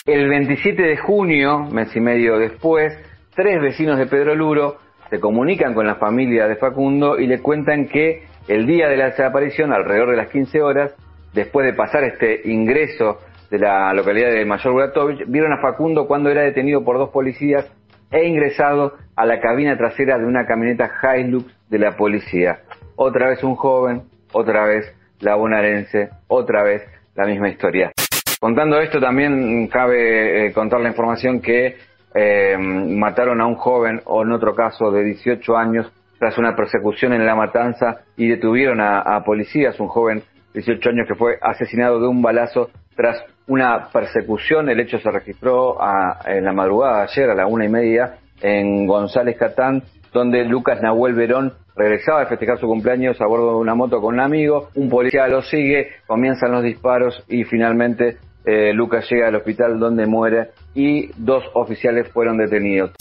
El 0.05 0.29
27 0.29 0.83
de 0.83 0.97
junio, 0.97 1.61
mes 1.70 1.95
y 1.95 2.01
medio 2.01 2.39
después, 2.39 2.93
tres 3.37 3.62
vecinos 3.62 3.99
de 3.99 4.07
Pedro 4.07 4.35
Luro 4.35 4.79
se 5.11 5.20
comunican 5.20 5.74
con 5.74 5.87
la 5.87 5.95
familia 5.95 6.49
de 6.49 6.57
Facundo 6.57 7.20
y 7.20 7.29
le 7.29 7.41
cuentan 7.41 7.87
que 7.87 8.24
el 8.49 8.66
día 8.66 8.89
de 8.89 8.97
la 8.97 9.05
desaparición, 9.11 9.72
alrededor 9.72 10.11
de 10.11 10.16
las 10.16 10.29
15 10.31 10.61
horas, 10.61 10.95
después 11.33 11.66
de 11.66 11.74
pasar 11.74 12.05
este 12.05 12.49
ingreso 12.51 13.18
de 13.51 13.59
la 13.59 13.93
localidad 13.95 14.31
de 14.31 14.45
Mayor 14.45 14.72
Buratovich, 14.72 15.24
vieron 15.26 15.53
a 15.53 15.61
Facundo 15.61 16.07
cuando 16.07 16.31
era 16.31 16.43
detenido 16.43 16.85
por 16.85 16.99
dos 16.99 17.11
policías 17.11 17.70
e 18.11 18.26
ingresado 18.26 18.95
a 19.16 19.26
la 19.26 19.41
cabina 19.41 19.76
trasera 19.76 20.18
de 20.18 20.24
una 20.24 20.47
camioneta 20.47 20.91
Hilux 21.16 21.47
de 21.68 21.79
la 21.79 21.97
policía. 21.97 22.61
Otra 22.97 23.29
vez 23.29 23.43
un 23.43 23.57
joven, 23.57 24.03
otra 24.33 24.64
vez 24.66 24.95
la 25.20 25.35
bonaerense, 25.35 26.11
otra 26.29 26.62
vez 26.62 26.83
la 27.14 27.26
misma 27.26 27.49
historia. 27.49 27.93
Contando 28.41 28.79
esto 28.81 29.01
también 29.01 29.66
cabe 29.68 30.47
eh, 30.47 30.53
contar 30.53 30.81
la 30.81 30.89
información 30.89 31.41
que 31.41 31.76
eh, 32.14 32.57
mataron 32.59 33.41
a 33.41 33.47
un 33.47 33.57
joven, 33.57 34.01
o 34.05 34.22
en 34.22 34.33
otro 34.33 34.55
caso 34.55 34.91
de 34.91 35.05
18 35.05 35.57
años, 35.57 35.93
tras 36.18 36.39
una 36.39 36.57
persecución 36.57 37.12
en 37.12 37.26
La 37.26 37.35
Matanza 37.35 38.01
y 38.16 38.29
detuvieron 38.29 38.81
a, 38.81 39.22
policías, 39.24 39.79
un 39.81 39.89
joven 39.89 40.22
18 40.59 40.90
años 40.90 41.06
que 41.06 41.14
fue 41.14 41.38
asesinado 41.40 42.00
de 42.00 42.09
un 42.09 42.20
balazo 42.20 42.70
tras 42.96 43.22
una 43.46 43.90
persecución. 43.92 44.68
El 44.68 44.80
hecho 44.80 44.98
se 44.98 45.11
registró 45.11 45.80
a, 45.80 46.18
en 46.26 46.44
la 46.44 46.52
madrugada 46.52 46.98
de 46.98 47.02
ayer 47.04 47.30
a 47.30 47.34
la 47.34 47.46
una 47.46 47.64
y 47.64 47.68
media 47.68 48.16
en 48.40 48.86
González 48.86 49.36
Catán, 49.38 49.84
donde 50.12 50.44
Lucas 50.44 50.82
Nahuel 50.82 51.14
Verón 51.14 51.52
regresaba 51.76 52.22
a 52.22 52.26
festejar 52.26 52.59
su 52.59 52.66
cumpleaños 52.66 53.20
a 53.20 53.26
bordo 53.26 53.52
de 53.52 53.59
una 53.59 53.76
moto 53.76 54.00
con 54.00 54.14
un 54.14 54.20
amigo. 54.20 54.70
Un 54.74 54.88
policía 54.88 55.28
lo 55.28 55.42
sigue, 55.42 55.90
comienzan 56.06 56.50
los 56.50 56.64
disparos 56.64 57.24
y 57.28 57.44
finalmente 57.44 58.16
eh, 58.44 58.72
Lucas 58.72 59.09
llega 59.09 59.28
al 59.28 59.36
hospital 59.36 59.78
donde 59.78 60.06
muere 60.06 60.48
y 60.74 61.11
dos 61.16 61.44
oficiales 61.54 62.09
fueron 62.09 62.36
detenidos. 62.36 62.92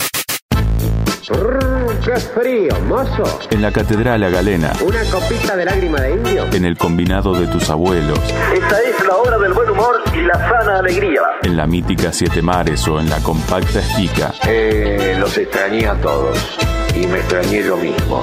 ¡Qué 1.28 2.16
frío, 2.16 2.74
mozo! 2.86 3.40
En 3.50 3.60
la 3.60 3.70
Catedral 3.70 4.18
La 4.18 4.30
Galena. 4.30 4.72
¿Una 4.80 5.02
copita 5.10 5.56
de 5.56 5.66
lágrima 5.66 6.00
de 6.00 6.12
indio? 6.12 6.46
En 6.52 6.64
el 6.64 6.78
combinado 6.78 7.34
de 7.34 7.46
tus 7.48 7.68
abuelos. 7.68 8.18
Esta 8.54 8.80
es 8.80 9.06
la 9.06 9.14
hora 9.16 9.36
del 9.36 9.52
buen 9.52 9.68
humor 9.68 10.00
y 10.14 10.22
la 10.22 10.34
sana 10.48 10.78
alegría. 10.78 11.20
En 11.42 11.54
la 11.54 11.66
mítica 11.66 12.14
Siete 12.14 12.40
Mares 12.40 12.88
o 12.88 12.98
en 12.98 13.10
la 13.10 13.18
compacta 13.18 13.80
Estica. 13.80 14.32
Eh, 14.46 15.16
los 15.20 15.36
extrañé 15.36 15.86
a 15.86 16.00
todos 16.00 16.58
y 16.94 17.06
me 17.06 17.18
extrañé 17.18 17.62
yo 17.62 17.76
mismo. 17.76 18.22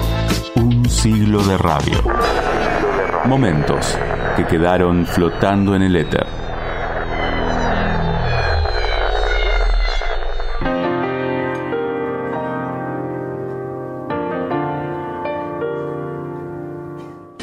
Un 0.55 0.89
siglo 0.89 1.43
de 1.43 1.59
radio. 1.59 2.01
Momentos 3.25 3.99
que 4.35 4.47
quedaron 4.47 5.05
flotando 5.05 5.75
en 5.75 5.83
el 5.83 5.95
éter. 5.95 6.25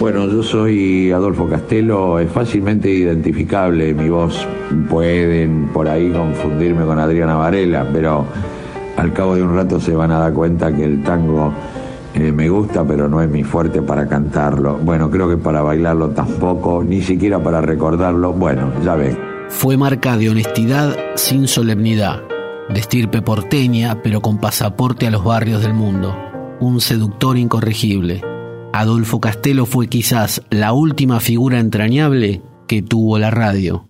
Bueno, 0.03 0.27
yo 0.27 0.43
soy 0.43 1.13
Adolfo 1.13 1.49
Castelo, 1.49 2.19
es 2.19 2.29
fácilmente 2.29 2.91
identificable 2.91 3.95
mi 3.95 4.09
voz. 4.09 4.45
Pueden 4.91 5.69
por 5.73 5.87
ahí 5.87 6.11
confundirme 6.11 6.85
con 6.85 6.99
Adriana 6.99 7.37
Varela, 7.37 7.89
pero 7.93 8.27
al 8.97 9.13
cabo 9.13 9.37
de 9.37 9.45
un 9.45 9.55
rato 9.55 9.79
se 9.79 9.95
van 9.95 10.11
a 10.11 10.19
dar 10.19 10.33
cuenta 10.33 10.75
que 10.75 10.83
el 10.83 11.05
tango 11.05 11.53
eh, 12.15 12.33
me 12.33 12.49
gusta, 12.49 12.83
pero 12.83 13.09
no 13.09 13.23
es 13.23 13.31
mi 13.31 13.45
fuerte 13.45 13.81
para 13.81 14.09
cantarlo. 14.09 14.77
Bueno, 14.79 15.09
creo 15.09 15.29
que 15.29 15.37
para 15.37 15.63
bailarlo 15.63 16.09
tampoco, 16.09 16.83
ni 16.83 17.01
siquiera 17.01 17.41
para 17.41 17.61
recordarlo. 17.61 18.33
Bueno, 18.33 18.73
ya 18.85 18.97
ven. 18.97 19.17
Fue 19.51 19.77
marca 19.77 20.17
de 20.17 20.31
honestidad 20.31 20.97
sin 21.15 21.47
solemnidad, 21.47 22.25
de 22.69 22.81
estirpe 22.81 23.23
porteña, 23.23 24.03
pero 24.03 24.21
con 24.21 24.39
pasaporte 24.39 25.07
a 25.07 25.13
los 25.13 25.23
barrios 25.23 25.63
del 25.63 25.75
mundo. 25.75 26.13
Un 26.59 26.81
seductor 26.81 27.39
incorregible. 27.39 28.32
Adolfo 28.73 29.21
Castelo 29.21 29.67
fue 29.67 29.89
quizás 29.89 30.41
la 30.49 30.73
última 30.73 31.21
figura 31.21 31.59
entrañable 31.59 32.41
que 32.67 32.81
tuvo 32.81 33.19
la 33.19 33.31
radio. 33.31 33.87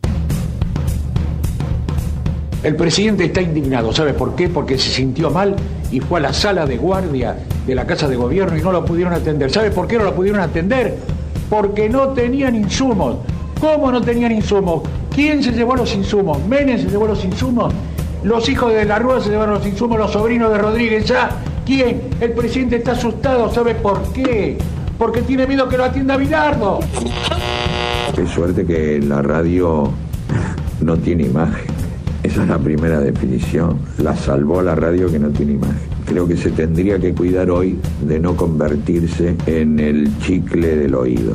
El 2.65 2.75
presidente 2.75 3.27
está 3.27 3.41
indignado, 3.41 3.93
¿sabe 3.93 4.13
por 4.13 4.35
qué? 4.35 4.49
Porque 4.49 4.77
se 4.79 4.91
sintió 4.91 5.31
mal 5.31 5.55
y 5.93 6.01
fue 6.01 6.19
a 6.19 6.23
la 6.25 6.33
sala 6.33 6.67
de 6.67 6.79
guardia 6.79 7.37
de 7.65 7.75
la 7.77 7.87
Casa 7.87 8.09
de 8.09 8.17
Gobierno 8.17 8.59
y 8.59 8.61
no 8.61 8.73
lo 8.73 8.85
pudieron 8.85 9.13
atender. 9.13 9.53
¿Sabe 9.53 9.71
por 9.71 9.87
qué 9.87 9.99
no 9.99 10.05
lo 10.05 10.15
pudieron 10.17 10.41
atender? 10.41 10.97
Porque 11.49 11.89
no 11.89 12.09
tenían 12.09 12.57
insumos. 12.57 13.19
¿Cómo 13.61 13.93
no 13.93 14.01
tenían 14.01 14.33
insumos? 14.33 14.83
¿Quién 15.15 15.45
se 15.45 15.53
llevó 15.53 15.77
los 15.77 15.95
insumos? 15.95 16.45
¿Menem 16.49 16.79
se 16.79 16.89
llevó 16.89 17.07
los 17.07 17.25
insumos? 17.25 17.73
¿Los 18.25 18.49
hijos 18.49 18.73
de 18.73 18.85
la 18.85 18.99
Rúa 18.99 19.21
se 19.21 19.31
llevaron 19.31 19.55
los 19.55 19.67
insumos? 19.67 19.97
¿Los 19.97 20.11
sobrinos 20.11 20.51
de 20.51 20.59
Rodríguez 20.59 21.07
ya? 21.07 21.31
¿Quién? 21.65 22.03
El 22.21 22.33
presidente 22.33 22.77
está 22.77 22.93
asustado, 22.93 23.53
¿sabe 23.53 23.75
por 23.75 24.03
qué? 24.13 24.59
Porque 24.99 25.23
tiene 25.23 25.47
miedo 25.47 25.69
que 25.69 25.77
lo 25.77 25.85
atienda 25.85 26.17
Bilardo. 26.17 26.81
Qué 28.15 28.27
suerte 28.27 28.67
que 28.67 29.01
la 29.01 29.23
radio 29.23 29.91
no 30.81 30.97
tiene 30.97 31.25
imagen. 31.25 31.67
Esa 32.23 32.43
es 32.43 32.49
la 32.49 32.59
primera 32.59 33.01
definición. 33.01 33.79
La 33.99 34.17
salvó 34.17 34.61
la 34.63 34.75
radio 34.75 35.11
que 35.11 35.19
no 35.19 35.31
tiene 35.31 35.53
imagen. 35.53 35.89
Creo 36.07 36.27
que 36.27 36.37
se 36.37 36.51
tendría 36.51 36.99
que 36.99 37.15
cuidar 37.15 37.51
hoy 37.51 37.79
de 38.03 38.19
no 38.19 38.37
convertirse 38.37 39.37
en 39.47 39.79
el 39.79 40.19
chicle 40.19 40.77
del 40.77 40.95
oído. 40.95 41.33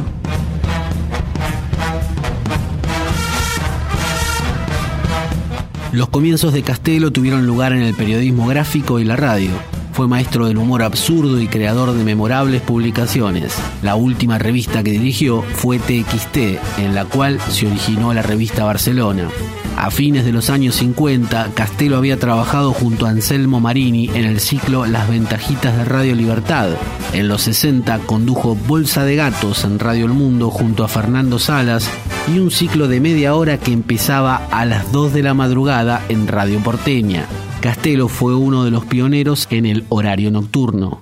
Los 5.94 6.10
comienzos 6.10 6.54
de 6.54 6.64
Castelo 6.64 7.12
tuvieron 7.12 7.48
lugar 7.48 7.72
en 7.72 7.82
el 7.82 7.96
periodismo 7.96 8.46
gráfico 8.48 9.00
y 9.00 9.06
la 9.06 9.16
radio. 9.16 9.52
Fue 9.98 10.08
maestro 10.08 10.45
del 10.45 10.60
humor 10.60 10.84
absurdo 10.84 11.41
y 11.41 11.48
creador 11.48 11.91
de 11.91 12.04
memorables 12.04 12.62
publicaciones. 12.62 13.58
La 13.82 13.95
última 13.95 14.38
revista 14.38 14.84
que 14.84 14.91
dirigió 14.91 15.41
fue 15.41 15.80
TXT, 15.80 16.38
en 16.78 16.93
la 16.93 17.06
cual 17.06 17.41
se 17.50 17.66
originó 17.66 18.14
la 18.14 18.22
revista 18.22 18.64
Barcelona. 18.64 19.28
A 19.76 19.89
fines 19.89 20.24
de 20.24 20.32
los 20.32 20.52
años 20.52 20.76
50, 20.76 21.50
Castelo 21.56 21.98
había 21.98 22.20
trabajado 22.20 22.74
junto 22.74 23.08
a 23.08 23.10
Anselmo 23.10 23.60
Marini 23.60 24.12
en 24.14 24.26
el 24.26 24.39
ciclo 24.39 24.86
Las 24.86 25.10
Ventajitas 25.10 25.76
de 25.76 25.86
Radio 25.86 26.14
Libertad. 26.14 26.70
En 27.14 27.28
los 27.28 27.41
60 27.41 27.98
condujo 28.06 28.56
Bolsa 28.56 29.04
de 29.04 29.16
Gatos 29.16 29.64
en 29.64 29.80
Radio 29.80 30.06
El 30.06 30.14
Mundo 30.14 30.52
junto 30.52 30.84
a 30.84 30.89
Fernando 30.89 31.39
Salas 31.39 31.89
y 32.32 32.38
un 32.38 32.52
ciclo 32.52 32.88
de 32.88 33.00
media 33.00 33.34
hora 33.34 33.58
que 33.58 33.72
empezaba 33.72 34.45
a 34.52 34.64
las 34.66 34.91
2 34.91 35.12
de 35.12 35.24
la 35.24 35.34
madrugada 35.34 36.04
en 36.08 36.28
Radio 36.28 36.60
Porteña. 36.60 37.26
Castelo 37.68 38.07
fue 38.07 38.34
uno 38.34 38.63
de 38.63 38.72
los 38.72 38.86
pioneros 38.86 39.45
en 39.49 39.65
el 39.65 39.84
horario 39.89 40.32
nocturno. 40.32 41.01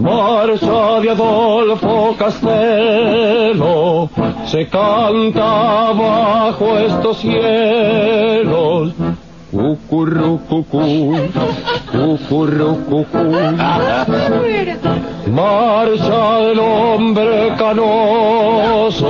Marcha 0.00 1.00
de 1.00 1.10
Adolfo 1.12 2.14
Castelo 2.18 4.10
se 4.44 4.68
canta 4.68 5.92
bajo 5.94 6.76
estos 6.80 7.16
cielos. 7.16 8.92
Cucurrucucú, 9.50 11.16
cucurrucucú. 11.90 13.32
Marcha 15.32 16.38
del 16.40 16.58
hombre 16.58 17.54
canoso 17.56 19.08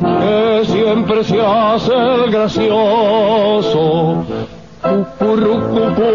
que 0.00 0.62
siempre 0.66 1.22
se 1.22 1.40
hace 1.40 1.92
el 1.94 2.30
gracioso. 2.32 4.24
Cucurrucucú, 4.82 6.10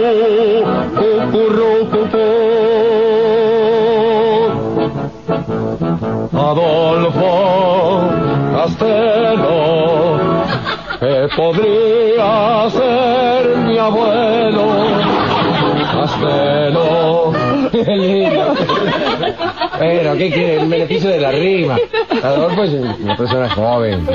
cucurrucucú. 0.97 2.55
Adolfo 6.33 7.31
Castelo, 8.55 9.55
que 11.05 11.27
podría 11.35 12.69
ser 12.71 13.57
mi 13.57 13.77
abuelo. 13.77 14.65
Castelo. 15.93 17.31
Pero, 19.79 20.17
¿qué 20.17 20.31
quiere? 20.31 20.61
El 20.61 20.69
beneficio 20.69 21.09
de 21.09 21.19
la 21.19 21.31
rima. 21.31 21.77
Adolfo 22.23 22.63
es 22.63 22.73
una 22.99 23.15
persona 23.15 23.49
joven. 23.49 24.07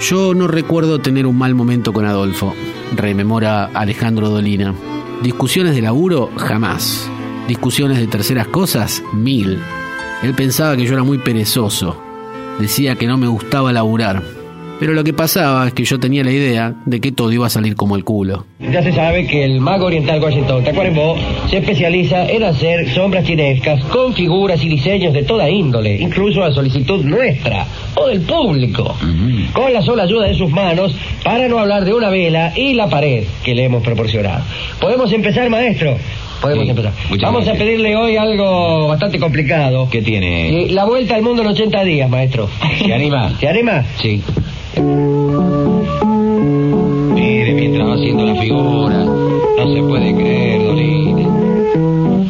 Yo 0.00 0.34
no 0.34 0.48
recuerdo 0.48 0.98
tener 0.98 1.26
un 1.26 1.38
mal 1.38 1.54
momento 1.54 1.92
con 1.92 2.04
Adolfo, 2.04 2.52
rememora 2.94 3.70
Alejandro 3.72 4.28
Dolina. 4.28 4.74
Discusiones 5.22 5.74
de 5.74 5.82
laburo, 5.82 6.30
jamás. 6.36 7.08
Discusiones 7.48 7.98
de 7.98 8.06
terceras 8.06 8.48
cosas, 8.48 9.02
mil. 9.12 9.60
Él 10.22 10.34
pensaba 10.34 10.76
que 10.76 10.84
yo 10.84 10.92
era 10.94 11.04
muy 11.04 11.18
perezoso. 11.18 11.96
Decía 12.58 12.96
que 12.96 13.06
no 13.06 13.16
me 13.16 13.28
gustaba 13.28 13.72
laburar. 13.72 14.43
Pero 14.80 14.92
lo 14.92 15.04
que 15.04 15.12
pasaba 15.12 15.66
es 15.68 15.72
que 15.72 15.84
yo 15.84 16.00
tenía 16.00 16.24
la 16.24 16.32
idea 16.32 16.74
de 16.84 17.00
que 17.00 17.12
todo 17.12 17.32
iba 17.32 17.46
a 17.46 17.50
salir 17.50 17.76
como 17.76 17.96
el 17.96 18.04
culo. 18.04 18.44
Ya 18.58 18.82
se 18.82 18.92
sabe 18.92 19.26
que 19.26 19.44
el 19.44 19.60
mago 19.60 19.86
oriental 19.86 20.22
Washington 20.22 20.64
Tacuarembó 20.64 21.16
se 21.48 21.58
especializa 21.58 22.26
en 22.28 22.42
hacer 22.42 22.92
sombras 22.92 23.24
chinescas 23.24 23.82
con 23.84 24.12
figuras 24.14 24.62
y 24.64 24.68
diseños 24.68 25.14
de 25.14 25.22
toda 25.22 25.48
índole, 25.48 25.96
incluso 26.00 26.42
a 26.42 26.52
solicitud 26.52 27.04
nuestra 27.04 27.66
o 27.94 28.08
del 28.08 28.22
público, 28.22 28.96
con 29.52 29.72
la 29.72 29.80
sola 29.82 30.02
ayuda 30.02 30.26
de 30.26 30.34
sus 30.34 30.50
manos, 30.50 30.96
para 31.22 31.46
no 31.48 31.58
hablar 31.58 31.84
de 31.84 31.94
una 31.94 32.10
vela 32.10 32.52
y 32.56 32.74
la 32.74 32.88
pared 32.88 33.24
que 33.44 33.54
le 33.54 33.64
hemos 33.64 33.82
proporcionado. 33.82 34.44
¿Podemos 34.80 35.12
empezar, 35.12 35.48
maestro? 35.50 35.96
Podemos 36.40 36.68
empezar. 36.68 36.92
Vamos 37.20 37.48
a 37.48 37.52
pedirle 37.52 37.96
hoy 37.96 38.16
algo 38.16 38.88
bastante 38.88 39.18
complicado. 39.18 39.88
¿Qué 39.90 40.02
tiene? 40.02 40.68
La 40.70 40.84
vuelta 40.84 41.14
al 41.14 41.22
mundo 41.22 41.42
en 41.42 41.48
80 41.48 41.84
días, 41.84 42.10
maestro. 42.10 42.48
¿Se 42.78 42.92
anima? 42.92 43.30
¿Se 43.38 43.48
anima? 43.48 43.84
Sí. 44.00 44.22
Mire, 47.14 47.54
mientras 47.54 47.88
va 47.88 47.94
haciendo 47.94 48.24
la 48.24 48.40
figura, 48.40 49.04
no 49.04 49.74
se 49.74 49.82
puede 49.82 50.14
creer, 50.14 50.62
Dolina. 50.62 51.28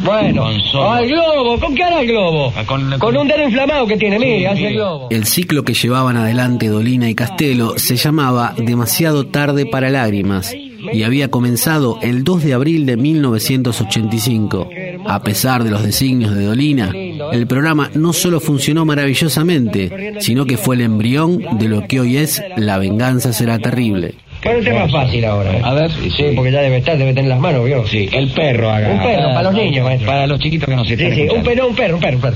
Bueno, 0.05 0.45
al 0.45 1.07
globo, 1.07 1.59
¿con 1.59 1.73
qué 1.73 1.83
hará 1.83 2.01
el 2.01 2.07
globo? 2.07 2.53
Con, 2.67 3.17
un 3.17 3.27
dedo 3.27 3.43
inflamado 3.43 3.87
que 3.87 3.97
tiene, 3.97 4.19
mire, 4.19 4.47
hace 4.47 4.67
el 4.67 4.73
globo. 4.75 5.07
El 5.09 5.25
ciclo 5.25 5.63
que 5.63 5.73
llevaban 5.73 6.15
adelante 6.15 6.67
Dolina 6.67 7.09
y 7.09 7.15
Castelo 7.15 7.77
se 7.77 7.95
llamaba 7.95 8.53
Demasiado 8.55 9.25
tarde 9.25 9.65
para 9.65 9.89
lágrimas 9.89 10.53
y 10.93 11.03
había 11.03 11.29
comenzado 11.29 11.99
el 12.01 12.23
2 12.23 12.43
de 12.43 12.53
abril 12.53 12.85
de 12.85 12.97
1985. 12.97 14.69
A 15.07 15.21
pesar 15.21 15.63
de 15.63 15.69
los 15.71 15.83
designios 15.83 16.33
de 16.35 16.45
Dolina, 16.45 16.91
el 17.31 17.47
programa 17.47 17.89
no 17.93 18.13
solo 18.13 18.39
funcionó 18.39 18.85
maravillosamente, 18.85 20.13
sino 20.19 20.45
que 20.45 20.57
fue 20.57 20.75
el 20.75 20.81
embrión 20.81 21.39
de 21.59 21.67
lo 21.67 21.87
que 21.87 21.99
hoy 21.99 22.17
es 22.17 22.41
La 22.57 22.77
venganza 22.77 23.33
será 23.33 23.59
terrible. 23.59 24.13
Bueno, 24.43 24.59
un 24.59 24.65
tema 24.65 24.87
fácil 24.89 25.25
ahora. 25.25 25.59
A 25.63 25.73
ver, 25.73 25.91
Sí, 25.91 26.23
porque 26.35 26.51
ya 26.51 26.61
debe 26.61 26.77
estar, 26.77 26.97
debe 26.97 27.13
tener 27.13 27.29
las 27.29 27.39
manos, 27.39 27.65
¿vio? 27.65 27.85
Sí, 27.87 28.07
el 28.11 28.29
perro 28.31 28.69
haga. 28.69 28.89
Un 28.91 28.99
perro, 28.99 29.27
para 29.29 29.43
los 29.43 29.53
niños, 29.55 29.83
maestro. 29.85 30.07
Para 30.07 30.27
los 30.27 30.39
chiquitos 30.39 30.69
que 30.69 30.75
no 30.75 30.85
se 30.85 30.95
Sí, 30.95 31.03
están 31.03 31.15
sí, 31.15 31.27
un 31.35 31.43
perro, 31.43 31.67
un 31.67 31.75
perro, 31.75 31.95
un 31.95 32.01
perro, 32.01 32.15
un 32.17 32.21
perro. 32.21 32.35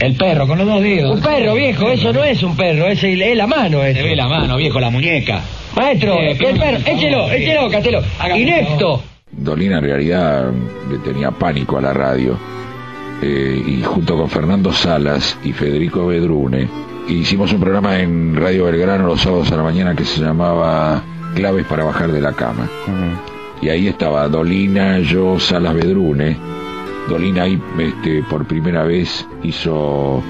El 0.00 0.14
perro 0.16 0.46
con 0.46 0.58
los 0.58 0.66
dos 0.66 0.82
dedos. 0.82 1.16
Un 1.16 1.22
perro, 1.22 1.54
viejo, 1.54 1.90
eso 1.90 2.12
no 2.12 2.24
es 2.24 2.42
un 2.42 2.56
perro, 2.56 2.86
es, 2.88 3.02
el- 3.04 3.20
es 3.22 3.36
la 3.36 3.46
mano. 3.46 3.80
Se 3.82 3.90
Eso. 3.90 4.02
ve 4.04 4.16
la 4.16 4.26
mano, 4.26 4.56
viejo, 4.56 4.80
la 4.80 4.90
muñeca. 4.90 5.42
Maestro, 5.76 6.14
Eh, 6.14 6.30
el 6.32 6.38
pero- 6.38 6.58
perro, 6.60 6.76
échelo, 6.86 7.30
échelo, 7.30 7.70
Castelo. 7.70 8.00
Inepto. 8.36 9.02
Dolina 9.32 9.78
en 9.78 9.84
realidad 9.84 10.50
le 10.90 10.98
tenía 10.98 11.30
pánico 11.32 11.78
a 11.78 11.80
la 11.80 11.92
radio. 11.92 12.36
Eh, 13.22 13.62
y 13.66 13.82
junto 13.82 14.16
con 14.16 14.28
Fernando 14.28 14.72
Salas 14.72 15.38
y 15.44 15.52
Federico 15.52 16.06
Bedrune 16.08 16.68
hicimos 17.08 17.52
un 17.52 17.60
programa 17.60 17.98
en 18.00 18.34
Radio 18.36 18.64
Belgrano 18.64 19.06
los 19.06 19.20
sábados 19.20 19.50
a 19.52 19.56
la 19.56 19.62
mañana 19.62 19.94
que 19.94 20.04
se 20.04 20.20
llamaba 20.20 21.02
Claves 21.34 21.64
para 21.66 21.84
bajar 21.84 22.12
de 22.12 22.20
la 22.20 22.32
cama. 22.32 22.68
Y 23.62 23.68
ahí 23.68 23.88
estaba 23.88 24.28
Dolina, 24.28 24.98
yo, 25.00 25.38
Salas 25.40 25.74
Bedrune. 25.74 26.36
Dolina 27.08 27.44
ahí 27.44 27.58
este, 27.78 28.22
por 28.24 28.46
primera 28.46 28.82
vez 28.84 29.26
hizo 29.42 30.22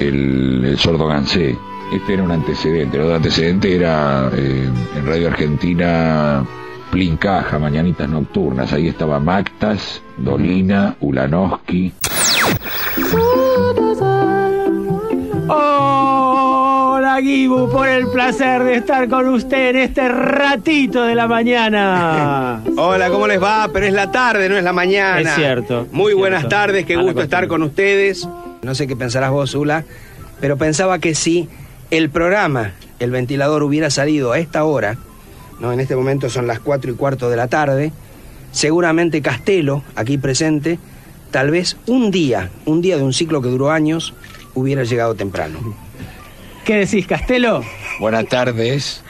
el, 0.00 0.64
el 0.64 0.78
sordo 0.78 1.06
Gansé. 1.06 1.56
Este 1.92 2.14
era 2.14 2.22
un 2.22 2.30
antecedente. 2.30 2.96
El 2.96 3.02
otro 3.04 3.16
antecedente 3.16 3.74
era 3.74 4.30
eh, 4.34 4.68
en 4.96 5.06
Radio 5.06 5.28
Argentina 5.28 6.44
Plin 6.90 7.16
Caja, 7.16 7.58
Mañanitas 7.58 8.08
Nocturnas. 8.08 8.72
Ahí 8.72 8.88
estaba 8.88 9.18
Mactas, 9.20 10.02
Dolina, 10.18 10.96
Ulanowski. 11.00 11.92
Hola 15.50 17.18
Gibu, 17.22 17.70
por 17.70 17.88
el 17.88 18.06
placer 18.08 18.64
de 18.64 18.74
estar 18.76 19.08
con 19.08 19.28
usted 19.28 19.70
en 19.70 19.76
este 19.76 20.08
ratito 20.08 21.04
de 21.04 21.14
la 21.14 21.26
mañana. 21.26 22.62
Hola, 22.76 23.08
¿cómo 23.08 23.26
les 23.26 23.42
va? 23.42 23.68
Pero 23.72 23.86
es 23.86 23.92
la 23.94 24.10
tarde, 24.10 24.48
no 24.50 24.56
es 24.58 24.62
la 24.64 24.72
mañana. 24.74 25.20
Es 25.30 25.34
cierto, 25.34 25.86
Muy 25.90 26.12
es 26.12 26.18
buenas 26.18 26.40
cierto. 26.40 26.56
tardes, 26.56 26.84
qué 26.84 26.96
gusto 26.96 27.22
estar 27.22 27.48
con 27.48 27.62
ustedes. 27.62 28.28
No 28.62 28.74
sé 28.74 28.86
qué 28.86 28.94
pensarás 28.94 29.30
vos, 29.30 29.52
Zula, 29.52 29.84
pero 30.40 30.56
pensaba 30.58 30.98
que 30.98 31.14
si 31.14 31.48
el 31.90 32.10
programa, 32.10 32.72
el 32.98 33.10
ventilador, 33.10 33.62
hubiera 33.62 33.90
salido 33.90 34.32
a 34.32 34.38
esta 34.38 34.64
hora, 34.64 34.98
¿no? 35.60 35.72
en 35.72 35.80
este 35.80 35.96
momento 35.96 36.28
son 36.28 36.46
las 36.46 36.60
cuatro 36.60 36.92
y 36.92 36.94
cuarto 36.94 37.30
de 37.30 37.36
la 37.36 37.48
tarde, 37.48 37.92
seguramente 38.52 39.22
Castelo, 39.22 39.82
aquí 39.94 40.18
presente, 40.18 40.78
tal 41.30 41.50
vez 41.50 41.76
un 41.86 42.10
día, 42.10 42.50
un 42.66 42.80
día 42.80 42.96
de 42.96 43.02
un 43.02 43.12
ciclo 43.12 43.40
que 43.40 43.48
duró 43.48 43.70
años, 43.70 44.14
hubiera 44.54 44.84
llegado 44.84 45.14
temprano. 45.14 45.58
¿Qué 46.64 46.76
decís, 46.76 47.06
Castelo? 47.06 47.64
Buenas 47.98 48.26
tardes. 48.26 49.02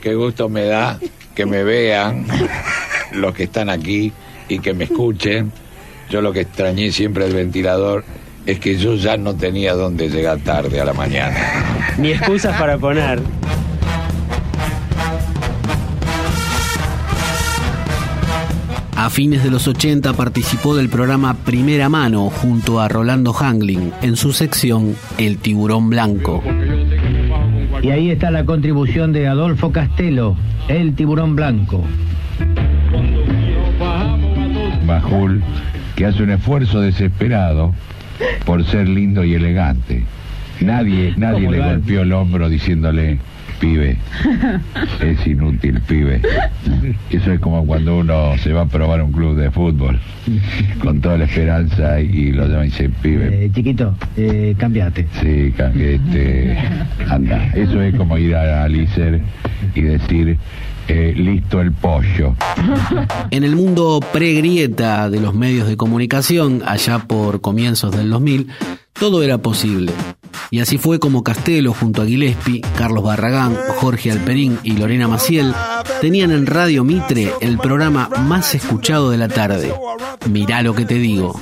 Qué 0.00 0.14
gusto 0.14 0.48
me 0.48 0.64
da 0.64 0.98
que 1.34 1.46
me 1.46 1.62
vean 1.62 2.26
los 3.12 3.34
que 3.34 3.44
están 3.44 3.70
aquí 3.70 4.12
y 4.48 4.58
que 4.58 4.74
me 4.74 4.84
escuchen. 4.84 5.52
Yo 6.10 6.20
lo 6.20 6.32
que 6.32 6.40
extrañé 6.40 6.90
siempre 6.92 7.24
del 7.24 7.34
ventilador 7.34 8.04
es 8.46 8.60
que 8.60 8.76
yo 8.76 8.94
ya 8.94 9.16
no 9.16 9.34
tenía 9.34 9.74
dónde 9.74 10.08
llegar 10.08 10.38
tarde 10.38 10.80
a 10.80 10.84
la 10.84 10.92
mañana. 10.92 11.36
Ni 11.98 12.12
excusas 12.12 12.58
para 12.58 12.78
poner. 12.78 13.20
A 18.96 19.10
fines 19.10 19.44
de 19.44 19.50
los 19.50 19.68
80 19.68 20.14
participó 20.14 20.74
del 20.74 20.88
programa 20.88 21.34
Primera 21.34 21.88
Mano 21.88 22.30
junto 22.30 22.80
a 22.80 22.88
Rolando 22.88 23.32
Hangling 23.32 23.92
en 24.02 24.16
su 24.16 24.32
sección 24.32 24.96
El 25.18 25.38
Tiburón 25.38 25.90
Blanco. 25.90 26.42
Y 27.82 27.90
ahí 27.90 28.10
está 28.10 28.30
la 28.30 28.44
contribución 28.44 29.12
de 29.12 29.28
Adolfo 29.28 29.70
Castelo, 29.70 30.36
el 30.66 30.94
tiburón 30.94 31.36
blanco. 31.36 31.84
Majul, 34.84 35.42
que 35.94 36.06
hace 36.06 36.22
un 36.22 36.30
esfuerzo 36.30 36.80
desesperado 36.80 37.74
por 38.44 38.64
ser 38.64 38.88
lindo 38.88 39.24
y 39.24 39.34
elegante. 39.34 40.02
Nadie, 40.60 41.12
nadie 41.16 41.44
¿Cómo 41.46 41.52
le 41.52 41.60
golpeó 41.60 42.02
el 42.02 42.12
hombro 42.12 42.48
diciéndole, 42.48 43.18
pibe, 43.60 43.96
es 45.00 45.26
inútil, 45.26 45.80
pibe. 45.82 46.20
Eso 47.10 47.32
es 47.32 47.40
como 47.40 47.66
cuando 47.66 47.98
uno 47.98 48.36
se 48.38 48.52
va 48.52 48.62
a 48.62 48.66
probar 48.66 49.02
un 49.02 49.12
club 49.12 49.36
de 49.36 49.50
fútbol 49.50 49.98
con 50.80 51.00
toda 51.00 51.18
la 51.18 51.24
esperanza 51.24 52.00
y 52.00 52.32
lo 52.32 52.46
llama 52.48 52.64
y 52.66 52.70
dice, 52.70 52.88
pibe, 53.02 53.44
Eh, 53.44 53.50
chiquito, 53.54 53.94
eh, 54.16 54.54
cambiate. 54.58 55.06
Sí, 55.20 55.52
ca- 55.56 55.70
este, 55.78 56.56
anda. 57.08 57.50
Eso 57.54 57.80
es 57.82 57.94
como 57.94 58.16
ir 58.18 58.34
a 58.34 58.64
Alicer 58.64 59.20
y 59.74 59.80
decir, 59.82 60.38
eh, 60.88 61.12
listo 61.16 61.60
el 61.60 61.72
pollo. 61.72 62.34
En 63.30 63.44
el 63.44 63.56
mundo 63.56 64.00
pre-grieta 64.12 65.10
de 65.10 65.20
los 65.20 65.34
medios 65.34 65.68
de 65.68 65.76
comunicación, 65.76 66.62
allá 66.64 67.00
por 67.00 67.40
comienzos 67.40 67.96
del 67.96 68.10
2000, 68.10 68.48
todo 68.92 69.22
era 69.22 69.38
posible. 69.38 69.92
Y 70.50 70.60
así 70.60 70.78
fue 70.78 70.98
como 70.98 71.24
Castelo, 71.24 71.72
junto 71.72 72.02
a 72.02 72.06
Gillespie, 72.06 72.62
Carlos 72.78 73.02
Barragán, 73.02 73.56
Jorge 73.76 74.12
Alperín 74.12 74.58
y 74.62 74.76
Lorena 74.76 75.08
Maciel, 75.08 75.52
tenían 76.00 76.30
en 76.30 76.46
Radio 76.46 76.84
Mitre 76.84 77.32
el 77.40 77.58
programa 77.58 78.08
más 78.26 78.54
escuchado 78.54 79.10
de 79.10 79.18
la 79.18 79.28
tarde. 79.28 79.72
Mirá 80.30 80.62
lo 80.62 80.74
que 80.74 80.84
te 80.84 80.94
digo. 80.94 81.40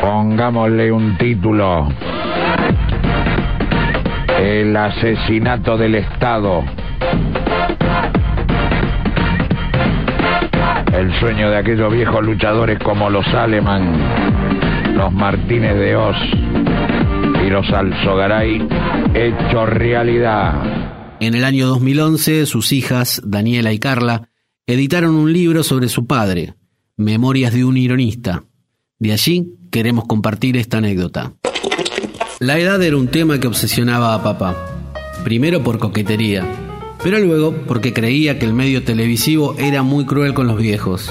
Pongámosle 0.00 0.90
un 0.92 1.16
título. 1.18 1.88
El 4.38 4.76
asesinato 4.76 5.76
del 5.76 5.96
Estado. 5.96 6.64
El 10.98 11.16
sueño 11.20 11.48
de 11.48 11.58
aquellos 11.58 11.92
viejos 11.92 12.24
luchadores 12.24 12.76
como 12.80 13.08
los 13.08 13.24
Aleman, 13.28 14.96
los 14.96 15.12
Martínez 15.12 15.76
de 15.76 15.94
Oz 15.94 16.16
y 17.46 17.50
los 17.50 17.70
Alzogaray, 17.70 18.66
hecho 19.14 19.64
realidad. 19.64 21.16
En 21.20 21.36
el 21.36 21.44
año 21.44 21.68
2011, 21.68 22.46
sus 22.46 22.72
hijas, 22.72 23.22
Daniela 23.24 23.72
y 23.72 23.78
Carla, 23.78 24.28
editaron 24.66 25.14
un 25.14 25.32
libro 25.32 25.62
sobre 25.62 25.88
su 25.88 26.08
padre, 26.08 26.54
Memorias 26.96 27.54
de 27.54 27.64
un 27.64 27.76
ironista. 27.76 28.42
De 28.98 29.12
allí 29.12 29.54
queremos 29.70 30.04
compartir 30.04 30.56
esta 30.56 30.78
anécdota. 30.78 31.34
La 32.40 32.58
edad 32.58 32.82
era 32.82 32.96
un 32.96 33.06
tema 33.06 33.38
que 33.38 33.46
obsesionaba 33.46 34.14
a 34.14 34.22
papá. 34.24 34.56
Primero 35.22 35.62
por 35.62 35.78
coquetería, 35.78 36.44
pero 37.02 37.18
luego 37.18 37.52
porque 37.66 37.92
creía 37.92 38.38
que 38.38 38.46
el 38.46 38.54
medio 38.54 38.82
televisivo 38.82 39.54
era 39.58 39.82
muy 39.82 40.04
cruel 40.04 40.34
con 40.34 40.46
los 40.46 40.58
viejos. 40.58 41.10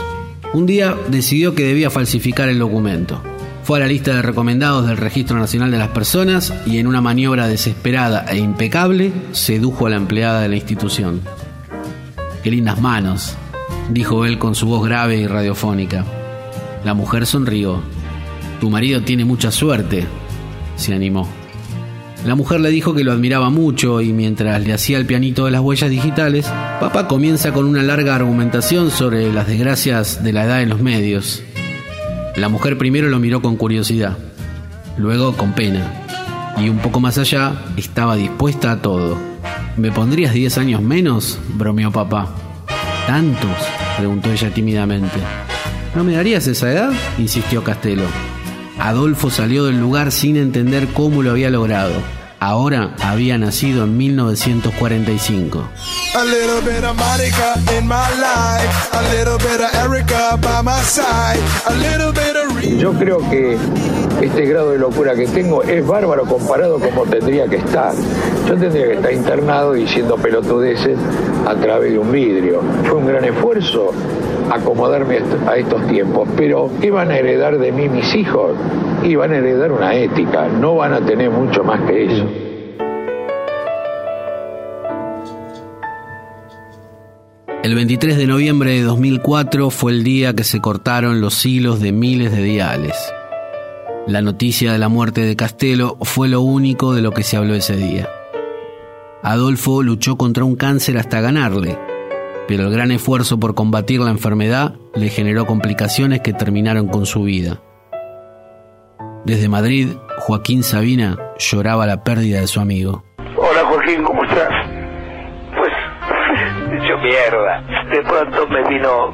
Un 0.54 0.66
día 0.66 0.96
decidió 1.10 1.56
que 1.56 1.64
debía 1.64 1.90
falsificar 1.90 2.50
el 2.50 2.60
documento. 2.60 3.22
Fue 3.64 3.78
a 3.78 3.82
la 3.82 3.88
lista 3.88 4.16
de 4.16 4.22
recomendados 4.22 4.88
del 4.88 4.98
Registro 4.98 5.38
Nacional 5.38 5.72
de 5.72 5.78
las 5.78 5.90
Personas 5.90 6.54
y 6.66 6.78
en 6.78 6.88
una 6.88 7.02
maniobra 7.02 7.48
desesperada 7.48 8.26
e 8.30 8.38
impecable 8.38 9.12
sedujo 9.34 9.88
a 9.88 9.90
la 9.90 9.98
empleada 9.98 10.42
de 10.42 10.48
la 10.48 10.56
institución. 10.56 11.22
Qué 12.44 12.52
lindas 12.52 12.80
manos, 12.80 13.36
dijo 13.92 14.26
él 14.26 14.40
con 14.40 14.56
su 14.56 14.68
voz 14.68 14.86
grave 14.88 15.18
y 15.18 15.28
radiofónica. 15.28 16.06
La 16.86 16.94
mujer 16.94 17.26
sonrió. 17.26 17.82
Tu 18.62 18.70
marido 18.70 19.02
tiene 19.02 19.26
mucha 19.26 19.52
suerte, 19.52 20.06
se 20.78 20.94
animó. 20.94 21.28
La 22.26 22.36
mujer 22.36 22.60
le 22.60 22.70
dijo 22.70 22.94
que 22.94 23.04
lo 23.04 23.12
admiraba 23.12 23.50
mucho 23.50 24.02
y 24.02 24.12
mientras 24.12 24.62
le 24.62 24.74
hacía 24.74 24.98
el 24.98 25.06
pianito 25.06 25.46
de 25.46 25.52
las 25.52 25.62
huellas 25.62 25.90
digitales, 25.90 26.52
papá 26.80 27.08
comienza 27.08 27.54
con 27.54 27.66
una 27.66 27.84
larga 27.84 28.16
argumentación 28.16 28.92
sobre 28.92 29.32
las 29.32 29.48
desgracias 29.48 30.24
de 30.24 30.34
la 30.34 30.46
edad 30.46 30.62
en 30.62 30.70
los 30.70 30.82
medios. 30.82 31.44
La 32.36 32.50
mujer 32.50 32.78
primero 32.78 33.08
lo 33.08 33.20
miró 33.20 33.42
con 33.42 33.56
curiosidad, 33.56 34.18
luego 34.98 35.34
con 35.38 35.54
pena, 35.54 36.06
y 36.58 36.70
un 36.70 36.80
poco 36.80 37.00
más 37.00 37.18
allá 37.18 37.54
estaba 37.78 38.16
dispuesta 38.16 38.72
a 38.72 38.82
todo. 38.82 39.18
¿Me 39.78 39.92
pondrías 39.92 40.34
10 40.34 40.58
años 40.58 40.82
menos? 40.82 41.40
bromeó 41.54 41.92
papá. 41.92 42.36
¿Tantos? 43.06 43.58
preguntó 43.98 44.32
ella 44.32 44.50
tímidamente. 44.50 45.20
¿No 45.96 46.04
me 46.04 46.14
darías 46.14 46.46
esa 46.48 46.72
edad? 46.72 46.92
insistió 47.18 47.64
Castelo. 47.64 48.04
Adolfo 48.88 49.30
salió 49.30 49.66
del 49.66 49.82
lugar 49.82 50.14
sin 50.14 50.38
entender 50.38 50.88
cómo 50.94 51.22
lo 51.22 51.32
había 51.32 51.50
logrado. 51.50 51.92
Ahora 52.40 52.96
había 53.04 53.38
nacido 53.38 53.84
en 53.84 53.98
1945. 53.98 55.70
A 56.16 56.24
little 56.24 56.62
bit 56.62 56.86
of 56.86 56.96
Monica 56.96 57.56
in 57.78 57.86
my 57.86 57.96
life, 58.16 58.90
a 58.94 59.02
little 59.14 59.38
bit 59.40 59.60
of 59.60 59.76
Erica 59.76 60.38
by 60.38 60.62
my 60.64 60.82
side, 60.84 61.42
a 61.66 61.74
little 61.74 62.14
bit 62.14 62.38
of 62.38 62.48
Yo 62.80 62.94
creo 62.94 63.18
que 63.30 63.58
este 64.22 64.46
grado 64.46 64.72
de 64.72 64.80
locura 64.80 65.16
que 65.16 65.28
tengo 65.28 65.64
es 65.64 65.86
bárbaro 65.86 66.24
comparado 66.24 66.80
como 66.80 67.04
tendría 67.04 67.46
que 67.48 67.58
estar. 67.58 67.94
Yo 68.48 68.56
tendría 68.56 68.86
que 68.86 68.94
estar 68.94 69.12
internado 69.12 69.74
diciendo 69.74 70.16
pelotudeces 70.16 70.98
a 71.46 71.56
través 71.56 71.92
de 71.92 72.00
un 72.00 72.10
vidrio. 72.10 72.62
Fue 72.86 72.94
un 72.94 73.08
gran 73.08 73.26
esfuerzo 73.26 73.92
acomodarme 74.52 75.16
a 75.16 75.18
est- 75.18 75.48
a 75.48 75.56
estos 75.58 75.88
tiempos, 75.88 76.28
pero 76.36 76.70
¿qué 76.82 76.92
van 76.92 77.12
a 77.12 77.18
heredar 77.18 77.58
de 77.58 77.72
mí 77.72 77.88
mis 77.90 78.14
hijos? 78.16 78.52
Y 79.04 79.16
van 79.16 79.32
a 79.32 79.38
heredar 79.38 79.72
una 79.72 79.94
ética, 79.96 80.48
no 80.48 80.76
van 80.76 80.94
a 80.94 81.02
tener 81.06 81.30
mucho 81.30 81.64
más 81.64 81.82
que 81.90 82.06
eso. 82.06 82.26
El 87.64 87.76
23 87.76 88.18
de 88.18 88.28
noviembre 88.28 88.72
de 88.72 88.82
2004 88.84 89.70
fue 89.72 89.92
el 89.92 90.04
día 90.04 90.34
que 90.34 90.44
se 90.44 90.62
cortaron 90.62 91.20
los 91.22 91.46
hilos 91.46 91.80
de 91.82 91.92
miles 91.92 92.32
de 92.32 92.44
diales. 92.44 92.96
La 94.06 94.22
noticia 94.22 94.72
de 94.72 94.78
la 94.78 94.88
muerte 94.88 95.22
de 95.22 95.36
Castelo 95.36 95.98
fue 96.02 96.30
lo 96.30 96.42
único 96.42 96.94
de 96.94 97.02
lo 97.02 97.12
que 97.12 97.24
se 97.24 97.36
habló 97.36 97.56
ese 97.56 97.76
día. 97.76 98.08
Adolfo 99.22 99.84
luchó 99.84 100.16
contra 100.18 100.46
un 100.46 100.56
cáncer 100.56 100.98
hasta 100.98 101.20
ganarle, 101.20 101.78
pero 102.48 102.64
el 102.64 102.72
gran 102.72 102.92
esfuerzo 102.92 103.40
por 103.40 103.56
combatir 103.56 104.00
la 104.00 104.12
enfermedad 104.12 104.76
le 104.96 105.10
generó 105.10 105.46
complicaciones 105.46 106.22
que 106.22 106.34
terminaron 106.34 106.88
con 106.88 107.06
su 107.06 107.24
vida. 107.24 107.60
Desde 109.26 109.50
Madrid, 109.50 109.90
Joaquín 110.20 110.64
Sabina 110.64 111.18
lloraba 111.38 111.86
la 111.86 112.04
pérdida 112.04 112.40
de 112.40 112.48
su 112.48 112.60
amigo. 112.62 113.04
Hola 113.36 113.64
Joaquín, 113.70 114.04
¿cómo 114.04 114.24
estás? 114.24 114.50
Pues, 115.58 115.72
hecho 116.82 116.98
mierda. 117.04 117.62
De 117.92 118.02
pronto 118.04 118.48
me 118.48 118.70
vino 118.70 119.14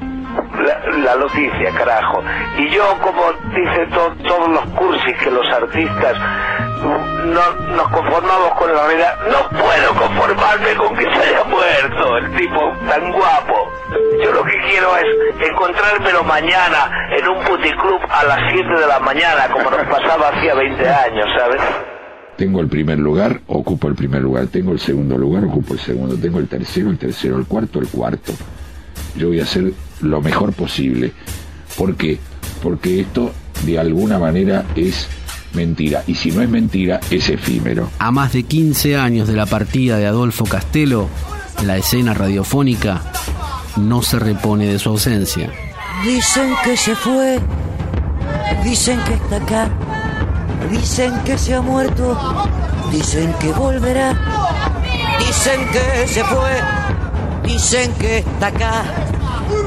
la, 0.64 0.98
la 1.00 1.16
noticia, 1.16 1.72
carajo. 1.78 2.22
Y 2.60 2.70
yo, 2.70 2.84
como 3.02 3.22
dicen 3.56 3.90
to- 3.90 4.16
todos 4.28 4.50
los 4.50 4.66
cursis 4.78 5.16
que 5.24 5.32
los 5.32 5.46
artistas 5.52 6.14
no 6.84 7.76
nos 7.76 7.88
conformamos 7.90 8.52
con 8.58 8.74
la 8.74 8.86
realidad, 8.86 9.18
no 9.28 9.50
puedo 9.50 9.94
conformarme 9.96 10.76
con 10.76 10.96
que 10.96 11.04
se 11.04 11.20
haya 11.30 11.44
muerto 11.46 12.18
el 12.18 12.36
tipo 12.36 12.60
tan 12.88 13.12
guapo. 13.12 13.72
Yo 14.24 14.32
lo 14.32 14.44
que 14.44 14.58
quiero 14.70 14.96
es 14.98 15.50
encontrármelo 15.50 16.24
mañana 16.24 16.92
en 17.18 17.28
un 17.28 17.44
puticlub 17.44 18.02
a 18.10 18.24
las 18.26 18.40
7 18.52 18.68
de 18.68 18.88
la 18.88 19.00
mañana, 19.00 19.50
como 19.52 19.70
nos 19.70 19.88
pasaba 19.88 20.30
hacía 20.30 20.54
20 20.54 20.90
años, 20.90 21.26
¿sabes? 21.38 21.62
Tengo 22.38 22.62
el 22.62 22.68
primer 22.68 23.00
lugar, 23.00 23.42
ocupo 23.48 23.88
el 23.88 23.96
primer 23.96 24.22
lugar. 24.22 24.48
Tengo 24.48 24.72
el 24.72 24.80
segundo 24.80 25.18
lugar, 25.18 25.46
ocupo 25.46 25.74
el 25.74 25.80
segundo. 25.80 26.18
Tengo 26.18 26.40
el 26.40 26.48
tercero, 26.48 26.90
el 26.90 26.98
tercero, 26.98 27.38
el 27.38 27.46
cuarto, 27.46 27.80
el 27.80 27.88
cuarto. 27.88 28.34
Yo 29.16 29.28
voy 29.28 29.40
a 29.40 29.44
hacer 29.44 29.72
lo 30.02 30.20
mejor 30.20 30.52
posible. 30.54 31.12
¿Por 31.78 31.96
qué? 31.96 32.18
Porque 32.62 33.02
esto 33.02 33.32
de 33.66 33.78
alguna 33.78 34.18
manera 34.18 34.66
es 34.76 35.08
mentira. 35.54 36.04
Y 36.08 36.16
si 36.16 36.32
no 36.32 36.42
es 36.42 36.50
mentira, 36.50 37.00
es 37.10 37.30
efímero. 37.30 37.90
A 38.00 38.12
más 38.12 38.34
de 38.34 38.44
15 38.44 38.98
años 38.98 39.28
de 39.28 39.36
la 39.36 39.46
partida 39.46 39.98
de 39.98 40.08
Adolfo 40.08 40.46
Castelo, 40.46 41.10
la 41.66 41.78
escena 41.78 42.14
radiofónica 42.14 43.02
no 43.78 44.02
se 44.02 44.20
repone 44.20 44.68
de 44.68 44.80
su 44.80 44.90
ausencia. 44.90 45.50
Dicen 46.04 46.54
que 46.64 46.76
se 46.76 46.96
fue, 46.96 47.40
dicen 48.64 49.00
que 49.06 49.14
está 49.14 49.38
acá, 49.38 49.70
dicen 50.70 51.14
que 51.24 51.38
se 51.38 51.56
ha 51.56 51.62
muerto, 51.62 52.18
dicen 52.92 53.34
que 53.40 53.52
volverá, 53.54 54.14
dicen 55.20 55.62
que 55.72 56.08
se 56.08 56.24
fue, 56.24 56.52
dicen 57.46 57.94
que 57.94 58.18
está 58.20 58.48
acá, 58.48 58.84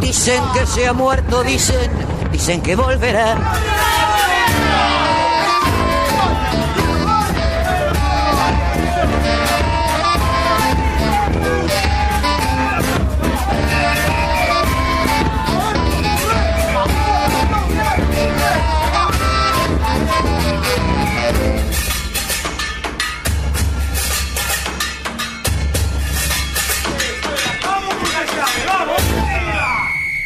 dicen 0.00 0.42
que 0.52 0.66
se 0.66 0.86
ha 0.86 0.92
muerto, 0.92 1.42
dicen, 1.42 1.90
dicen 2.30 2.60
que 2.60 2.76
volverá. 2.76 3.36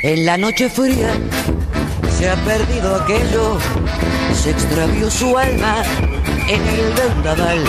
En 0.03 0.25
la 0.25 0.39
noche 0.39 0.71
fría 0.71 1.13
se 2.17 2.31
ha 2.31 2.37
perdido 2.37 2.97
aquello, 2.97 3.59
se 4.33 4.51
extravió 4.51 5.11
su 5.11 5.37
alma 5.37 5.83
en 6.49 6.67
el 6.67 6.95
vendaval. 6.95 7.63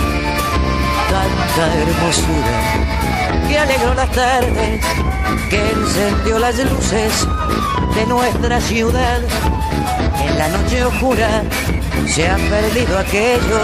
Tanta 1.10 1.76
hermosura 1.76 3.50
que 3.50 3.60
alegró 3.60 3.94
las 3.96 4.10
tardes, 4.12 4.86
que 5.50 5.72
encendió 5.72 6.40
las 6.40 6.58
luces 6.58 7.28
de 7.96 8.06
nuestra 8.06 8.62
ciudad. 8.62 9.20
En 10.26 10.38
la 10.38 10.48
noche 10.48 10.86
oscura 10.86 11.44
se 12.08 12.30
ha 12.30 12.38
perdido 12.38 12.98
aquello, 12.98 13.60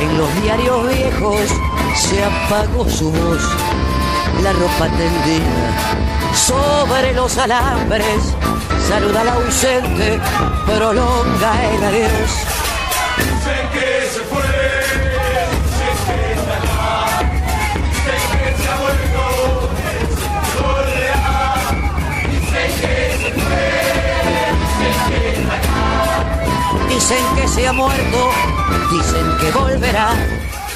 en 0.00 0.16
los 0.16 0.42
diarios 0.42 0.88
viejos 0.94 1.40
se 1.96 2.24
apagó 2.24 2.88
su 2.88 3.10
voz, 3.10 3.42
la 4.42 4.52
ropa 4.52 4.88
tendida 4.96 5.70
sobre 6.34 7.12
los 7.14 7.36
alambres, 7.38 8.34
saluda 8.88 9.20
al 9.22 9.28
ausente, 9.28 10.20
prolonga 10.66 11.64
el 11.72 11.84
adiós. 11.84 12.30
Dicen 13.16 13.68
que 13.72 14.06
se 14.12 14.20
fue, 14.20 14.42
dicen 15.72 15.96
que 16.06 16.32
está 16.32 16.54
acá, 16.56 17.22
dicen 17.94 18.22
que 18.38 18.48
se 18.62 18.68
ha 18.68 18.76
vuelto, 18.76 19.22
dicen 22.30 22.70
que 22.80 22.94
se 23.18 23.30
fue, 23.40 23.66
dicen 24.68 24.98
que 25.08 25.20
está 25.40 25.56
acá. 25.56 25.84
Dicen 26.88 27.24
que 27.36 27.48
se 27.48 27.66
ha 27.66 27.72
muerto, 27.72 28.30
dicen 28.90 29.26
que 29.40 29.50
volverá. 29.50 30.08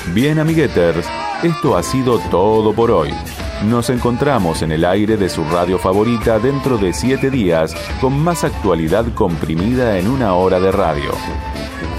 Bien, 0.07 0.39
amigueters, 0.39 1.07
esto 1.43 1.77
ha 1.77 1.83
sido 1.83 2.19
todo 2.31 2.73
por 2.73 2.91
hoy. 2.91 3.15
Nos 3.65 3.91
encontramos 3.91 4.63
en 4.63 4.71
el 4.73 4.87
aire 4.87 5.19
de 5.19 5.29
su 5.29 5.45
radio 5.45 5.79
favorita 5.79 6.39
dentro 6.39 6.79
de 6.79 6.95
siete 6.95 7.31
días 7.31 7.77
con 8.01 8.19
más 8.19 8.43
actualidad 8.43 9.05
comprimida 9.15 9.99
en 9.99 10.09
una 10.09 10.33
hora 10.35 10.59
de 10.59 10.73
radio. 10.73 11.11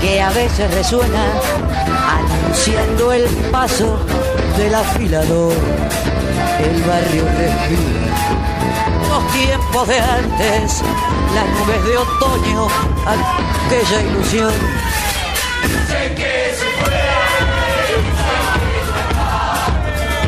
que 0.00 0.20
a 0.20 0.30
veces 0.30 0.72
resuena, 0.74 1.24
anunciando 2.18 3.12
el 3.12 3.24
paso 3.50 3.98
del 4.56 4.74
afilador, 4.74 5.54
el 6.58 6.82
barrio 6.82 7.24
respira 7.24 7.99
los 9.08 9.32
tiempos 9.32 9.88
de 9.88 10.00
antes, 10.00 10.82
las 11.34 11.46
nubes 11.58 11.84
de 11.84 11.96
otoño, 11.96 12.68
aquella 13.06 14.02
ilusión. 14.02 14.52
Dicen 15.62 16.14
que 16.14 16.54
se 16.58 16.66
fue, 16.78 17.00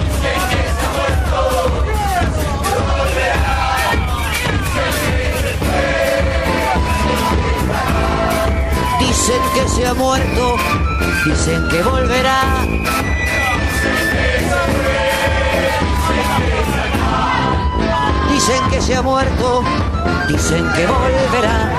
dicen 0.09 0.41
que 0.51 0.61
está 0.69 0.87
acá, 0.91 1.23
dicen 9.01 9.43
que 9.55 9.63
se 9.69 9.87
ha 9.87 9.95
muerto, 9.95 10.57
dicen 11.25 11.69
que 11.69 11.83
volverá, 11.83 12.41
dicen 18.43 18.71
que 18.71 18.81
se 18.81 18.97
fue, 19.03 19.25
dicen 20.29 20.65
que 20.75 20.83
está 20.83 21.39
acá. 21.39 21.73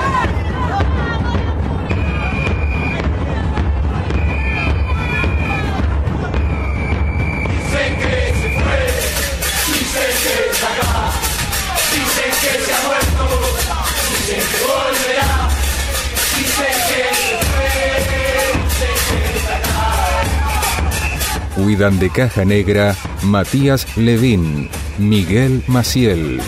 Cuidan 21.54 21.98
de 21.98 22.10
Caja 22.10 22.44
Negra 22.44 22.96
Matías 23.22 23.86
Levín, 23.96 24.70
Miguel 24.98 25.62
Maciel, 25.66 26.40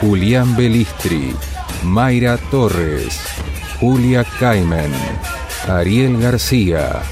Julián 0.00 0.56
Belistri, 0.56 1.34
Mayra 1.82 2.36
Torres, 2.50 3.18
Julia 3.80 4.24
Caimen, 4.38 4.92
Ariel 5.66 6.20
García. 6.20 7.02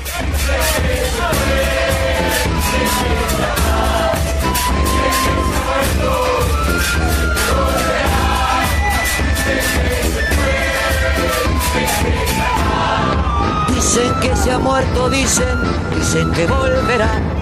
Dicen 13.74 14.12
que 14.20 14.36
se 14.36 14.52
ha 14.52 14.58
muerto, 14.58 15.10
dicen, 15.10 15.58
dicen 15.96 16.30
que 16.32 16.46
volverá 16.46 17.35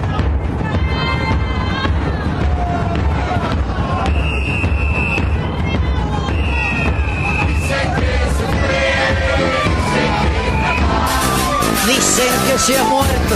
se 12.57 12.77
ha 12.77 12.83
muerto, 12.83 13.35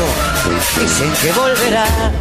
dicen 0.79 1.11
que 1.21 1.31
volverá. 1.33 2.18